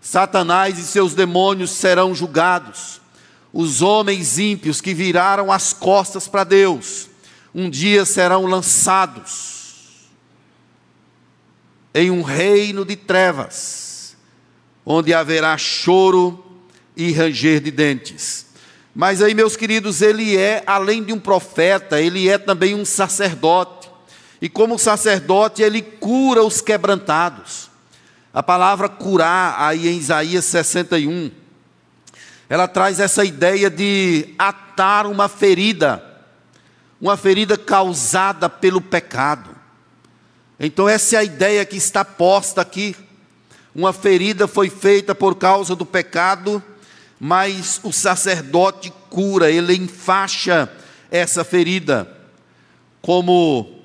Satanás 0.00 0.78
e 0.78 0.82
seus 0.84 1.12
demônios 1.12 1.72
serão 1.72 2.14
julgados, 2.14 2.98
os 3.52 3.82
homens 3.82 4.38
ímpios 4.38 4.80
que 4.80 4.94
viraram 4.94 5.52
as 5.52 5.74
costas 5.74 6.26
para 6.26 6.44
Deus, 6.44 7.09
um 7.54 7.68
dia 7.68 8.04
serão 8.04 8.46
lançados 8.46 9.50
em 11.94 12.10
um 12.10 12.22
reino 12.22 12.84
de 12.84 12.96
trevas, 12.96 14.16
onde 14.86 15.12
haverá 15.12 15.56
choro 15.58 16.44
e 16.96 17.12
ranger 17.12 17.60
de 17.60 17.70
dentes. 17.70 18.46
Mas 18.94 19.22
aí, 19.22 19.34
meus 19.34 19.56
queridos, 19.56 20.02
ele 20.02 20.36
é, 20.36 20.62
além 20.66 21.02
de 21.02 21.12
um 21.12 21.18
profeta, 21.18 22.00
ele 22.00 22.28
é 22.28 22.38
também 22.38 22.74
um 22.74 22.84
sacerdote. 22.84 23.88
E 24.42 24.48
como 24.48 24.78
sacerdote, 24.78 25.62
ele 25.62 25.82
cura 25.82 26.42
os 26.42 26.60
quebrantados. 26.60 27.70
A 28.32 28.42
palavra 28.42 28.88
curar, 28.88 29.56
aí 29.58 29.88
em 29.88 29.98
Isaías 29.98 30.44
61, 30.44 31.30
ela 32.48 32.66
traz 32.66 32.98
essa 33.00 33.24
ideia 33.24 33.70
de 33.70 34.34
atar 34.38 35.06
uma 35.06 35.28
ferida, 35.28 36.04
uma 37.00 37.16
ferida 37.16 37.56
causada 37.56 38.48
pelo 38.48 38.80
pecado. 38.80 39.50
Então, 40.58 40.88
essa 40.88 41.16
é 41.16 41.18
a 41.20 41.24
ideia 41.24 41.64
que 41.64 41.76
está 41.76 42.04
posta 42.04 42.60
aqui. 42.60 42.94
Uma 43.74 43.92
ferida 43.92 44.46
foi 44.46 44.68
feita 44.68 45.14
por 45.14 45.36
causa 45.36 45.74
do 45.74 45.86
pecado, 45.86 46.62
mas 47.18 47.80
o 47.82 47.92
sacerdote 47.92 48.92
cura, 49.08 49.50
ele 49.50 49.74
enfaixa 49.74 50.70
essa 51.10 51.42
ferida. 51.42 52.10
Como 53.00 53.80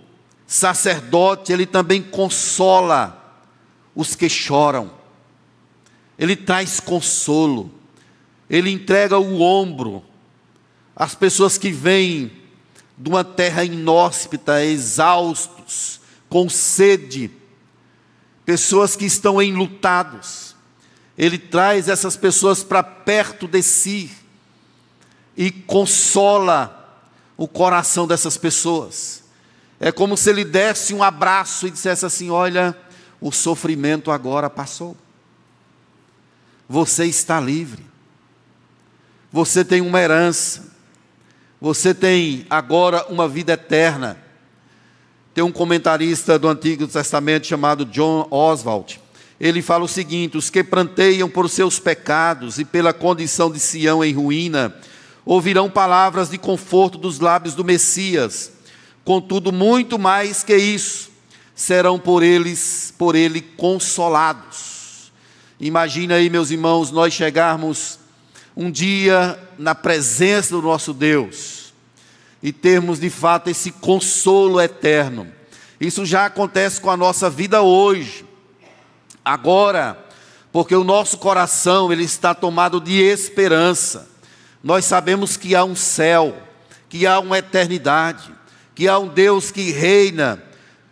sacerdote, 0.45 1.53
ele 1.53 1.65
também 1.65 2.01
consola 2.01 3.21
os 3.95 4.13
que 4.13 4.27
choram, 4.27 4.91
ele 6.19 6.35
traz 6.35 6.81
consolo, 6.81 7.71
ele 8.49 8.69
entrega 8.69 9.17
o 9.17 9.41
ombro 9.41 10.03
às 10.93 11.15
pessoas 11.15 11.57
que 11.57 11.71
vêm 11.71 12.34
de 12.97 13.09
uma 13.09 13.23
terra 13.23 13.63
inóspita, 13.63 14.63
exaustos, 14.63 15.99
com 16.29 16.49
sede, 16.49 17.31
pessoas 18.45 18.95
que 18.95 19.05
estão 19.05 19.41
enlutados. 19.41 20.55
Ele 21.17 21.37
traz 21.37 21.87
essas 21.87 22.17
pessoas 22.17 22.63
para 22.63 22.83
perto 22.83 23.47
de 23.47 23.61
si 23.61 24.11
e 25.35 25.51
consola 25.51 27.03
o 27.37 27.47
coração 27.47 28.07
dessas 28.07 28.37
pessoas. 28.37 29.23
É 29.79 29.91
como 29.91 30.15
se 30.15 30.29
ele 30.29 30.45
desse 30.45 30.93
um 30.93 31.03
abraço 31.03 31.67
e 31.67 31.71
dissesse 31.71 32.05
assim: 32.05 32.29
Olha, 32.29 32.77
o 33.19 33.31
sofrimento 33.31 34.11
agora 34.11 34.49
passou. 34.49 34.95
Você 36.67 37.05
está 37.05 37.39
livre. 37.39 37.85
Você 39.31 39.65
tem 39.65 39.81
uma 39.81 39.99
herança. 39.99 40.64
Você 41.65 41.95
tem 41.95 42.45
agora 42.47 43.07
uma 43.09 43.27
vida 43.27 43.53
eterna. 43.53 44.19
Tem 45.33 45.43
um 45.43 45.51
comentarista 45.51 46.37
do 46.37 46.47
Antigo 46.47 46.87
Testamento 46.87 47.47
chamado 47.47 47.85
John 47.85 48.27
Oswald. 48.29 49.01
Ele 49.39 49.63
fala 49.63 49.83
o 49.83 49.87
seguinte: 49.87 50.37
os 50.37 50.51
que 50.51 50.63
pranteiam 50.63 51.27
por 51.27 51.49
seus 51.49 51.79
pecados 51.79 52.59
e 52.59 52.65
pela 52.65 52.93
condição 52.93 53.51
de 53.51 53.59
Sião 53.59 54.03
em 54.03 54.13
ruína, 54.13 54.75
ouvirão 55.25 55.67
palavras 55.67 56.29
de 56.29 56.37
conforto 56.37 56.99
dos 56.99 57.19
lábios 57.19 57.55
do 57.55 57.63
Messias. 57.63 58.51
Contudo, 59.03 59.51
muito 59.51 59.97
mais 59.97 60.43
que 60.43 60.55
isso, 60.55 61.09
serão 61.55 61.97
por 61.97 62.21
eles, 62.21 62.93
por 62.95 63.15
ele 63.15 63.41
consolados. 63.41 65.11
Imagina 65.59 66.13
aí, 66.13 66.29
meus 66.29 66.51
irmãos, 66.51 66.91
nós 66.91 67.11
chegarmos 67.11 67.97
um 68.55 68.69
dia 68.69 69.39
na 69.57 69.73
presença 69.73 70.51
do 70.51 70.61
nosso 70.61 70.93
Deus 70.93 71.54
e 72.45 72.53
termos 72.53 72.99
de 72.99 73.09
fato 73.09 73.49
esse 73.49 73.71
consolo 73.71 74.61
eterno. 74.61 75.27
Isso 75.81 76.05
já 76.05 76.27
acontece 76.27 76.79
com 76.79 76.91
a 76.91 76.95
nossa 76.95 77.27
vida 77.27 77.63
hoje. 77.63 78.23
Agora, 79.25 79.97
porque 80.51 80.75
o 80.75 80.83
nosso 80.83 81.17
coração 81.17 81.91
ele 81.91 82.03
está 82.03 82.35
tomado 82.35 82.79
de 82.79 83.01
esperança. 83.01 84.07
Nós 84.63 84.85
sabemos 84.85 85.35
que 85.35 85.55
há 85.55 85.63
um 85.63 85.75
céu, 85.75 86.37
que 86.87 87.07
há 87.07 87.19
uma 87.19 87.39
eternidade, 87.39 88.31
que 88.75 88.87
há 88.87 88.99
um 88.99 89.07
Deus 89.07 89.49
que 89.49 89.71
reina 89.71 90.39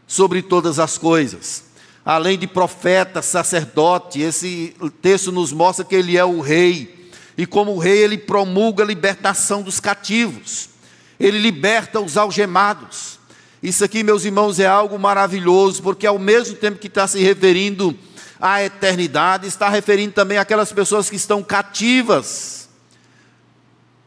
sobre 0.07 0.41
todas 0.41 0.79
as 0.79 0.97
coisas 0.97 1.71
além 2.05 2.37
de 2.37 2.47
profeta, 2.47 3.21
sacerdote, 3.21 4.19
esse 4.19 4.75
texto 5.01 5.31
nos 5.31 5.53
mostra 5.53 5.85
que 5.85 5.95
ele 5.95 6.17
é 6.17 6.25
o 6.25 6.41
rei. 6.41 7.09
E 7.37 7.45
como 7.45 7.77
rei, 7.77 7.99
ele 7.99 8.17
promulga 8.17 8.83
a 8.83 8.87
libertação 8.87 9.61
dos 9.61 9.79
cativos. 9.79 10.72
Ele 11.19 11.39
liberta 11.39 11.99
os 11.99 12.17
algemados. 12.17 13.19
Isso 13.61 13.83
aqui, 13.83 14.03
meus 14.03 14.25
irmãos, 14.25 14.59
é 14.59 14.65
algo 14.65 14.99
maravilhoso, 14.99 15.81
porque 15.81 16.05
ao 16.05 16.19
mesmo 16.19 16.55
tempo 16.55 16.79
que 16.79 16.87
está 16.87 17.07
se 17.07 17.21
referindo 17.21 17.97
à 18.39 18.61
eternidade, 18.61 19.47
está 19.47 19.69
referindo 19.69 20.13
também 20.13 20.37
àquelas 20.37 20.71
pessoas 20.71 21.09
que 21.09 21.15
estão 21.15 21.41
cativas 21.41 22.67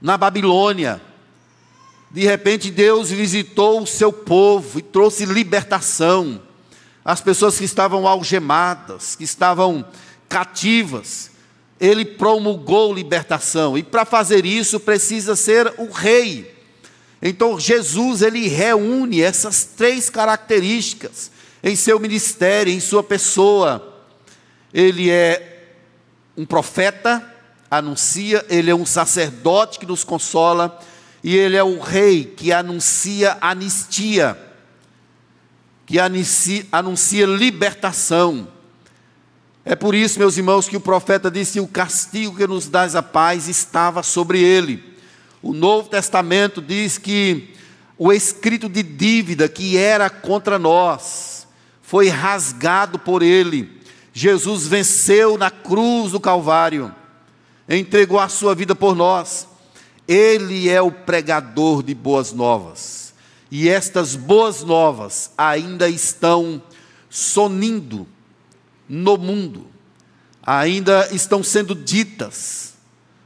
na 0.01 0.17
Babilônia. 0.19 1.01
De 2.11 2.25
repente, 2.25 2.71
Deus 2.71 3.11
visitou 3.11 3.83
o 3.83 3.87
seu 3.87 4.13
povo 4.13 4.79
e 4.79 4.83
trouxe 4.83 5.25
libertação 5.25 6.43
as 7.05 7.21
pessoas 7.21 7.57
que 7.57 7.65
estavam 7.65 8.07
algemadas, 8.07 9.15
que 9.15 9.23
estavam 9.23 9.87
cativas. 10.29 11.31
Ele 11.79 12.05
promulgou 12.05 12.93
libertação, 12.93 13.79
e 13.79 13.83
para 13.83 14.05
fazer 14.05 14.45
isso 14.45 14.81
precisa 14.81 15.37
ser 15.37 15.73
o 15.79 15.91
rei. 15.91 16.56
Então 17.29 17.59
Jesus 17.59 18.23
ele 18.23 18.49
reúne 18.49 19.21
essas 19.21 19.65
três 19.65 20.09
características 20.09 21.31
em 21.63 21.75
seu 21.75 21.99
ministério, 21.99 22.73
em 22.73 22.81
sua 22.81 23.03
pessoa. 23.03 24.05
Ele 24.73 25.11
é 25.11 25.73
um 26.37 26.45
profeta, 26.45 27.25
anuncia, 27.71 28.45
ele 28.49 28.71
é 28.71 28.75
um 28.75 28.87
sacerdote 28.87 29.79
que 29.79 29.87
nos 29.87 30.05
consola, 30.05 30.79
e 31.25 31.37
ele 31.37 31.57
é 31.57 31.65
o 31.65 31.81
rei 31.81 32.25
que 32.25 32.53
anuncia 32.53 33.37
anistia 33.41 34.47
que 35.87 36.01
anuncia, 36.01 36.67
anuncia 36.73 37.25
libertação. 37.25 38.49
É 39.65 39.77
por 39.77 39.95
isso, 39.95 40.19
meus 40.19 40.37
irmãos, 40.37 40.69
que 40.69 40.77
o 40.77 40.81
profeta 40.81 41.31
disse: 41.31 41.61
o 41.61 41.67
castigo 41.67 42.37
que 42.37 42.47
nos 42.47 42.69
dás 42.69 42.97
a 42.97 43.03
paz 43.03 43.49
estava 43.49 44.03
sobre 44.03 44.43
ele. 44.43 44.96
O 45.47 45.55
Novo 45.55 45.89
Testamento 45.89 46.61
diz 46.61 46.99
que 46.99 47.55
o 47.97 48.13
escrito 48.13 48.69
de 48.69 48.83
dívida 48.83 49.49
que 49.49 49.77
era 49.77 50.11
contra 50.11 50.59
nós 50.59 51.47
foi 51.81 52.09
rasgado 52.09 52.99
por 52.99 53.23
ele. 53.23 53.81
Jesus 54.13 54.67
venceu 54.67 55.39
na 55.39 55.49
cruz 55.49 56.11
do 56.11 56.19
Calvário, 56.19 56.93
entregou 57.69 58.19
a 58.19 58.29
sua 58.29 58.57
vida 58.57 58.75
por 58.75 58.97
nós. 58.97 59.47
Ele 60.09 60.69
é 60.69 60.83
o 60.83 60.91
pregador 60.91 61.81
de 61.81 61.95
boas 61.95 62.33
novas. 62.33 63.15
E 63.49 63.69
estas 63.69 64.17
boas 64.17 64.65
novas 64.65 65.31
ainda 65.39 65.89
estão 65.89 66.61
sonindo 67.09 68.05
no 68.89 69.17
mundo, 69.17 69.69
ainda 70.43 71.09
estão 71.13 71.41
sendo 71.41 71.73
ditas, 71.73 72.75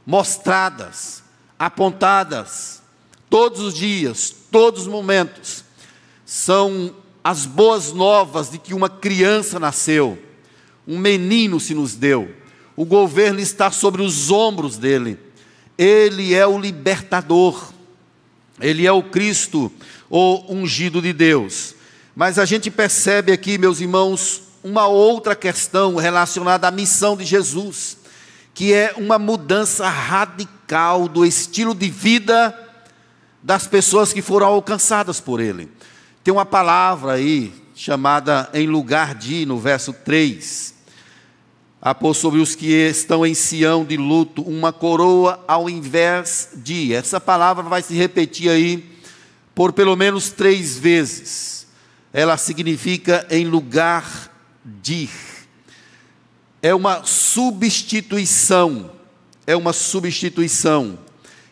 mostradas, 0.05 1.20
apontadas, 1.61 2.81
todos 3.29 3.59
os 3.59 3.75
dias, 3.75 4.33
todos 4.49 4.81
os 4.81 4.87
momentos. 4.87 5.63
São 6.25 6.95
as 7.23 7.45
boas 7.45 7.93
novas 7.93 8.49
de 8.49 8.57
que 8.57 8.73
uma 8.73 8.89
criança 8.89 9.59
nasceu, 9.59 10.17
um 10.87 10.97
menino 10.97 11.59
se 11.59 11.75
nos 11.75 11.93
deu, 11.93 12.33
o 12.75 12.83
governo 12.83 13.39
está 13.39 13.69
sobre 13.69 14.01
os 14.01 14.31
ombros 14.31 14.75
dele, 14.75 15.19
ele 15.77 16.33
é 16.33 16.47
o 16.47 16.59
libertador, 16.59 17.71
ele 18.59 18.87
é 18.87 18.91
o 18.91 19.03
Cristo, 19.03 19.71
o 20.09 20.43
ungido 20.51 20.99
de 20.99 21.13
Deus. 21.13 21.75
Mas 22.15 22.39
a 22.39 22.45
gente 22.45 22.71
percebe 22.71 23.31
aqui, 23.31 23.59
meus 23.59 23.79
irmãos, 23.79 24.41
uma 24.63 24.87
outra 24.87 25.35
questão 25.35 25.95
relacionada 25.95 26.67
à 26.67 26.71
missão 26.71 27.15
de 27.15 27.23
Jesus, 27.23 27.97
que 28.51 28.73
é 28.73 28.95
uma 28.97 29.19
mudança 29.19 29.87
radical 29.87 30.60
do 31.11 31.25
estilo 31.25 31.75
de 31.75 31.89
vida 31.89 32.57
das 33.43 33.67
pessoas 33.67 34.13
que 34.13 34.21
foram 34.21 34.47
alcançadas 34.47 35.19
por 35.19 35.41
ele. 35.41 35.69
Tem 36.23 36.33
uma 36.33 36.45
palavra 36.45 37.13
aí 37.13 37.53
chamada 37.75 38.49
em 38.53 38.67
lugar 38.67 39.15
de, 39.15 39.45
no 39.45 39.59
verso 39.59 39.91
3, 39.91 40.73
após 41.81 42.17
sobre 42.17 42.39
os 42.39 42.55
que 42.55 42.71
estão 42.71 43.25
em 43.25 43.33
Sião 43.33 43.83
de 43.83 43.97
luto, 43.97 44.43
uma 44.43 44.71
coroa 44.71 45.43
ao 45.45 45.69
invés 45.69 46.51
de. 46.55 46.93
Essa 46.93 47.19
palavra 47.19 47.63
vai 47.63 47.81
se 47.81 47.93
repetir 47.93 48.49
aí 48.49 48.89
por 49.53 49.73
pelo 49.73 49.95
menos 49.97 50.29
três 50.29 50.77
vezes. 50.77 51.67
Ela 52.13 52.37
significa 52.37 53.27
em 53.29 53.45
lugar 53.45 54.31
de. 54.63 55.09
É 56.61 56.73
uma 56.73 57.03
substituição. 57.03 59.00
É 59.45 59.55
uma 59.55 59.73
substituição. 59.73 60.97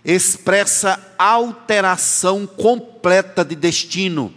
Expressa 0.04 1.14
alteração 1.18 2.48
completa 2.48 3.44
de 3.44 3.56
destino. 3.56 4.34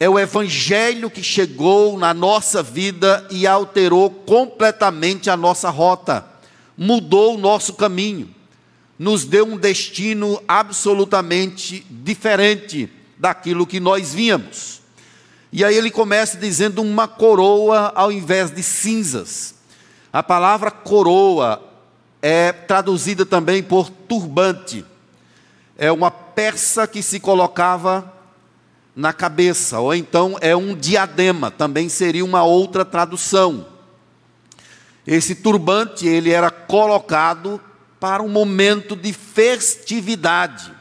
É 0.00 0.08
o 0.08 0.18
Evangelho 0.18 1.10
que 1.10 1.22
chegou 1.22 1.98
na 1.98 2.14
nossa 2.14 2.62
vida 2.62 3.26
e 3.30 3.46
alterou 3.46 4.10
completamente 4.10 5.28
a 5.28 5.36
nossa 5.36 5.70
rota, 5.70 6.24
mudou 6.76 7.34
o 7.34 7.38
nosso 7.38 7.74
caminho 7.74 8.32
nos 8.98 9.24
deu 9.24 9.46
um 9.46 9.56
destino 9.56 10.42
absolutamente 10.48 11.86
diferente 11.88 12.90
daquilo 13.16 13.66
que 13.66 13.78
nós 13.78 14.12
víamos. 14.12 14.80
E 15.52 15.64
aí 15.64 15.76
ele 15.76 15.90
começa 15.90 16.36
dizendo 16.36 16.82
uma 16.82 17.06
coroa 17.06 17.92
ao 17.94 18.10
invés 18.10 18.50
de 18.50 18.62
cinzas. 18.62 19.54
A 20.18 20.22
palavra 20.24 20.68
coroa 20.72 21.62
é 22.20 22.50
traduzida 22.50 23.24
também 23.24 23.62
por 23.62 23.88
turbante. 23.88 24.84
É 25.76 25.92
uma 25.92 26.10
peça 26.10 26.88
que 26.88 27.04
se 27.04 27.20
colocava 27.20 28.12
na 28.96 29.12
cabeça, 29.12 29.78
ou 29.78 29.94
então 29.94 30.36
é 30.40 30.56
um 30.56 30.74
diadema, 30.74 31.52
também 31.52 31.88
seria 31.88 32.24
uma 32.24 32.42
outra 32.42 32.84
tradução. 32.84 33.64
Esse 35.06 35.36
turbante 35.36 36.04
ele 36.04 36.32
era 36.32 36.50
colocado 36.50 37.60
para 38.00 38.20
um 38.20 38.28
momento 38.28 38.96
de 38.96 39.12
festividade. 39.12 40.74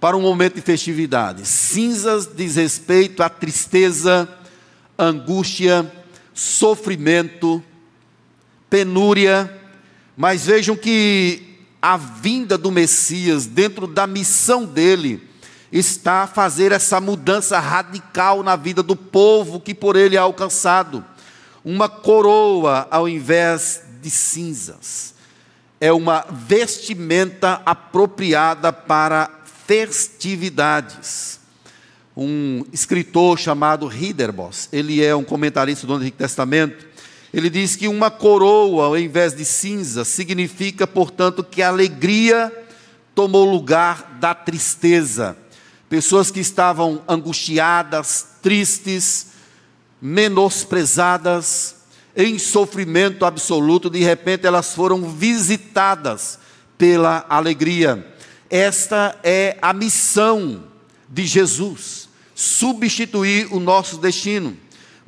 Para 0.00 0.16
um 0.16 0.22
momento 0.22 0.56
de 0.56 0.62
festividade. 0.62 1.46
Cinzas 1.46 2.28
diz 2.34 2.56
respeito 2.56 3.22
à 3.22 3.28
tristeza, 3.28 4.28
angústia, 4.98 5.88
sofrimento, 6.38 7.62
penúria. 8.68 9.52
Mas 10.16 10.46
vejam 10.46 10.76
que 10.76 11.58
a 11.80 11.96
vinda 11.96 12.58
do 12.58 12.70
Messias, 12.70 13.46
dentro 13.46 13.86
da 13.86 14.06
missão 14.06 14.64
dele, 14.64 15.22
está 15.70 16.22
a 16.22 16.26
fazer 16.26 16.72
essa 16.72 17.00
mudança 17.00 17.58
radical 17.58 18.42
na 18.42 18.56
vida 18.56 18.82
do 18.82 18.96
povo 18.96 19.60
que 19.60 19.74
por 19.74 19.96
ele 19.96 20.16
é 20.16 20.18
alcançado. 20.18 21.04
Uma 21.64 21.88
coroa 21.88 22.88
ao 22.90 23.08
invés 23.08 23.82
de 24.00 24.10
cinzas 24.10 25.14
é 25.80 25.92
uma 25.92 26.24
vestimenta 26.30 27.62
apropriada 27.64 28.72
para 28.72 29.30
festividades. 29.66 31.38
Um 32.16 32.64
escritor 32.72 33.38
chamado 33.38 33.86
Riderbos, 33.86 34.68
ele 34.72 35.04
é 35.04 35.14
um 35.14 35.22
comentarista 35.22 35.86
do 35.86 35.94
Antigo 35.94 36.16
Testamento, 36.16 36.87
ele 37.32 37.50
diz 37.50 37.76
que 37.76 37.88
uma 37.88 38.10
coroa 38.10 38.86
ao 38.86 38.98
invés 38.98 39.34
de 39.34 39.44
cinza 39.44 40.04
significa, 40.04 40.86
portanto, 40.86 41.44
que 41.44 41.62
a 41.62 41.68
alegria 41.68 42.52
tomou 43.14 43.44
lugar 43.44 44.16
da 44.20 44.34
tristeza. 44.34 45.36
Pessoas 45.88 46.30
que 46.30 46.40
estavam 46.40 47.02
angustiadas, 47.08 48.26
tristes, 48.42 49.28
menosprezadas, 50.00 51.76
em 52.16 52.38
sofrimento 52.38 53.24
absoluto, 53.24 53.88
de 53.88 54.00
repente 54.00 54.46
elas 54.46 54.74
foram 54.74 55.08
visitadas 55.08 56.38
pela 56.76 57.24
alegria. 57.28 58.06
Esta 58.50 59.18
é 59.22 59.56
a 59.62 59.72
missão 59.72 60.64
de 61.08 61.24
Jesus: 61.24 62.08
substituir 62.34 63.46
o 63.52 63.60
nosso 63.60 63.98
destino, 63.98 64.56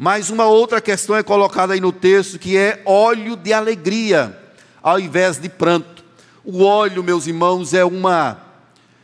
Mas 0.03 0.31
uma 0.31 0.47
outra 0.47 0.81
questão 0.81 1.15
é 1.15 1.23
colocada 1.23 1.75
aí 1.75 1.81
no 1.81 1.93
texto 1.93 2.39
que 2.39 2.57
é 2.57 2.81
óleo 2.87 3.37
de 3.37 3.53
alegria, 3.53 4.35
ao 4.83 4.99
invés 4.99 5.39
de 5.39 5.47
pranto. 5.47 6.03
O 6.43 6.65
óleo, 6.65 7.05
meus 7.05 7.27
irmãos, 7.27 7.75
é 7.75 7.85
uma 7.85 8.41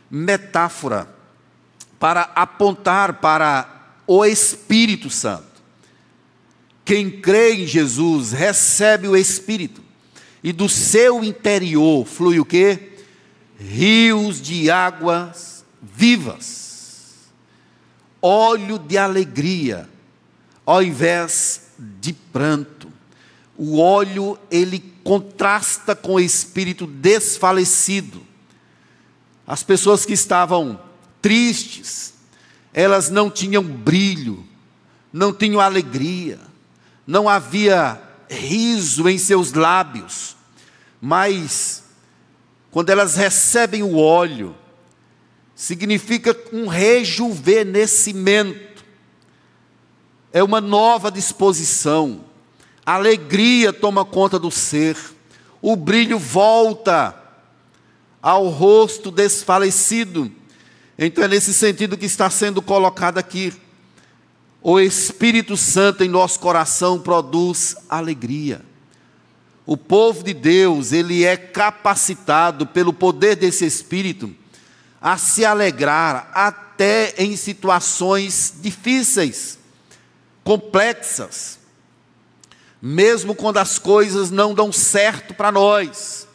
metáfora 0.09 1.07
para 1.99 2.31
apontar 2.33 3.21
para 3.21 3.93
o 4.07 4.25
Espírito 4.25 5.07
Santo. 5.07 5.61
Quem 6.83 7.11
crê 7.11 7.53
em 7.53 7.67
Jesus 7.67 8.31
recebe 8.31 9.07
o 9.07 9.15
Espírito, 9.15 9.83
e 10.43 10.51
do 10.51 10.67
seu 10.67 11.23
interior 11.23 12.07
flui 12.07 12.39
o 12.39 12.45
que? 12.45 12.93
Rios 13.59 14.41
de 14.41 14.71
águas 14.71 15.63
vivas, 15.79 17.29
óleo 18.19 18.79
de 18.79 18.97
alegria, 18.97 19.87
ao 20.67 20.83
invés 20.83 21.69
de 21.79 22.11
pranto. 22.11 22.91
O 23.57 23.79
óleo, 23.79 24.37
ele 24.51 24.83
contrasta 25.01 25.95
com 25.95 26.15
o 26.15 26.19
espírito 26.19 26.85
desfalecido. 26.85 28.21
As 29.47 29.63
pessoas 29.63 30.05
que 30.05 30.11
estavam 30.11 30.77
tristes, 31.21 32.15
elas 32.73 33.09
não 33.09 33.31
tinham 33.31 33.63
brilho, 33.63 34.45
não 35.11 35.33
tinham 35.33 35.61
alegria, 35.61 36.37
não 37.07 37.29
havia 37.29 38.01
riso 38.29 39.07
em 39.07 39.17
seus 39.17 39.53
lábios, 39.53 40.35
mas 40.99 41.85
quando 42.69 42.89
elas 42.89 43.15
recebem 43.15 43.83
o 43.83 43.95
óleo, 43.95 44.53
significa 45.55 46.37
um 46.51 46.67
rejuvenescimento, 46.67 48.66
é 50.31 50.43
uma 50.43 50.61
nova 50.61 51.11
disposição, 51.11 52.21
a 52.85 52.93
alegria 52.95 53.73
toma 53.73 54.05
conta 54.05 54.37
do 54.39 54.51
ser, 54.51 54.97
o 55.61 55.75
brilho 55.75 56.19
volta 56.19 57.15
ao 58.21 58.47
rosto 58.47 59.11
desfalecido. 59.11 60.31
Então 60.97 61.23
é 61.23 61.27
nesse 61.27 61.53
sentido 61.53 61.97
que 61.97 62.05
está 62.05 62.29
sendo 62.29 62.61
colocado 62.61 63.17
aqui. 63.17 63.53
O 64.61 64.79
Espírito 64.79 65.55
Santo 65.55 66.03
em 66.03 66.09
nosso 66.09 66.39
coração 66.39 66.99
produz 66.99 67.75
alegria. 67.89 68.61
O 69.65 69.75
povo 69.75 70.23
de 70.23 70.33
Deus, 70.33 70.91
ele 70.91 71.25
é 71.25 71.35
capacitado 71.35 72.65
pelo 72.65 72.93
poder 72.93 73.35
desse 73.35 73.65
Espírito 73.65 74.33
a 75.01 75.17
se 75.17 75.45
alegrar 75.45 76.31
até 76.33 77.13
em 77.17 77.35
situações 77.35 78.53
difíceis, 78.61 79.56
complexas, 80.47 81.59
mesmo 82.81 83.35
quando 83.35 83.57
as 83.57 83.77
coisas 83.77 84.31
não 84.31 84.53
dão 84.53 84.71
certo 84.71 85.33
para 85.33 85.51
nós, 85.51 86.25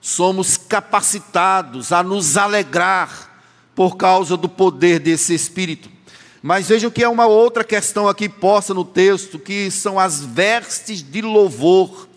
somos 0.00 0.56
capacitados 0.56 1.90
a 1.90 2.00
nos 2.00 2.36
alegrar 2.36 3.42
por 3.74 3.96
causa 3.96 4.36
do 4.36 4.48
poder 4.48 5.00
desse 5.00 5.34
Espírito. 5.34 5.90
Mas 6.40 6.68
vejam 6.68 6.88
que 6.88 7.02
é 7.02 7.08
uma 7.08 7.26
outra 7.26 7.64
questão 7.64 8.06
aqui 8.06 8.28
posta 8.28 8.72
no 8.72 8.84
texto, 8.84 9.40
que 9.40 9.72
são 9.72 9.98
as 9.98 10.20
vestes 10.20 11.02
de 11.02 11.20
louvor, 11.20 12.08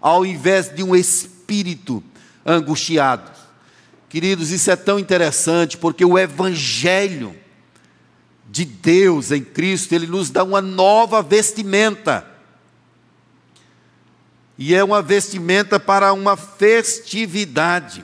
ao 0.00 0.24
invés 0.24 0.74
de 0.74 0.82
um 0.82 0.96
espírito 0.96 2.02
angustiado. 2.42 3.30
Queridos, 4.08 4.50
isso 4.50 4.70
é 4.70 4.76
tão 4.76 4.98
interessante, 4.98 5.76
porque 5.76 6.06
o 6.06 6.18
Evangelho 6.18 7.36
de 8.56 8.64
Deus 8.64 9.30
em 9.30 9.44
Cristo, 9.44 9.94
ele 9.94 10.06
nos 10.06 10.30
dá 10.30 10.42
uma 10.42 10.62
nova 10.62 11.22
vestimenta 11.22 12.26
e 14.56 14.74
é 14.74 14.82
uma 14.82 15.02
vestimenta 15.02 15.78
para 15.78 16.14
uma 16.14 16.36
festividade. 16.36 18.02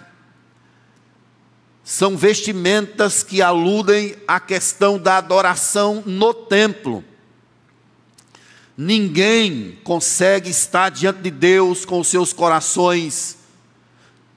São 1.82 2.16
vestimentas 2.16 3.22
que 3.22 3.40
aludem 3.40 4.14
à 4.28 4.38
questão 4.38 4.98
da 4.98 5.16
adoração 5.16 6.02
no 6.04 6.34
templo. 6.34 7.02
Ninguém 8.76 9.78
consegue 9.82 10.50
estar 10.50 10.90
diante 10.90 11.22
de 11.22 11.30
Deus 11.30 11.86
com 11.86 11.98
os 12.00 12.08
seus 12.08 12.34
corações, 12.34 13.38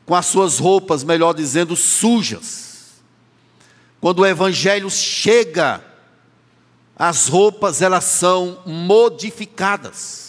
com 0.06 0.15
as 0.15 0.25
suas 0.25 0.58
roupas, 0.58 1.04
melhor 1.04 1.34
dizendo, 1.34 1.75
sujas. 1.75 2.93
Quando 3.99 4.19
o 4.19 4.25
evangelho 4.25 4.89
chega, 4.89 5.84
as 6.97 7.27
roupas 7.27 7.81
elas 7.81 8.05
são 8.05 8.60
modificadas 8.65 10.25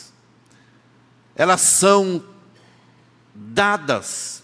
elas 1.36 1.60
são 1.60 2.22
dadas 3.34 4.42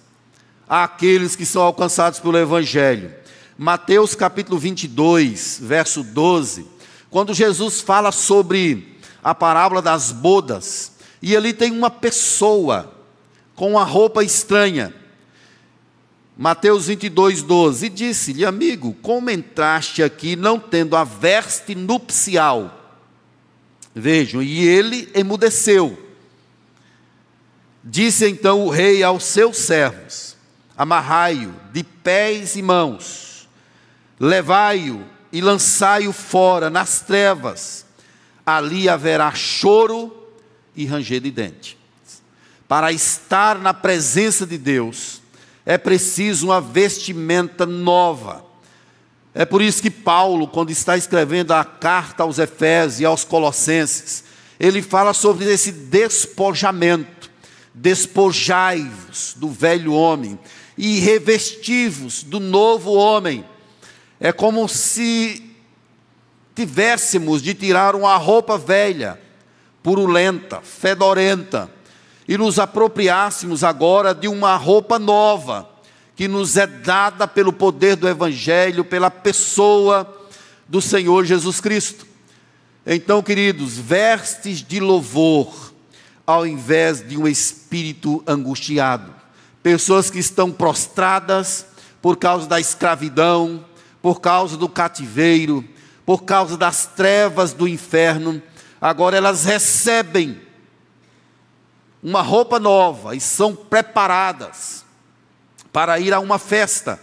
àqueles 0.68 1.34
que 1.34 1.46
são 1.46 1.62
alcançados 1.62 2.20
pelo 2.20 2.36
Evangelho. 2.36 3.14
Mateus 3.56 4.14
capítulo 4.14 4.58
22, 4.58 5.58
verso 5.62 6.02
12, 6.02 6.66
quando 7.10 7.32
Jesus 7.32 7.80
fala 7.80 8.12
sobre 8.12 8.98
a 9.24 9.34
parábola 9.34 9.80
das 9.80 10.12
bodas, 10.12 10.92
e 11.22 11.34
ali 11.34 11.54
tem 11.54 11.70
uma 11.72 11.88
pessoa 11.88 12.92
com 13.54 13.72
uma 13.72 13.84
roupa 13.84 14.22
estranha. 14.22 14.92
Mateus 16.36 16.86
22, 16.86 17.42
12, 17.42 17.86
e 17.86 17.88
disse-lhe, 17.90 18.44
amigo, 18.44 18.94
como 19.02 19.30
entraste 19.30 20.02
aqui 20.02 20.34
não 20.34 20.58
tendo 20.58 20.96
a 20.96 21.04
veste 21.04 21.74
nupcial? 21.74 22.78
Vejam, 23.94 24.42
e 24.42 24.66
ele 24.66 25.10
emudeceu. 25.14 25.98
Disse 27.84 28.26
então 28.28 28.64
o 28.64 28.70
rei 28.70 29.02
aos 29.02 29.24
seus 29.24 29.58
servos: 29.58 30.36
Amarrai-o 30.76 31.54
de 31.72 31.82
pés 31.84 32.56
e 32.56 32.62
mãos, 32.62 33.48
levai-o 34.18 35.04
e 35.32 35.40
lançai-o 35.40 36.12
fora 36.12 36.70
nas 36.70 37.00
trevas, 37.00 37.84
ali 38.46 38.88
haverá 38.88 39.32
choro 39.34 40.30
e 40.74 40.86
ranger 40.86 41.20
de 41.20 41.30
dente. 41.30 41.78
Para 42.66 42.92
estar 42.92 43.58
na 43.58 43.74
presença 43.74 44.46
de 44.46 44.56
Deus, 44.56 45.21
é 45.64 45.78
preciso 45.78 46.46
uma 46.46 46.60
vestimenta 46.60 47.64
nova. 47.64 48.44
É 49.34 49.44
por 49.44 49.62
isso 49.62 49.80
que 49.82 49.90
Paulo, 49.90 50.46
quando 50.46 50.70
está 50.70 50.96
escrevendo 50.96 51.52
a 51.52 51.64
carta 51.64 52.22
aos 52.22 52.38
Efésios 52.38 53.00
e 53.00 53.04
aos 53.04 53.24
Colossenses, 53.24 54.24
ele 54.60 54.82
fala 54.82 55.14
sobre 55.14 55.50
esse 55.50 55.72
despojamento 55.72 57.22
despojai-vos 57.74 59.34
do 59.36 59.48
velho 59.48 59.94
homem 59.94 60.38
e 60.76 61.00
revestivos 61.00 62.22
do 62.22 62.38
novo 62.38 62.92
homem. 62.92 63.44
É 64.20 64.32
como 64.32 64.68
se 64.68 65.56
tivéssemos 66.54 67.42
de 67.42 67.54
tirar 67.54 67.94
uma 67.94 68.16
roupa 68.16 68.58
velha, 68.58 69.18
purulenta, 69.82 70.60
fedorenta, 70.60 71.70
e 72.32 72.38
nos 72.38 72.58
apropriássemos 72.58 73.62
agora 73.62 74.14
de 74.14 74.26
uma 74.26 74.56
roupa 74.56 74.98
nova, 74.98 75.68
que 76.16 76.26
nos 76.26 76.56
é 76.56 76.66
dada 76.66 77.28
pelo 77.28 77.52
poder 77.52 77.94
do 77.94 78.08
Evangelho, 78.08 78.86
pela 78.86 79.10
pessoa 79.10 80.10
do 80.66 80.80
Senhor 80.80 81.26
Jesus 81.26 81.60
Cristo. 81.60 82.06
Então, 82.86 83.22
queridos, 83.22 83.76
vestes 83.76 84.62
de 84.62 84.80
louvor, 84.80 85.74
ao 86.26 86.46
invés 86.46 87.06
de 87.06 87.18
um 87.18 87.28
espírito 87.28 88.24
angustiado. 88.26 89.12
Pessoas 89.62 90.08
que 90.08 90.18
estão 90.18 90.50
prostradas 90.50 91.66
por 92.00 92.16
causa 92.16 92.46
da 92.46 92.58
escravidão, 92.58 93.62
por 94.00 94.22
causa 94.22 94.56
do 94.56 94.70
cativeiro, 94.70 95.62
por 96.06 96.22
causa 96.22 96.56
das 96.56 96.86
trevas 96.86 97.52
do 97.52 97.68
inferno, 97.68 98.40
agora 98.80 99.18
elas 99.18 99.44
recebem 99.44 100.40
uma 102.02 102.22
roupa 102.22 102.58
nova 102.58 103.14
e 103.14 103.20
são 103.20 103.54
preparadas 103.54 104.84
para 105.72 105.98
ir 105.98 106.12
a 106.12 106.20
uma 106.20 106.38
festa. 106.38 107.00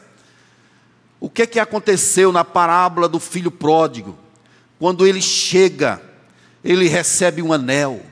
O 1.19 1.29
que 1.29 1.43
é 1.43 1.47
que 1.47 1.59
aconteceu 1.59 2.31
na 2.31 2.43
parábola 2.43 3.07
do 3.07 3.19
filho 3.19 3.51
pródigo? 3.51 4.17
Quando 4.77 5.05
ele 5.05 5.21
chega, 5.21 6.01
ele 6.63 6.87
recebe 6.87 7.41
um 7.41 7.51
anel 7.53 8.03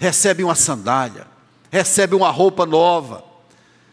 recebe 0.00 0.42
uma 0.42 0.54
sandália, 0.54 1.26
recebe 1.70 2.14
uma 2.14 2.30
roupa 2.30 2.64
nova. 2.64 3.22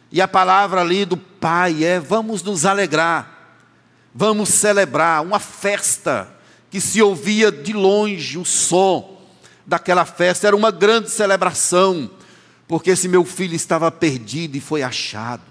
E 0.09 0.21
a 0.21 0.27
palavra 0.27 0.79
ali 0.79 1.03
do 1.03 1.17
Pai 1.17 1.83
é: 1.83 1.99
vamos 1.99 2.41
nos 2.41 2.65
alegrar, 2.65 3.59
vamos 4.15 4.47
celebrar 4.49 5.21
uma 5.21 5.37
festa 5.37 6.29
que 6.71 6.79
se 6.79 7.01
ouvia 7.01 7.51
de 7.51 7.73
longe 7.73 8.37
o 8.37 8.45
som 8.45 9.17
daquela 9.65 10.05
festa, 10.05 10.47
era 10.47 10.55
uma 10.55 10.71
grande 10.71 11.09
celebração, 11.09 12.09
porque 12.67 12.91
esse 12.91 13.07
meu 13.07 13.23
filho 13.23 13.55
estava 13.55 13.91
perdido 13.91 14.57
e 14.57 14.61
foi 14.61 14.83
achado. 14.83 15.43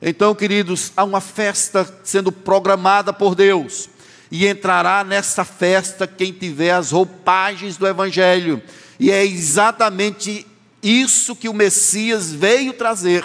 Então, 0.00 0.34
queridos, 0.34 0.92
há 0.96 1.04
uma 1.04 1.20
festa 1.20 1.86
sendo 2.04 2.30
programada 2.30 3.12
por 3.12 3.34
Deus, 3.34 3.88
e 4.30 4.46
entrará 4.46 5.02
nessa 5.04 5.44
festa 5.44 6.06
quem 6.06 6.32
tiver 6.32 6.70
as 6.70 6.92
roupagens 6.92 7.76
do 7.76 7.86
Evangelho. 7.86 8.62
E 9.00 9.10
é 9.10 9.24
exatamente 9.24 10.46
isso 10.82 11.34
que 11.34 11.48
o 11.48 11.54
Messias 11.54 12.32
veio 12.32 12.72
trazer. 12.72 13.24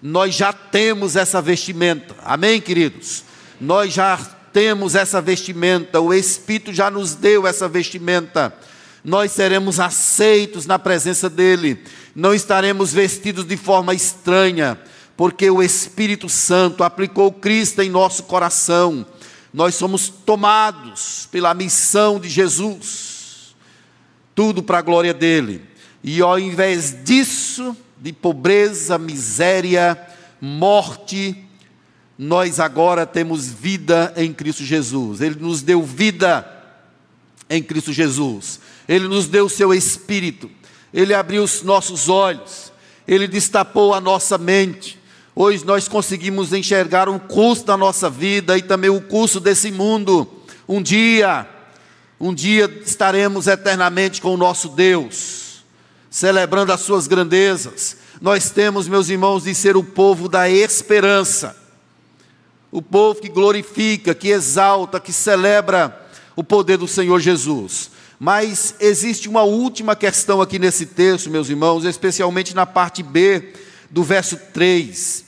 Nós 0.00 0.34
já 0.34 0.52
temos 0.52 1.16
essa 1.16 1.42
vestimenta, 1.42 2.14
amém, 2.22 2.60
queridos? 2.60 3.24
Nós 3.60 3.92
já 3.92 4.16
temos 4.52 4.94
essa 4.94 5.20
vestimenta, 5.20 6.00
o 6.00 6.14
Espírito 6.14 6.72
já 6.72 6.90
nos 6.90 7.14
deu 7.14 7.46
essa 7.46 7.68
vestimenta. 7.68 8.54
Nós 9.02 9.32
seremos 9.32 9.80
aceitos 9.80 10.66
na 10.66 10.78
presença 10.78 11.30
dEle, 11.30 11.82
não 12.14 12.34
estaremos 12.34 12.92
vestidos 12.92 13.44
de 13.44 13.56
forma 13.56 13.94
estranha, 13.94 14.78
porque 15.16 15.50
o 15.50 15.62
Espírito 15.62 16.28
Santo 16.28 16.84
aplicou 16.84 17.32
Cristo 17.32 17.82
em 17.82 17.90
nosso 17.90 18.24
coração. 18.24 19.06
Nós 19.52 19.74
somos 19.74 20.08
tomados 20.08 21.28
pela 21.30 21.54
missão 21.54 22.20
de 22.20 22.28
Jesus, 22.28 23.56
tudo 24.34 24.62
para 24.62 24.78
a 24.78 24.82
glória 24.82 25.12
dEle. 25.12 25.62
E 26.02 26.20
ao 26.20 26.38
invés 26.38 27.04
disso, 27.04 27.76
de 28.00 28.12
pobreza, 28.12 28.98
miséria, 28.98 29.98
morte, 30.40 31.44
nós 32.16 32.58
agora 32.60 33.06
temos 33.06 33.48
vida 33.48 34.12
em 34.16 34.32
Cristo 34.32 34.64
Jesus. 34.64 35.20
Ele 35.20 35.36
nos 35.36 35.62
deu 35.62 35.82
vida 35.82 36.46
em 37.48 37.62
Cristo 37.62 37.92
Jesus. 37.92 38.60
Ele 38.88 39.08
nos 39.08 39.26
deu 39.26 39.46
o 39.46 39.50
seu 39.50 39.72
espírito. 39.72 40.50
Ele 40.98 41.14
abriu 41.14 41.44
os 41.44 41.62
nossos 41.62 42.08
olhos. 42.08 42.72
Ele 43.06 43.28
destapou 43.28 43.94
a 43.94 44.00
nossa 44.00 44.36
mente. 44.36 44.98
Hoje 45.32 45.64
nós 45.64 45.86
conseguimos 45.86 46.52
enxergar 46.52 47.08
o 47.08 47.20
curso 47.20 47.64
da 47.64 47.76
nossa 47.76 48.10
vida 48.10 48.58
e 48.58 48.62
também 48.62 48.90
o 48.90 49.00
curso 49.00 49.38
desse 49.38 49.70
mundo. 49.70 50.28
Um 50.68 50.82
dia, 50.82 51.48
um 52.18 52.34
dia 52.34 52.68
estaremos 52.84 53.46
eternamente 53.46 54.20
com 54.20 54.34
o 54.34 54.36
nosso 54.36 54.70
Deus, 54.70 55.64
celebrando 56.10 56.72
as 56.72 56.80
suas 56.80 57.06
grandezas. 57.06 57.98
Nós 58.20 58.50
temos, 58.50 58.88
meus 58.88 59.08
irmãos, 59.08 59.44
de 59.44 59.54
ser 59.54 59.76
o 59.76 59.84
povo 59.84 60.28
da 60.28 60.50
esperança 60.50 61.56
o 62.70 62.82
povo 62.82 63.20
que 63.20 63.28
glorifica, 63.28 64.14
que 64.14 64.28
exalta, 64.28 65.00
que 65.00 65.12
celebra 65.12 66.06
o 66.36 66.44
poder 66.44 66.76
do 66.76 66.86
Senhor 66.86 67.18
Jesus. 67.18 67.90
Mas 68.18 68.74
existe 68.80 69.28
uma 69.28 69.42
última 69.42 69.94
questão 69.94 70.40
aqui 70.40 70.58
nesse 70.58 70.86
texto, 70.86 71.30
meus 71.30 71.48
irmãos, 71.48 71.84
especialmente 71.84 72.54
na 72.54 72.66
parte 72.66 73.02
B 73.02 73.52
do 73.88 74.02
verso 74.02 74.36
3, 74.52 75.24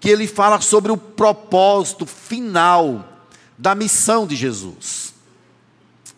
que 0.00 0.08
ele 0.08 0.26
fala 0.26 0.60
sobre 0.60 0.90
o 0.90 0.96
propósito 0.96 2.04
final 2.04 3.08
da 3.56 3.74
missão 3.74 4.26
de 4.26 4.34
Jesus. 4.34 5.14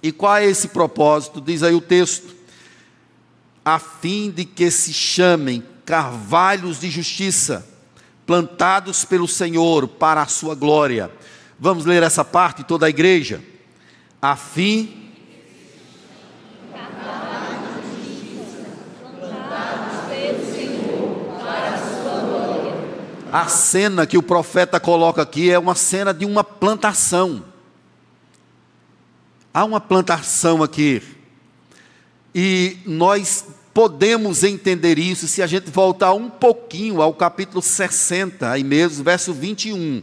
E 0.03 0.11
qual 0.11 0.37
é 0.37 0.47
esse 0.47 0.69
propósito? 0.69 1.41
Diz 1.41 1.63
aí 1.63 1.75
o 1.75 1.81
texto: 1.81 2.35
a 3.63 3.79
fim 3.79 4.31
de 4.31 4.47
que 4.47 4.71
se 4.71 4.95
chamem 4.95 5.63
carvalhos 5.85 6.81
de 6.81 6.91
justiça 6.91 7.67
plantados 8.27 9.05
pelo 9.05 9.29
Senhor 9.29 9.87
para 9.87 10.23
a 10.23 10.27
sua 10.27 10.55
glória. 10.55 11.11
Vamos 11.61 11.85
ler 11.85 12.03
essa 12.03 12.25
parte, 12.25 12.65
toda 12.65 12.87
a 12.87 12.91
igreja. 12.91 13.43
A 14.21 14.35
fim 14.35 15.04
A 23.35 23.49
cena 23.49 24.07
que 24.07 24.17
o 24.17 24.23
profeta 24.23 24.79
coloca 24.79 25.21
aqui 25.21 25.51
é 25.51 25.59
uma 25.59 25.75
cena 25.75 26.15
de 26.15 26.25
uma 26.25 26.45
plantação. 26.45 27.45
Há 29.53 29.65
uma 29.65 29.81
plantação 29.81 30.63
aqui. 30.63 31.03
E 32.33 32.77
nós 32.87 33.45
podemos 33.75 34.45
entender 34.45 35.01
isso 35.01 35.27
se 35.27 35.43
a 35.43 35.49
gente 35.49 35.69
voltar 35.69 36.13
um 36.13 36.31
pouquinho 36.31 37.03
ao 37.03 37.13
capítulo 37.13 37.61
60, 37.61 38.49
aí 38.49 38.63
mesmo, 38.63 39.03
verso 39.03 39.35
21. 39.35 40.01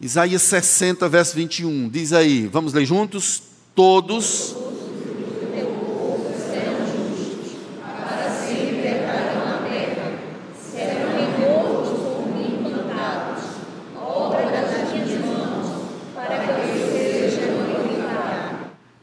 Isaías 0.00 0.42
60, 0.42 1.08
verso 1.08 1.36
21, 1.36 1.88
diz 1.88 2.12
aí, 2.12 2.48
vamos 2.48 2.72
ler 2.72 2.84
juntos? 2.84 3.44
Todos 3.76 4.56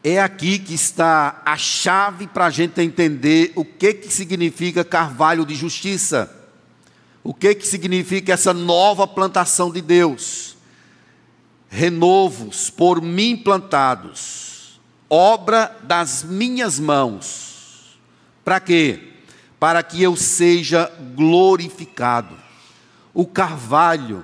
É 0.10 0.22
aqui 0.22 0.58
que 0.58 0.74
está 0.74 1.42
a 1.46 1.58
chave 1.58 2.28
para 2.28 2.46
a 2.46 2.50
gente 2.50 2.80
entender 2.80 3.52
o 3.58 3.66
que, 3.66 3.94
que 3.94 4.10
significa 4.10 4.86
carvalho 4.86 5.46
de 5.46 5.54
justiça. 5.54 6.34
O 7.22 7.34
que, 7.34 7.54
que 7.54 7.68
significa 7.68 8.32
essa 8.32 8.54
nova 8.54 9.06
plantação 9.06 9.70
de 9.70 9.82
Deus. 9.82 10.56
Renovos 11.68 12.70
por 12.70 13.02
mim 13.02 13.36
plantados, 13.36 14.80
obra 15.10 15.76
das 15.84 16.24
minhas 16.24 16.80
mãos. 16.80 18.00
Para 18.46 18.62
quê? 18.62 19.10
Para 19.60 19.84
que 19.84 20.02
eu 20.02 20.16
seja 20.16 20.90
glorificado. 21.18 22.34
O 23.14 23.28
carvalho 23.28 24.24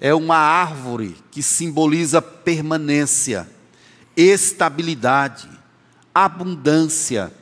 é 0.00 0.12
uma 0.12 0.36
árvore 0.36 1.14
que 1.30 1.44
simboliza 1.44 2.20
permanência 2.20 3.48
estabilidade, 4.16 5.48
abundância. 6.14 7.32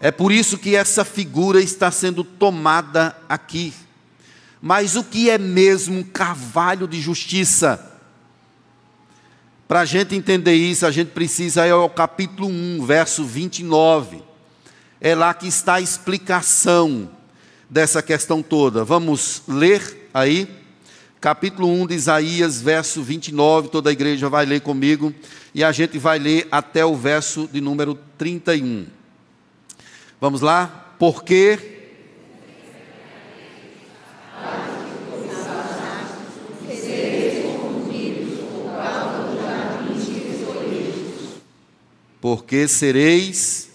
É 0.00 0.10
por 0.10 0.32
isso 0.32 0.56
que 0.56 0.74
essa 0.74 1.04
figura 1.04 1.60
está 1.60 1.90
sendo 1.90 2.24
tomada 2.24 3.16
aqui. 3.28 3.72
Mas 4.62 4.96
o 4.96 5.04
que 5.04 5.30
é 5.30 5.38
mesmo 5.38 6.04
carvalho 6.04 6.86
de 6.88 7.00
justiça? 7.00 7.86
Para 9.68 9.80
a 9.80 9.84
gente 9.84 10.14
entender 10.14 10.54
isso, 10.54 10.84
a 10.84 10.90
gente 10.90 11.12
precisa 11.12 11.66
ir 11.66 11.70
ao 11.70 11.88
capítulo 11.88 12.48
1, 12.48 12.84
verso 12.84 13.24
29. 13.24 14.22
É 15.00 15.14
lá 15.14 15.32
que 15.32 15.46
está 15.46 15.74
a 15.74 15.80
explicação 15.80 17.10
dessa 17.68 18.02
questão 18.02 18.42
toda. 18.42 18.84
Vamos 18.84 19.42
ler 19.46 20.10
aí? 20.12 20.59
Capítulo 21.20 21.68
1 21.68 21.88
de 21.88 21.94
Isaías, 21.94 22.62
verso 22.62 23.02
29, 23.02 23.68
toda 23.68 23.90
a 23.90 23.92
igreja 23.92 24.30
vai 24.30 24.46
ler 24.46 24.62
comigo, 24.62 25.14
e 25.54 25.62
a 25.62 25.70
gente 25.70 25.98
vai 25.98 26.18
ler 26.18 26.48
até 26.50 26.82
o 26.82 26.96
verso 26.96 27.46
de 27.52 27.60
número 27.60 27.98
31. 28.16 28.86
Vamos 30.18 30.40
lá? 30.40 30.94
Porque. 30.98 31.76
Porque 42.20 42.68
sereis 42.68 43.69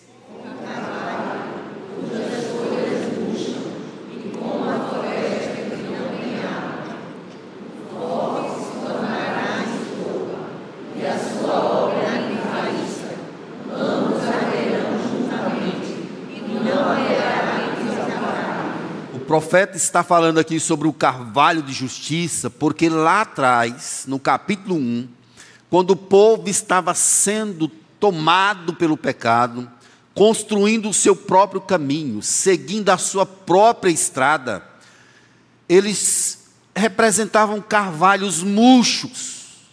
profeta 19.36 19.75
está 19.75 20.01
falando 20.01 20.38
aqui 20.38 20.61
sobre 20.61 20.88
o 20.88 20.93
carvalho 20.93 21.61
de 21.61 21.73
justiça, 21.73 22.49
porque 22.49 22.88
lá 22.88 23.19
atrás, 23.19 24.05
no 24.07 24.17
capítulo 24.17 24.75
1, 24.75 25.09
quando 25.69 25.91
o 25.91 25.95
povo 25.97 26.47
estava 26.47 26.93
sendo 26.93 27.67
tomado 27.99 28.75
pelo 28.75 28.95
pecado, 28.95 29.69
construindo 30.13 30.88
o 30.88 30.93
seu 30.93 31.17
próprio 31.17 31.59
caminho, 31.59 32.21
seguindo 32.21 32.89
a 32.91 32.97
sua 32.97 33.25
própria 33.25 33.91
estrada, 33.91 34.65
eles 35.67 36.45
representavam 36.73 37.59
carvalhos 37.59 38.41
murchos, 38.41 39.65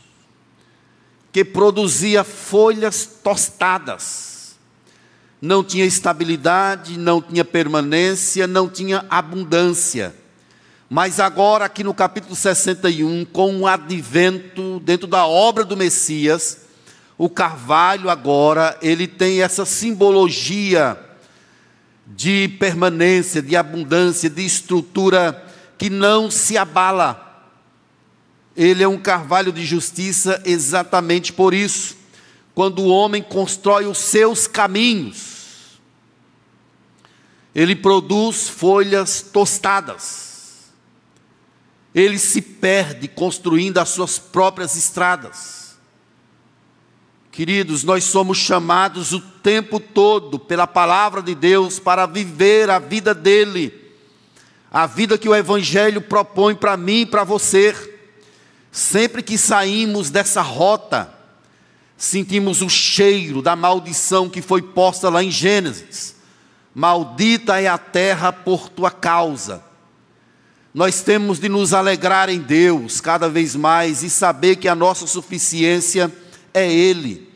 que 1.31 1.45
produzia 1.45 2.25
folhas 2.25 3.09
tostadas 3.23 4.32
não 5.43 5.65
tinha 5.65 5.85
estabilidade, 5.85 6.97
não 6.97 7.21
tinha 7.21 7.45
permanência, 7.45 8.47
não 8.47 8.69
tinha 8.69 9.05
abundância. 9.11 10.15
Mas 10.89 11.19
agora, 11.19 11.65
aqui 11.65 11.83
no 11.83 11.93
capítulo 11.93 12.37
61, 12.37 13.25
com 13.25 13.59
o 13.59 13.67
advento, 13.67 14.79
dentro 14.85 15.09
da 15.09 15.27
obra 15.27 15.65
do 15.65 15.77
Messias, 15.77 16.59
o 17.19 17.29
carvalho 17.29 18.09
agora, 18.09 18.79
ele 18.81 19.09
tem 19.09 19.43
essa 19.43 19.65
simbologia 19.65 20.97
de 22.07 22.47
permanência, 22.61 23.43
de 23.43 23.57
abundância, 23.57 24.31
de 24.31 24.47
estrutura 24.47 25.45
que 25.77 25.91
não 25.91 26.31
se 26.31 26.57
abala. 26.57 27.51
Ele 28.57 28.85
é 28.85 28.89
um 28.89 28.99
carvalho 28.99 29.51
de 29.51 29.65
justiça 29.65 30.41
exatamente 30.45 31.33
por 31.33 31.53
isso. 31.53 31.97
Quando 32.55 32.81
o 32.81 32.89
homem 32.89 33.23
constrói 33.23 33.87
os 33.87 33.99
seus 33.99 34.47
caminhos, 34.47 35.32
ele 37.55 37.77
produz 37.77 38.49
folhas 38.49 39.21
tostadas. 39.21 40.71
Ele 41.95 42.19
se 42.19 42.41
perde 42.41 43.07
construindo 43.07 43.79
as 43.79 43.91
suas 43.91 44.19
próprias 44.19 44.77
estradas. 44.77 45.77
Queridos, 47.31 47.83
nós 47.85 48.05
somos 48.05 48.39
chamados 48.39 49.13
o 49.13 49.21
tempo 49.21 49.79
todo 49.79 50.39
pela 50.39 50.67
palavra 50.67 51.23
de 51.23 51.35
Deus 51.35 51.79
para 51.79 52.07
viver 52.07 52.71
a 52.71 52.79
vida 52.79 53.15
dele, 53.15 53.73
a 54.71 54.87
vida 54.87 55.19
que 55.19 55.29
o 55.29 55.35
Evangelho 55.35 56.01
propõe 56.01 56.55
para 56.55 56.77
mim 56.77 57.03
e 57.03 57.07
para 57.07 57.25
você. 57.25 57.75
Sempre 58.71 59.23
que 59.23 59.37
saímos 59.37 60.11
dessa 60.11 60.41
rota, 60.41 61.13
sentimos 61.97 62.63
o 62.63 62.71
cheiro 62.71 63.43
da 63.43 63.55
maldição 63.55 64.31
que 64.31 64.41
foi 64.41 64.63
posta 64.63 65.11
lá 65.11 65.23
em 65.23 65.31
Gênesis. 65.31 66.22
Maldita 66.75 67.61
é 67.61 67.67
a 67.67 67.77
terra 67.77 68.33
por 68.33 68.69
tua 68.69 68.91
causa. 68.91 69.63
Nós 70.75 71.03
temos 71.03 71.39
de 71.39 71.49
nos 71.49 71.75
alegrar 71.75 72.31
em 72.31 72.39
Deus 72.39 73.01
cada 73.01 73.29
vez 73.29 73.55
mais 73.55 74.03
e 74.03 74.09
saber 74.09 74.57
que 74.57 74.69
a 74.69 74.75
nossa 74.75 75.07
suficiência 75.07 76.11
é 76.55 76.71
Ele. 76.71 77.31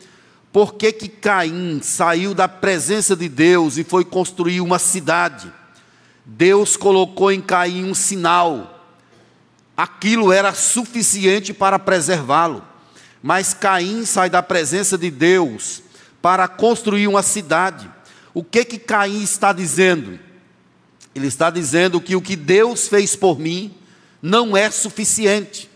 Por 0.51 0.75
que, 0.75 0.91
que 0.91 1.09
Caim 1.09 1.81
saiu 1.83 2.33
da 2.33 2.49
presença 2.49 3.15
de 3.15 3.29
Deus 3.29 3.77
e 3.77 3.85
foi 3.85 4.07
construir 4.07 4.63
uma 4.63 4.79
cidade? 4.79 5.53
Deus 6.25 6.79
colocou 6.79 7.31
em 7.31 7.43
Caim 7.43 7.85
um 7.85 7.95
sinal. 7.95 8.81
Aquilo 9.77 10.33
era 10.33 10.55
suficiente 10.55 11.53
para 11.53 11.79
preservá-lo. 11.79 12.65
Mas 13.23 13.53
Caim 13.53 14.07
sai 14.07 14.31
da 14.31 14.43
presença 14.43 14.97
de 14.97 15.11
Deus 15.11 15.83
para 16.23 16.49
construir 16.49 17.07
uma 17.07 17.23
cidade. 17.23 17.91
O 18.37 18.45
que 18.45 18.67
que 18.67 18.79
Caim 18.79 19.23
está 19.23 19.51
dizendo? 19.51 20.21
Ele 21.15 21.27
está 21.27 21.49
dizendo 21.49 21.99
que 22.03 22.15
o 22.15 22.21
que 22.21 22.37
Deus 22.37 22.87
fez 22.87 23.17
por 23.17 23.39
mim 23.39 23.75
não 24.21 24.55
é 24.55 24.71
suficiente. 24.71 25.71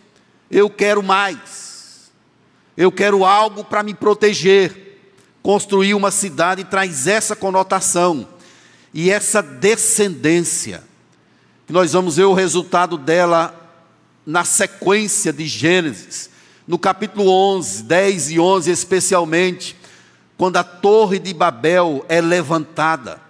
Eu 0.50 0.68
quero 0.68 1.02
mais. 1.02 2.10
Eu 2.76 2.92
quero 2.92 3.24
algo 3.24 3.64
para 3.64 3.82
me 3.82 3.94
proteger. 3.94 5.00
Construir 5.42 5.94
uma 5.94 6.10
cidade 6.10 6.62
traz 6.64 7.06
essa 7.06 7.34
conotação 7.34 8.28
e 8.92 9.10
essa 9.10 9.42
descendência. 9.42 10.84
Nós 11.66 11.94
vamos 11.94 12.16
ver 12.16 12.24
o 12.24 12.34
resultado 12.34 12.98
dela 12.98 13.58
na 14.26 14.44
sequência 14.44 15.32
de 15.32 15.46
Gênesis, 15.46 16.28
no 16.68 16.78
capítulo 16.78 17.30
11, 17.30 17.84
10 17.84 18.30
e 18.32 18.38
11 18.38 18.70
especialmente, 18.70 19.79
quando 20.40 20.56
a 20.56 20.64
Torre 20.64 21.18
de 21.18 21.34
Babel 21.34 22.02
é 22.08 22.18
levantada. 22.18 23.20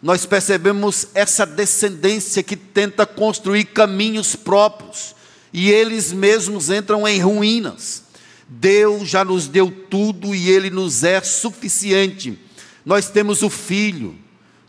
Nós 0.00 0.24
percebemos 0.24 1.08
essa 1.14 1.44
descendência 1.44 2.44
que 2.44 2.54
tenta 2.54 3.04
construir 3.04 3.64
caminhos 3.64 4.36
próprios 4.36 5.16
e 5.52 5.68
eles 5.68 6.12
mesmos 6.12 6.70
entram 6.70 7.08
em 7.08 7.18
ruínas. 7.18 8.04
Deus 8.46 9.08
já 9.08 9.24
nos 9.24 9.48
deu 9.48 9.68
tudo 9.90 10.32
e 10.32 10.48
Ele 10.48 10.70
nos 10.70 11.02
é 11.02 11.20
suficiente. 11.20 12.38
Nós 12.86 13.10
temos 13.10 13.42
o 13.42 13.50
Filho, 13.50 14.14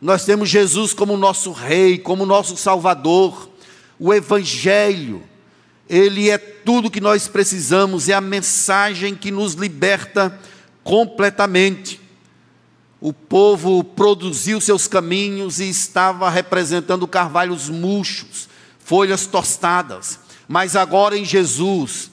nós 0.01 0.25
temos 0.25 0.49
Jesus 0.49 0.95
como 0.95 1.15
nosso 1.15 1.51
Rei, 1.51 1.99
como 1.99 2.25
nosso 2.25 2.57
Salvador, 2.57 3.47
o 3.99 4.11
Evangelho, 4.11 5.21
Ele 5.87 6.31
é 6.31 6.39
tudo 6.39 6.89
que 6.89 6.99
nós 6.99 7.27
precisamos, 7.27 8.09
é 8.09 8.13
a 8.13 8.21
mensagem 8.21 9.13
que 9.13 9.29
nos 9.29 9.53
liberta 9.53 10.35
completamente. 10.83 11.99
O 12.99 13.11
povo 13.11 13.83
produziu 13.83 14.61
seus 14.61 14.87
caminhos 14.87 15.59
e 15.59 15.69
estava 15.69 16.29
representando 16.29 17.07
carvalhos 17.07 17.69
murchos, 17.69 18.47
folhas 18.79 19.25
tostadas, 19.25 20.19
mas 20.47 20.75
agora 20.75 21.17
em 21.17 21.25
Jesus, 21.25 22.11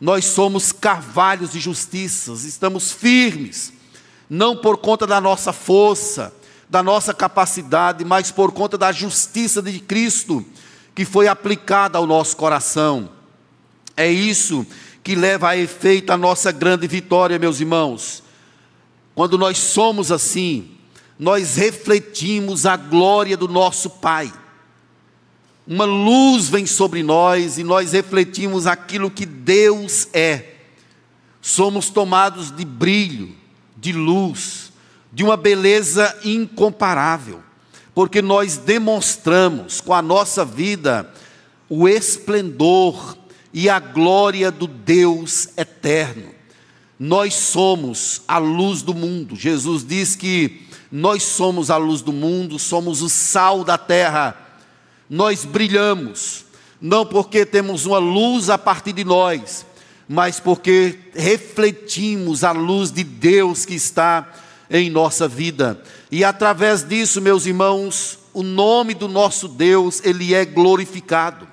nós 0.00 0.24
somos 0.24 0.72
carvalhos 0.72 1.52
de 1.52 1.60
justiça, 1.60 2.32
estamos 2.32 2.90
firmes, 2.92 3.72
não 4.28 4.56
por 4.56 4.78
conta 4.78 5.06
da 5.06 5.20
nossa 5.20 5.52
força, 5.52 6.34
da 6.68 6.82
nossa 6.82 7.12
capacidade, 7.12 8.02
mas 8.02 8.30
por 8.30 8.52
conta 8.52 8.78
da 8.78 8.90
justiça 8.90 9.60
de 9.60 9.78
Cristo 9.78 10.42
que 10.94 11.04
foi 11.04 11.28
aplicada 11.28 11.98
ao 11.98 12.06
nosso 12.06 12.36
coração. 12.36 13.10
É 13.96 14.10
isso 14.10 14.66
que 15.02 15.14
leva 15.14 15.50
a 15.50 15.56
efeito 15.56 16.12
a 16.12 16.16
nossa 16.16 16.52
grande 16.52 16.86
vitória, 16.86 17.38
meus 17.38 17.60
irmãos. 17.60 18.22
Quando 19.14 19.36
nós 19.36 19.58
somos 19.58 20.10
assim, 20.12 20.70
nós 21.18 21.56
refletimos 21.56 22.66
a 22.66 22.76
glória 22.76 23.36
do 23.36 23.48
nosso 23.48 23.90
Pai 23.90 24.32
uma 25.66 25.84
luz 25.84 26.48
vem 26.48 26.66
sobre 26.66 27.02
nós 27.02 27.56
e 27.56 27.62
nós 27.62 27.92
refletimos 27.92 28.66
aquilo 28.66 29.10
que 29.10 29.24
Deus 29.24 30.08
é. 30.12 30.56
Somos 31.40 31.88
tomados 31.88 32.54
de 32.54 32.64
brilho, 32.64 33.34
de 33.76 33.92
luz, 33.92 34.72
de 35.12 35.22
uma 35.22 35.36
beleza 35.36 36.18
incomparável, 36.24 37.40
porque 37.94 38.20
nós 38.20 38.56
demonstramos 38.56 39.80
com 39.80 39.94
a 39.94 40.02
nossa 40.02 40.44
vida 40.44 41.12
o 41.68 41.88
esplendor 41.88 43.16
e 43.52 43.68
a 43.68 43.78
glória 43.78 44.50
do 44.50 44.66
Deus 44.66 45.48
eterno. 45.56 46.30
Nós 46.98 47.34
somos 47.34 48.22
a 48.28 48.38
luz 48.38 48.82
do 48.82 48.94
mundo. 48.94 49.34
Jesus 49.34 49.84
diz 49.84 50.14
que 50.14 50.62
nós 50.90 51.22
somos 51.22 51.70
a 51.70 51.76
luz 51.76 52.02
do 52.02 52.12
mundo, 52.12 52.58
somos 52.58 53.02
o 53.02 53.08
sal 53.08 53.64
da 53.64 53.76
terra 53.76 54.42
nós 55.12 55.44
brilhamos, 55.44 56.46
não 56.80 57.04
porque 57.04 57.44
temos 57.44 57.84
uma 57.84 57.98
luz 57.98 58.48
a 58.48 58.56
partir 58.56 58.94
de 58.94 59.04
nós, 59.04 59.66
mas 60.08 60.40
porque 60.40 60.98
refletimos 61.14 62.42
a 62.42 62.52
luz 62.52 62.90
de 62.90 63.04
Deus 63.04 63.66
que 63.66 63.74
está 63.74 64.32
em 64.70 64.88
nossa 64.88 65.28
vida. 65.28 65.82
E 66.10 66.24
através 66.24 66.82
disso, 66.82 67.20
meus 67.20 67.44
irmãos, 67.44 68.20
o 68.32 68.42
nome 68.42 68.94
do 68.94 69.06
nosso 69.06 69.48
Deus, 69.48 70.00
ele 70.02 70.32
é 70.32 70.46
glorificado. 70.46 71.46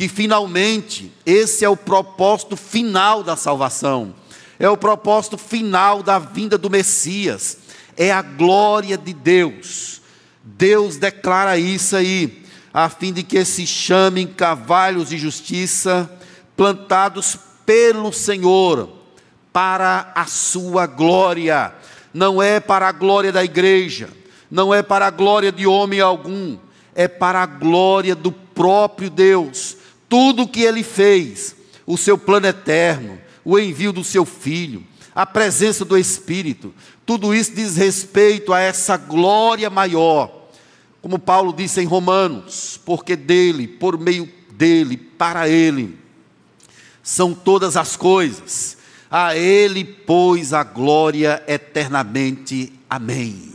Que 0.00 0.08
finalmente 0.08 1.12
esse 1.26 1.62
é 1.62 1.68
o 1.68 1.76
propósito 1.76 2.56
final 2.56 3.22
da 3.22 3.36
salvação. 3.36 4.14
É 4.58 4.66
o 4.66 4.74
propósito 4.74 5.36
final 5.36 6.02
da 6.02 6.18
vinda 6.18 6.56
do 6.56 6.70
Messias. 6.70 7.58
É 7.98 8.10
a 8.10 8.22
glória 8.22 8.96
de 8.96 9.12
Deus. 9.12 10.00
Deus 10.42 10.96
declara 10.96 11.58
isso 11.58 11.94
aí 11.96 12.46
a 12.72 12.88
fim 12.88 13.12
de 13.12 13.22
que 13.22 13.44
se 13.44 13.66
chamem 13.66 14.26
cavalos 14.26 15.10
de 15.10 15.18
justiça, 15.18 16.10
plantados 16.56 17.36
pelo 17.66 18.10
Senhor, 18.10 18.88
para 19.52 20.12
a 20.14 20.24
sua 20.24 20.86
glória. 20.86 21.74
Não 22.14 22.42
é 22.42 22.58
para 22.58 22.88
a 22.88 22.92
glória 22.92 23.30
da 23.30 23.44
igreja, 23.44 24.08
não 24.50 24.72
é 24.72 24.82
para 24.82 25.08
a 25.08 25.10
glória 25.10 25.52
de 25.52 25.66
homem 25.66 26.00
algum, 26.00 26.56
é 26.94 27.06
para 27.06 27.42
a 27.42 27.46
glória 27.46 28.14
do 28.14 28.32
próprio 28.32 29.10
Deus. 29.10 29.76
Tudo 30.10 30.42
o 30.42 30.48
que 30.48 30.60
ele 30.60 30.82
fez, 30.82 31.56
o 31.86 31.96
seu 31.96 32.18
plano 32.18 32.46
eterno, 32.46 33.18
o 33.42 33.58
envio 33.58 33.94
do 33.94 34.04
seu 34.04 34.26
filho, 34.26 34.86
a 35.14 35.24
presença 35.24 35.86
do 35.86 35.96
Espírito, 35.96 36.74
tudo 37.06 37.34
isso 37.34 37.54
diz 37.54 37.76
respeito 37.76 38.52
a 38.52 38.60
essa 38.60 38.98
glória 38.98 39.70
maior 39.70 40.40
como 41.02 41.18
Paulo 41.18 41.52
disse 41.52 41.80
em 41.80 41.86
Romanos, 41.86 42.78
porque 42.84 43.16
dele, 43.16 43.66
por 43.66 43.98
meio 43.98 44.28
dele, 44.52 44.96
para 44.96 45.48
ele, 45.48 45.98
são 47.02 47.32
todas 47.32 47.76
as 47.76 47.96
coisas. 47.96 48.76
A 49.10 49.34
ele, 49.34 49.84
pois, 49.84 50.52
a 50.52 50.62
glória 50.62 51.42
eternamente. 51.48 52.72
Amém. 52.88 53.54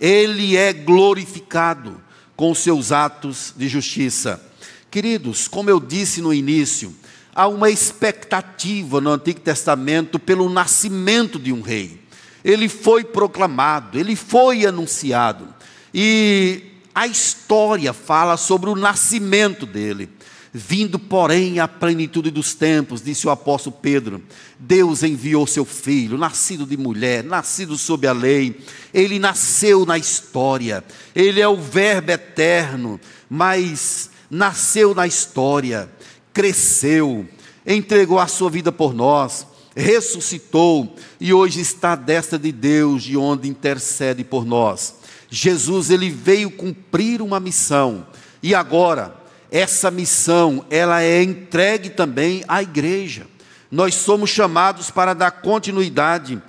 Ele 0.00 0.56
é 0.56 0.72
glorificado 0.72 2.00
com 2.34 2.54
seus 2.54 2.90
atos 2.90 3.54
de 3.56 3.68
justiça. 3.68 4.42
Queridos, 4.90 5.46
como 5.46 5.70
eu 5.70 5.78
disse 5.78 6.20
no 6.20 6.34
início, 6.34 6.92
há 7.32 7.46
uma 7.46 7.70
expectativa 7.70 9.00
no 9.00 9.10
Antigo 9.10 9.38
Testamento 9.38 10.18
pelo 10.18 10.50
nascimento 10.50 11.38
de 11.38 11.52
um 11.52 11.60
rei. 11.60 12.00
Ele 12.44 12.68
foi 12.68 13.04
proclamado, 13.04 13.98
ele 13.98 14.16
foi 14.16 14.66
anunciado. 14.66 15.46
E 15.94 16.62
a 16.92 17.06
história 17.06 17.92
fala 17.92 18.36
sobre 18.36 18.68
o 18.68 18.74
nascimento 18.74 19.64
dele. 19.64 20.08
Vindo, 20.52 20.98
porém, 20.98 21.60
à 21.60 21.68
plenitude 21.68 22.28
dos 22.32 22.54
tempos, 22.54 23.00
disse 23.00 23.28
o 23.28 23.30
apóstolo 23.30 23.76
Pedro, 23.80 24.20
Deus 24.58 25.04
enviou 25.04 25.46
seu 25.46 25.64
filho, 25.64 26.18
nascido 26.18 26.66
de 26.66 26.76
mulher, 26.76 27.22
nascido 27.22 27.78
sob 27.78 28.04
a 28.08 28.12
lei, 28.12 28.60
ele 28.92 29.20
nasceu 29.20 29.86
na 29.86 29.96
história, 29.96 30.82
ele 31.14 31.40
é 31.40 31.46
o 31.46 31.56
Verbo 31.56 32.10
eterno, 32.10 33.00
mas 33.28 34.10
nasceu 34.30 34.94
na 34.94 35.06
história, 35.06 35.90
cresceu, 36.32 37.26
entregou 37.66 38.18
a 38.18 38.26
sua 38.26 38.48
vida 38.48 38.70
por 38.70 38.94
nós, 38.94 39.46
ressuscitou 39.74 40.94
e 41.20 41.32
hoje 41.32 41.60
está 41.60 41.92
à 41.92 41.96
destra 41.96 42.38
de 42.38 42.52
Deus, 42.52 43.02
de 43.02 43.16
onde 43.16 43.48
intercede 43.48 44.22
por 44.22 44.44
nós. 44.44 44.94
Jesus 45.28 45.90
ele 45.90 46.10
veio 46.10 46.50
cumprir 46.50 47.20
uma 47.20 47.40
missão 47.40 48.06
e 48.42 48.54
agora 48.54 49.14
essa 49.50 49.90
missão 49.90 50.64
ela 50.70 51.02
é 51.02 51.22
entregue 51.22 51.90
também 51.90 52.44
à 52.46 52.62
igreja. 52.62 53.26
Nós 53.70 53.94
somos 53.94 54.30
chamados 54.30 54.90
para 54.90 55.14
dar 55.14 55.30
continuidade 55.30 56.40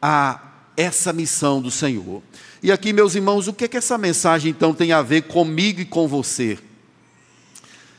a 0.00 0.40
essa 0.76 1.12
missão 1.12 1.60
do 1.60 1.70
Senhor. 1.70 2.22
E 2.62 2.72
aqui, 2.72 2.92
meus 2.92 3.14
irmãos, 3.14 3.46
o 3.46 3.52
que 3.52 3.64
é 3.64 3.68
que 3.68 3.76
essa 3.76 3.98
mensagem 3.98 4.50
então 4.50 4.72
tem 4.72 4.92
a 4.92 5.02
ver 5.02 5.22
comigo 5.22 5.80
e 5.80 5.84
com 5.84 6.08
você? 6.08 6.58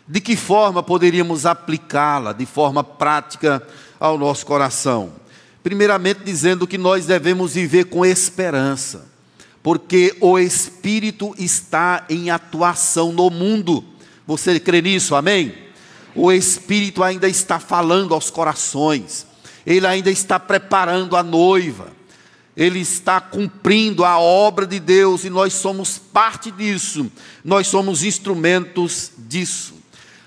De 0.07 0.21
que 0.21 0.35
forma 0.35 0.83
poderíamos 0.83 1.45
aplicá-la 1.45 2.31
de 2.31 2.45
forma 2.45 2.83
prática 2.83 3.65
ao 3.99 4.17
nosso 4.17 4.45
coração? 4.45 5.13
Primeiramente, 5.63 6.19
dizendo 6.23 6.67
que 6.67 6.77
nós 6.77 7.07
devemos 7.07 7.55
viver 7.55 7.85
com 7.85 8.05
esperança, 8.05 9.07
porque 9.63 10.15
o 10.21 10.37
Espírito 10.37 11.33
está 11.39 12.05
em 12.07 12.29
atuação 12.29 13.11
no 13.11 13.31
mundo. 13.31 13.83
Você 14.27 14.59
crê 14.59 14.79
nisso? 14.79 15.15
Amém? 15.15 15.55
O 16.13 16.31
Espírito 16.31 17.03
ainda 17.03 17.27
está 17.27 17.59
falando 17.59 18.13
aos 18.13 18.29
corações, 18.29 19.25
ele 19.65 19.87
ainda 19.87 20.11
está 20.11 20.39
preparando 20.39 21.17
a 21.17 21.23
noiva, 21.23 21.87
ele 22.55 22.79
está 22.79 23.19
cumprindo 23.19 24.05
a 24.05 24.19
obra 24.19 24.67
de 24.67 24.79
Deus 24.79 25.23
e 25.23 25.31
nós 25.31 25.53
somos 25.53 25.97
parte 25.97 26.51
disso, 26.51 27.11
nós 27.43 27.65
somos 27.65 28.03
instrumentos 28.03 29.11
disso. 29.17 29.74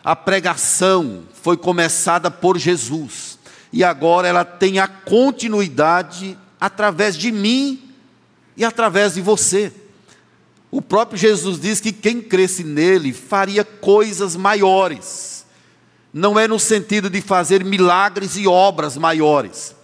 A 0.05 0.15
pregação 0.15 1.25
foi 1.43 1.57
começada 1.57 2.31
por 2.31 2.59
Jesus. 2.59 3.39
E 3.73 3.83
agora 3.85 4.29
ela 4.29 4.45
tem 4.45 4.79
a 4.79 4.89
continuidade 4.89 6.39
através 6.61 7.17
de 7.17 7.31
mim 7.31 7.93
e 8.57 8.65
através 8.65 9.15
de 9.15 9.21
você. 9.21 9.73
O 10.71 10.81
próprio 10.81 11.19
Jesus 11.19 11.61
diz 11.61 11.81
que 11.81 11.93
quem 11.93 12.21
cresce 12.21 12.63
nele 12.63 13.13
faria 13.13 13.65
coisas 13.65 14.37
maiores. 14.37 15.47
Não 16.13 16.39
é 16.39 16.49
no 16.49 16.59
sentido 16.59 17.11
de 17.11 17.21
fazer 17.21 17.65
milagres 17.65 18.37
e 18.37 18.47
obras 18.47 18.97
maiores, 18.97 19.75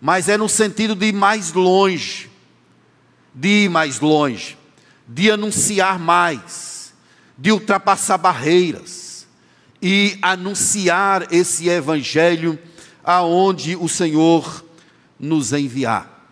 mas 0.00 0.28
é 0.28 0.36
no 0.36 0.48
sentido 0.48 0.94
de 0.94 1.06
ir 1.06 1.12
mais 1.12 1.52
longe, 1.52 2.30
de 3.34 3.64
ir 3.64 3.70
mais 3.70 4.00
longe, 4.00 4.58
de 5.08 5.30
anunciar 5.30 5.98
mais, 5.98 6.92
de 7.36 7.50
ultrapassar 7.50 8.18
barreiras 8.18 9.09
e 9.82 10.18
anunciar 10.20 11.32
esse 11.32 11.68
evangelho 11.68 12.58
aonde 13.02 13.76
o 13.76 13.88
Senhor 13.88 14.64
nos 15.18 15.52
enviar. 15.52 16.28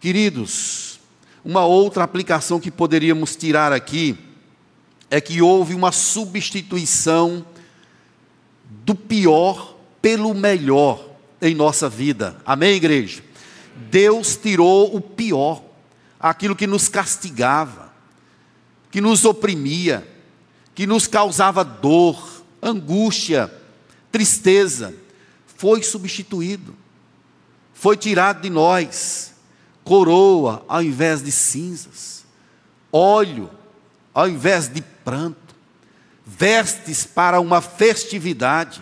Queridos, 0.00 1.00
uma 1.44 1.64
outra 1.64 2.04
aplicação 2.04 2.60
que 2.60 2.70
poderíamos 2.70 3.36
tirar 3.36 3.72
aqui 3.72 4.16
é 5.10 5.20
que 5.20 5.42
houve 5.42 5.74
uma 5.74 5.92
substituição 5.92 7.44
do 8.84 8.94
pior 8.94 9.76
pelo 10.00 10.32
melhor 10.34 11.04
em 11.40 11.54
nossa 11.54 11.88
vida. 11.88 12.36
Amém, 12.44 12.76
igreja? 12.76 13.22
Deus 13.90 14.36
tirou 14.36 14.94
o 14.94 15.00
pior, 15.00 15.62
aquilo 16.18 16.54
que 16.54 16.66
nos 16.66 16.88
castigava, 16.88 17.92
que 18.90 19.00
nos 19.00 19.24
oprimia, 19.24 20.06
que 20.74 20.86
nos 20.86 21.06
causava 21.06 21.64
dor, 21.64 22.39
angústia, 22.62 23.52
tristeza, 24.10 24.94
foi 25.56 25.82
substituído, 25.82 26.74
foi 27.74 27.96
tirado 27.96 28.42
de 28.42 28.50
nós 28.50 29.30
coroa 29.84 30.64
ao 30.68 30.82
invés 30.82 31.22
de 31.22 31.32
cinzas, 31.32 32.24
óleo 32.92 33.50
ao 34.14 34.28
invés 34.28 34.68
de 34.68 34.82
pranto 34.82 35.50
vestes 36.24 37.04
para 37.04 37.40
uma 37.40 37.60
festividade, 37.60 38.80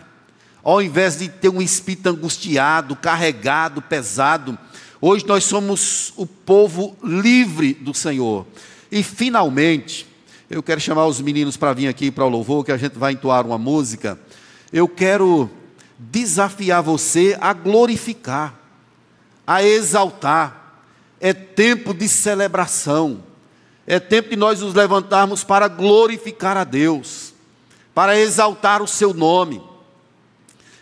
ao 0.63 0.83
invés 0.83 1.19
de 1.19 1.29
ter 1.29 1.49
um 1.49 1.63
espírito 1.63 2.11
angustiado, 2.11 2.95
carregado, 2.95 3.81
pesado. 3.81 4.59
Hoje 5.01 5.27
nós 5.27 5.45
somos 5.45 6.13
o 6.17 6.27
povo 6.27 6.97
livre 7.03 7.73
do 7.73 7.95
Senhor. 7.95 8.47
E 8.91 9.03
finalmente, 9.03 10.07
eu 10.51 10.63
quero 10.63 10.81
chamar 10.81 11.07
os 11.07 11.21
meninos 11.21 11.57
para 11.57 11.73
vir 11.73 11.89
aqui 11.89 12.11
para 12.11 12.25
o 12.25 12.29
louvor, 12.29 12.65
que 12.65 12.73
a 12.73 12.77
gente 12.77 12.99
vai 12.99 13.13
entoar 13.13 13.47
uma 13.47 13.59
música. 13.59 14.19
Eu 14.73 14.89
quero 14.89 15.51
desafiar 15.99 16.83
você 16.83 17.37
a 17.41 17.53
glorificar, 17.53 18.55
a 19.47 19.63
exaltar. 19.63 20.83
É 21.21 21.33
tempo 21.33 21.93
de 21.93 22.09
celebração. 22.09 23.25
É 23.87 23.99
tempo 23.99 24.31
de 24.31 24.37
nós 24.37 24.61
nos 24.61 24.75
levantarmos 24.75 25.43
para 25.43 25.69
glorificar 25.69 26.57
a 26.57 26.65
Deus 26.65 27.29
para 27.99 28.17
exaltar 28.17 28.81
o 28.81 28.87
seu 28.87 29.13
nome. 29.13 29.61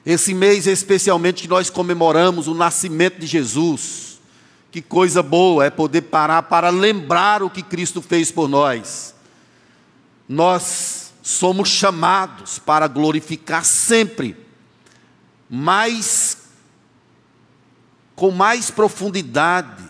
Esse 0.05 0.35
mês, 0.35 0.67
especialmente, 0.67 1.45
que 1.45 1.49
nós 1.49 1.71
comemoramos 1.71 2.47
o 2.47 2.53
nascimento 2.53 3.19
de 3.19 3.27
Jesus. 3.27 4.21
Que 4.71 4.83
coisa 4.83 5.23
boa 5.23 5.65
é 5.65 5.71
poder 5.71 6.03
parar 6.03 6.43
para 6.43 6.69
lembrar 6.69 7.43
o 7.43 7.49
que 7.49 7.63
Cristo 7.63 8.03
fez 8.03 8.31
por 8.31 8.51
nós. 8.51 9.15
Nós 10.29 11.13
somos 11.23 11.69
chamados 11.69 12.59
para 12.59 12.87
glorificar 12.87 13.65
sempre, 13.65 14.37
mais 15.49 16.39
com 18.15 18.31
mais 18.31 18.71
profundidade, 18.71 19.85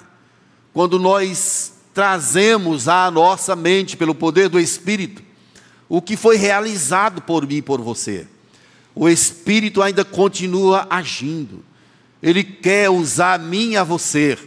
quando 0.73 0.99
nós 0.99 1.75
trazemos 1.95 2.89
à 2.89 3.11
nossa 3.11 3.57
mente, 3.57 3.97
pelo 3.97 4.15
poder 4.15 4.49
do 4.49 4.61
Espírito, 4.61 5.23
o 5.89 6.03
que 6.03 6.17
foi 6.17 6.37
realizado 6.37 7.23
por 7.23 7.47
mim 7.47 7.57
e 7.57 7.63
por 7.63 7.81
você. 7.81 8.27
O 8.95 9.09
Espírito 9.09 9.83
ainda 9.83 10.05
continua 10.05 10.87
agindo. 10.91 11.65
Ele 12.23 12.43
quer 12.43 12.91
usar 12.91 13.35
a 13.35 13.39
mim 13.39 13.73
e 13.73 13.77
a 13.77 13.85
você 13.85 14.39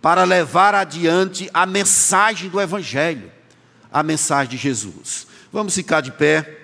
para 0.00 0.24
levar 0.24 0.74
adiante 0.74 1.50
a 1.52 1.66
mensagem 1.66 2.48
do 2.48 2.60
Evangelho, 2.60 3.32
a 3.92 4.02
mensagem 4.02 4.50
de 4.50 4.56
Jesus. 4.56 5.26
Vamos 5.52 5.74
ficar 5.74 6.00
de 6.00 6.12
pé. 6.12 6.58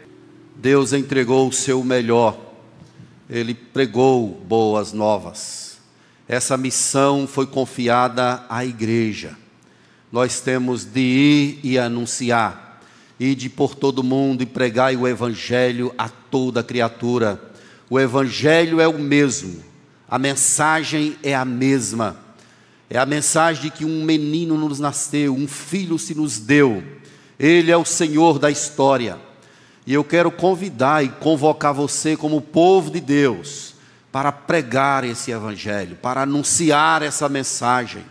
Deus 0.56 0.92
entregou 0.92 1.48
o 1.48 1.52
seu 1.52 1.82
melhor. 1.82 2.38
Ele 3.28 3.54
pregou 3.54 4.28
boas 4.46 4.92
novas. 4.92 5.78
Essa 6.28 6.56
missão 6.56 7.26
foi 7.26 7.46
confiada 7.46 8.44
à 8.48 8.64
igreja. 8.64 9.36
Nós 10.12 10.40
temos 10.40 10.84
de 10.84 11.00
ir 11.00 11.60
e 11.62 11.78
anunciar 11.78 12.64
Ide 13.18 13.48
por 13.48 13.74
todo 13.74 14.02
mundo 14.02 14.42
e 14.42 14.46
pregai 14.46 14.96
o 14.96 15.06
Evangelho 15.06 15.94
a 15.96 16.08
toda 16.08 16.64
criatura. 16.64 17.40
O 17.88 18.00
Evangelho 18.00 18.80
é 18.80 18.88
o 18.88 18.98
mesmo, 18.98 19.62
a 20.08 20.18
mensagem 20.18 21.16
é 21.22 21.34
a 21.34 21.44
mesma. 21.44 22.16
É 22.90 22.98
a 22.98 23.06
mensagem 23.06 23.62
de 23.62 23.70
que 23.70 23.84
um 23.84 24.04
menino 24.04 24.58
nos 24.58 24.78
nasceu, 24.78 25.34
um 25.34 25.48
filho 25.48 25.98
se 25.98 26.14
nos 26.14 26.38
deu. 26.38 26.82
Ele 27.44 27.70
é 27.70 27.76
o 27.76 27.84
Senhor 27.84 28.38
da 28.38 28.50
história. 28.50 29.18
E 29.86 29.92
eu 29.92 30.02
quero 30.02 30.30
convidar 30.30 31.04
e 31.04 31.08
convocar 31.08 31.74
você, 31.74 32.16
como 32.16 32.40
povo 32.40 32.90
de 32.90 33.00
Deus, 33.00 33.74
para 34.10 34.32
pregar 34.32 35.04
esse 35.04 35.30
Evangelho, 35.30 35.96
para 35.96 36.22
anunciar 36.22 37.02
essa 37.02 37.28
mensagem, 37.28 38.04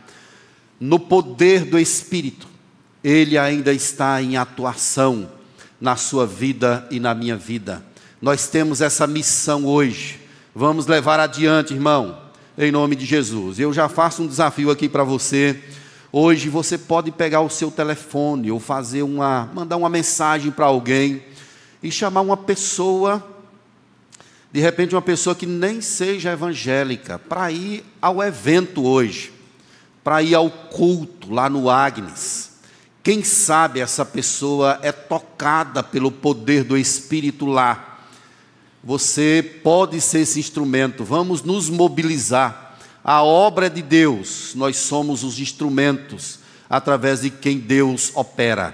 no 0.80 1.00
poder 1.00 1.66
do 1.66 1.80
Espírito 1.80 2.54
ele 3.04 3.38
ainda 3.38 3.74
está 3.74 4.22
em 4.22 4.38
atuação 4.38 5.30
na 5.80 5.98
sua 5.98 6.26
vida 6.26 6.88
e 6.90 7.00
na 7.00 7.14
minha 7.14 7.36
vida. 7.36 7.84
Nós 8.22 8.48
temos 8.48 8.80
essa 8.80 9.06
missão 9.06 9.66
hoje. 9.66 10.22
Vamos 10.56 10.88
levar 10.88 11.20
adiante, 11.20 11.74
irmão, 11.74 12.18
em 12.58 12.72
nome 12.72 12.96
de 12.96 13.06
Jesus. 13.06 13.60
Eu 13.60 13.74
já 13.74 13.90
faço 13.90 14.24
um 14.24 14.28
desafio 14.28 14.72
aqui 14.72 14.88
para 14.88 15.04
você. 15.04 15.62
Hoje 16.16 16.48
você 16.48 16.78
pode 16.78 17.12
pegar 17.12 17.42
o 17.42 17.50
seu 17.50 17.70
telefone 17.70 18.52
ou 18.52 18.60
fazer 18.60 19.02
uma, 19.04 19.50
mandar 19.54 19.76
uma 19.76 19.90
mensagem 19.90 20.52
para 20.52 20.68
alguém 20.68 21.22
e 21.82 21.92
chamar 21.92 22.22
uma 22.22 22.38
pessoa, 22.38 23.22
de 24.52 24.62
repente 24.62 24.96
uma 24.96 25.02
pessoa 25.02 25.36
que 25.36 25.46
nem 25.46 25.82
seja 25.82 26.32
evangélica, 26.32 27.20
para 27.20 27.52
ir 27.52 27.84
ao 28.02 28.24
evento 28.24 28.86
hoje, 28.86 29.34
para 30.02 30.22
ir 30.22 30.36
ao 30.36 30.50
culto 30.50 31.34
lá 31.34 31.50
no 31.50 31.70
Agnes 31.70 32.54
quem 33.04 33.22
sabe 33.22 33.82
essa 33.82 34.06
pessoa 34.06 34.80
é 34.82 34.90
tocada 34.90 35.84
pelo 35.84 36.10
poder 36.10 36.64
do 36.64 36.78
Espírito 36.78 37.46
lá. 37.46 38.00
Você 38.82 39.60
pode 39.62 40.00
ser 40.00 40.20
esse 40.20 40.40
instrumento. 40.40 41.04
Vamos 41.04 41.44
nos 41.44 41.70
mobilizar. 41.70 42.63
A 43.04 43.22
obra 43.22 43.70
de 43.70 43.82
Deus, 43.82 44.54
nós 44.56 44.78
somos 44.78 45.26
os 45.26 45.38
instrumentos 45.38 46.40
através 46.70 47.20
de 47.22 47.30
quem 47.30 47.58
Deus 47.58 48.12
opera. 48.16 48.74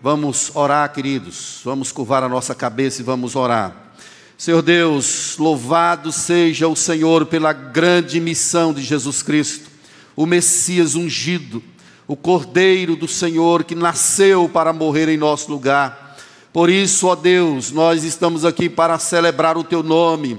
Vamos 0.00 0.50
orar, 0.54 0.90
queridos. 0.92 1.60
Vamos 1.62 1.92
curvar 1.92 2.22
a 2.22 2.28
nossa 2.28 2.54
cabeça 2.54 3.02
e 3.02 3.04
vamos 3.04 3.36
orar. 3.36 3.92
Senhor 4.38 4.62
Deus, 4.62 5.36
louvado 5.38 6.10
seja 6.10 6.68
o 6.68 6.76
Senhor 6.76 7.26
pela 7.26 7.52
grande 7.52 8.18
missão 8.18 8.72
de 8.72 8.82
Jesus 8.82 9.22
Cristo, 9.22 9.68
o 10.14 10.24
Messias 10.24 10.94
ungido, 10.94 11.62
o 12.08 12.16
Cordeiro 12.16 12.96
do 12.96 13.08
Senhor 13.08 13.62
que 13.64 13.74
nasceu 13.74 14.48
para 14.48 14.72
morrer 14.72 15.08
em 15.08 15.18
nosso 15.18 15.50
lugar. 15.50 16.16
Por 16.50 16.70
isso, 16.70 17.08
ó 17.08 17.14
Deus, 17.14 17.72
nós 17.72 18.04
estamos 18.04 18.42
aqui 18.42 18.70
para 18.70 18.98
celebrar 18.98 19.58
o 19.58 19.64
Teu 19.64 19.82
nome, 19.82 20.38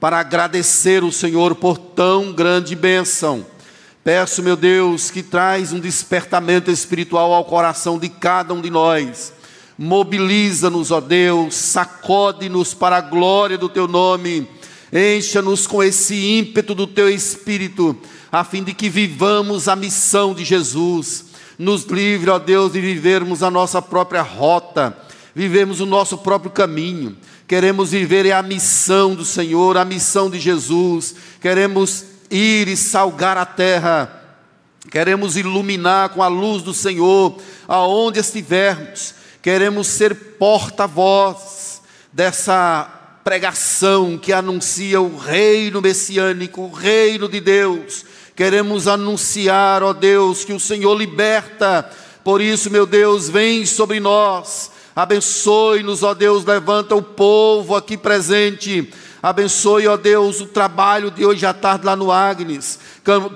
para 0.00 0.18
agradecer 0.18 1.02
o 1.02 1.12
Senhor 1.12 1.54
por 1.54 1.78
tão 1.78 2.32
grande 2.32 2.74
bênção. 2.74 3.44
Peço, 4.04 4.42
meu 4.42 4.56
Deus, 4.56 5.10
que 5.10 5.22
traz 5.22 5.72
um 5.72 5.80
despertamento 5.80 6.70
espiritual 6.70 7.32
ao 7.32 7.44
coração 7.44 7.98
de 7.98 8.08
cada 8.08 8.54
um 8.54 8.60
de 8.60 8.70
nós 8.70 9.32
Mobiliza-nos, 9.78 10.90
ó 10.90 11.00
Deus, 11.00 11.54
sacode-nos 11.54 12.74
para 12.74 12.96
a 12.96 13.00
glória 13.00 13.56
do 13.56 13.68
teu 13.68 13.86
nome, 13.86 14.48
encha-nos 14.92 15.68
com 15.68 15.80
esse 15.80 16.16
ímpeto 16.36 16.74
do 16.74 16.84
teu 16.84 17.08
espírito, 17.08 17.96
a 18.32 18.42
fim 18.42 18.64
de 18.64 18.74
que 18.74 18.90
vivamos 18.90 19.68
a 19.68 19.76
missão 19.76 20.34
de 20.34 20.44
Jesus. 20.44 21.26
Nos 21.56 21.84
livre, 21.84 22.28
ó 22.28 22.40
Deus, 22.40 22.72
de 22.72 22.80
vivermos 22.80 23.40
a 23.40 23.52
nossa 23.52 23.80
própria 23.80 24.20
rota, 24.20 24.98
vivemos 25.32 25.80
o 25.80 25.86
nosso 25.86 26.18
próprio 26.18 26.50
caminho. 26.50 27.16
Queremos 27.48 27.90
viver 27.90 28.30
a 28.30 28.42
missão 28.42 29.14
do 29.14 29.24
Senhor, 29.24 29.76
a 29.76 29.84
missão 29.84 30.30
de 30.30 30.38
Jesus. 30.38 31.16
Queremos 31.40 32.04
ir 32.30 32.68
e 32.68 32.76
salgar 32.76 33.36
a 33.36 33.46
terra. 33.46 34.14
Queremos 34.90 35.36
iluminar 35.36 36.10
com 36.10 36.22
a 36.22 36.28
luz 36.28 36.62
do 36.62 36.72
Senhor 36.72 37.36
aonde 37.66 38.20
estivermos 38.20 39.18
queremos 39.48 39.86
ser 39.86 40.14
porta-voz 40.38 41.80
dessa 42.12 43.20
pregação 43.24 44.18
que 44.18 44.30
anuncia 44.30 45.00
o 45.00 45.16
reino 45.16 45.80
messiânico, 45.80 46.60
o 46.60 46.70
reino 46.70 47.28
de 47.28 47.40
Deus. 47.40 48.04
Queremos 48.36 48.86
anunciar, 48.86 49.82
ó 49.82 49.94
Deus, 49.94 50.44
que 50.44 50.52
o 50.52 50.60
Senhor 50.60 50.94
liberta. 50.94 51.90
Por 52.22 52.42
isso, 52.42 52.70
meu 52.70 52.84
Deus, 52.84 53.30
vem 53.30 53.64
sobre 53.64 54.00
nós. 54.00 54.70
Abençoe-nos, 54.98 56.02
ó 56.02 56.12
Deus, 56.12 56.44
levanta 56.44 56.96
o 56.96 57.00
povo 57.00 57.76
aqui 57.76 57.96
presente. 57.96 58.92
Abençoe, 59.22 59.86
ó 59.86 59.96
Deus, 59.96 60.40
o 60.40 60.46
trabalho 60.46 61.08
de 61.08 61.24
hoje 61.24 61.46
à 61.46 61.54
tarde 61.54 61.86
lá 61.86 61.94
no 61.94 62.10
Agnes. 62.10 62.80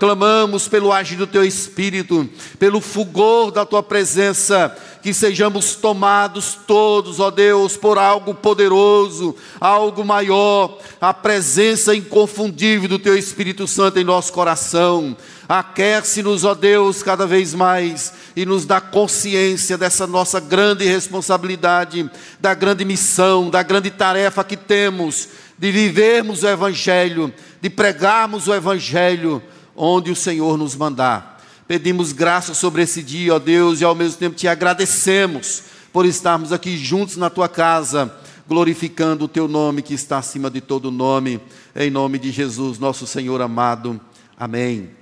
Clamamos 0.01 0.67
pelo 0.67 0.93
agir 0.93 1.15
do 1.15 1.25
teu 1.25 1.45
espírito, 1.45 2.29
pelo 2.59 2.81
fulgor 2.81 3.53
da 3.53 3.65
tua 3.65 3.81
presença 3.81 4.77
que 5.03 5.13
sejamos 5.13 5.75
tomados 5.75 6.57
todos, 6.67 7.19
ó 7.19 7.31
Deus, 7.31 7.77
por 7.77 7.99
algo 7.99 8.35
poderoso, 8.35 9.35
algo 9.61 10.05
maior, 10.05 10.79
a 11.01 11.13
presença 11.13 11.95
inconfundível 11.95 12.89
do 12.89 13.01
Teu 13.01 13.19
Espírito 13.19 13.67
Santo 13.67 13.99
em 13.99 14.05
nosso 14.05 14.33
coração. 14.33 15.17
Aquece-nos, 15.55 16.45
ó 16.45 16.55
Deus, 16.55 17.03
cada 17.03 17.27
vez 17.27 17.53
mais 17.53 18.11
e 18.35 18.47
nos 18.47 18.65
dá 18.65 18.81
consciência 18.81 19.77
dessa 19.77 20.07
nossa 20.07 20.41
grande 20.41 20.87
responsabilidade, 20.87 22.11
da 22.41 22.55
grande 22.55 22.87
missão, 22.87 23.51
da 23.51 23.63
grande 23.63 23.91
tarefa 23.91 24.43
que 24.43 24.57
temos 24.57 25.29
de 25.59 25.71
vivermos 25.71 26.43
o 26.43 26.49
Evangelho, 26.49 27.31
de 27.61 27.69
pregarmos 27.69 28.49
o 28.49 28.55
Evangelho 28.55 29.43
onde 29.77 30.11
o 30.11 30.17
Senhor 30.17 30.57
nos 30.57 30.75
mandar. 30.75 31.45
Pedimos 31.69 32.13
graça 32.13 32.55
sobre 32.55 32.81
esse 32.81 33.03
dia, 33.03 33.35
ó 33.35 33.39
Deus, 33.39 33.83
e 33.83 33.85
ao 33.85 33.95
mesmo 33.95 34.17
tempo 34.17 34.35
te 34.35 34.49
agradecemos 34.49 35.65
por 35.93 36.07
estarmos 36.07 36.51
aqui 36.51 36.79
juntos 36.79 37.19
na 37.19 37.29
tua 37.29 37.47
casa, 37.47 38.11
glorificando 38.49 39.27
o 39.27 39.29
teu 39.29 39.47
nome 39.47 39.83
que 39.83 39.93
está 39.93 40.17
acima 40.17 40.51
de 40.51 40.63
todo 40.63 40.91
nome, 40.91 41.43
em 41.77 41.91
nome 41.91 42.19
de 42.19 42.31
Jesus, 42.31 42.79
nosso 42.79 43.07
Senhor 43.07 43.43
amado. 43.43 44.01
Amém. 44.35 45.02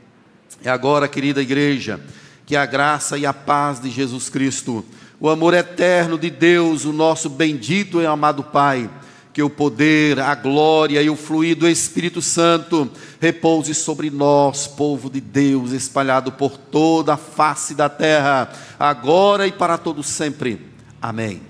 E 0.62 0.68
agora, 0.68 1.08
querida 1.08 1.40
igreja, 1.42 2.00
que 2.46 2.56
a 2.56 2.66
graça 2.66 3.16
e 3.16 3.24
a 3.24 3.32
paz 3.32 3.80
de 3.80 3.90
Jesus 3.90 4.28
Cristo, 4.28 4.84
o 5.18 5.28
amor 5.28 5.54
eterno 5.54 6.18
de 6.18 6.30
Deus, 6.30 6.84
o 6.84 6.92
nosso 6.92 7.28
bendito 7.28 8.00
e 8.00 8.06
amado 8.06 8.42
Pai, 8.42 8.90
que 9.32 9.42
o 9.42 9.50
poder, 9.50 10.18
a 10.18 10.34
glória 10.34 11.00
e 11.00 11.08
o 11.08 11.16
fluir 11.16 11.56
do 11.56 11.68
Espírito 11.68 12.20
Santo 12.20 12.90
repouse 13.20 13.74
sobre 13.74 14.10
nós, 14.10 14.66
povo 14.66 15.08
de 15.08 15.20
Deus, 15.20 15.72
espalhado 15.72 16.32
por 16.32 16.56
toda 16.56 17.14
a 17.14 17.16
face 17.16 17.74
da 17.74 17.88
terra, 17.88 18.52
agora 18.78 19.46
e 19.46 19.52
para 19.52 19.78
todo 19.78 20.02
sempre. 20.02 20.66
Amém. 21.00 21.49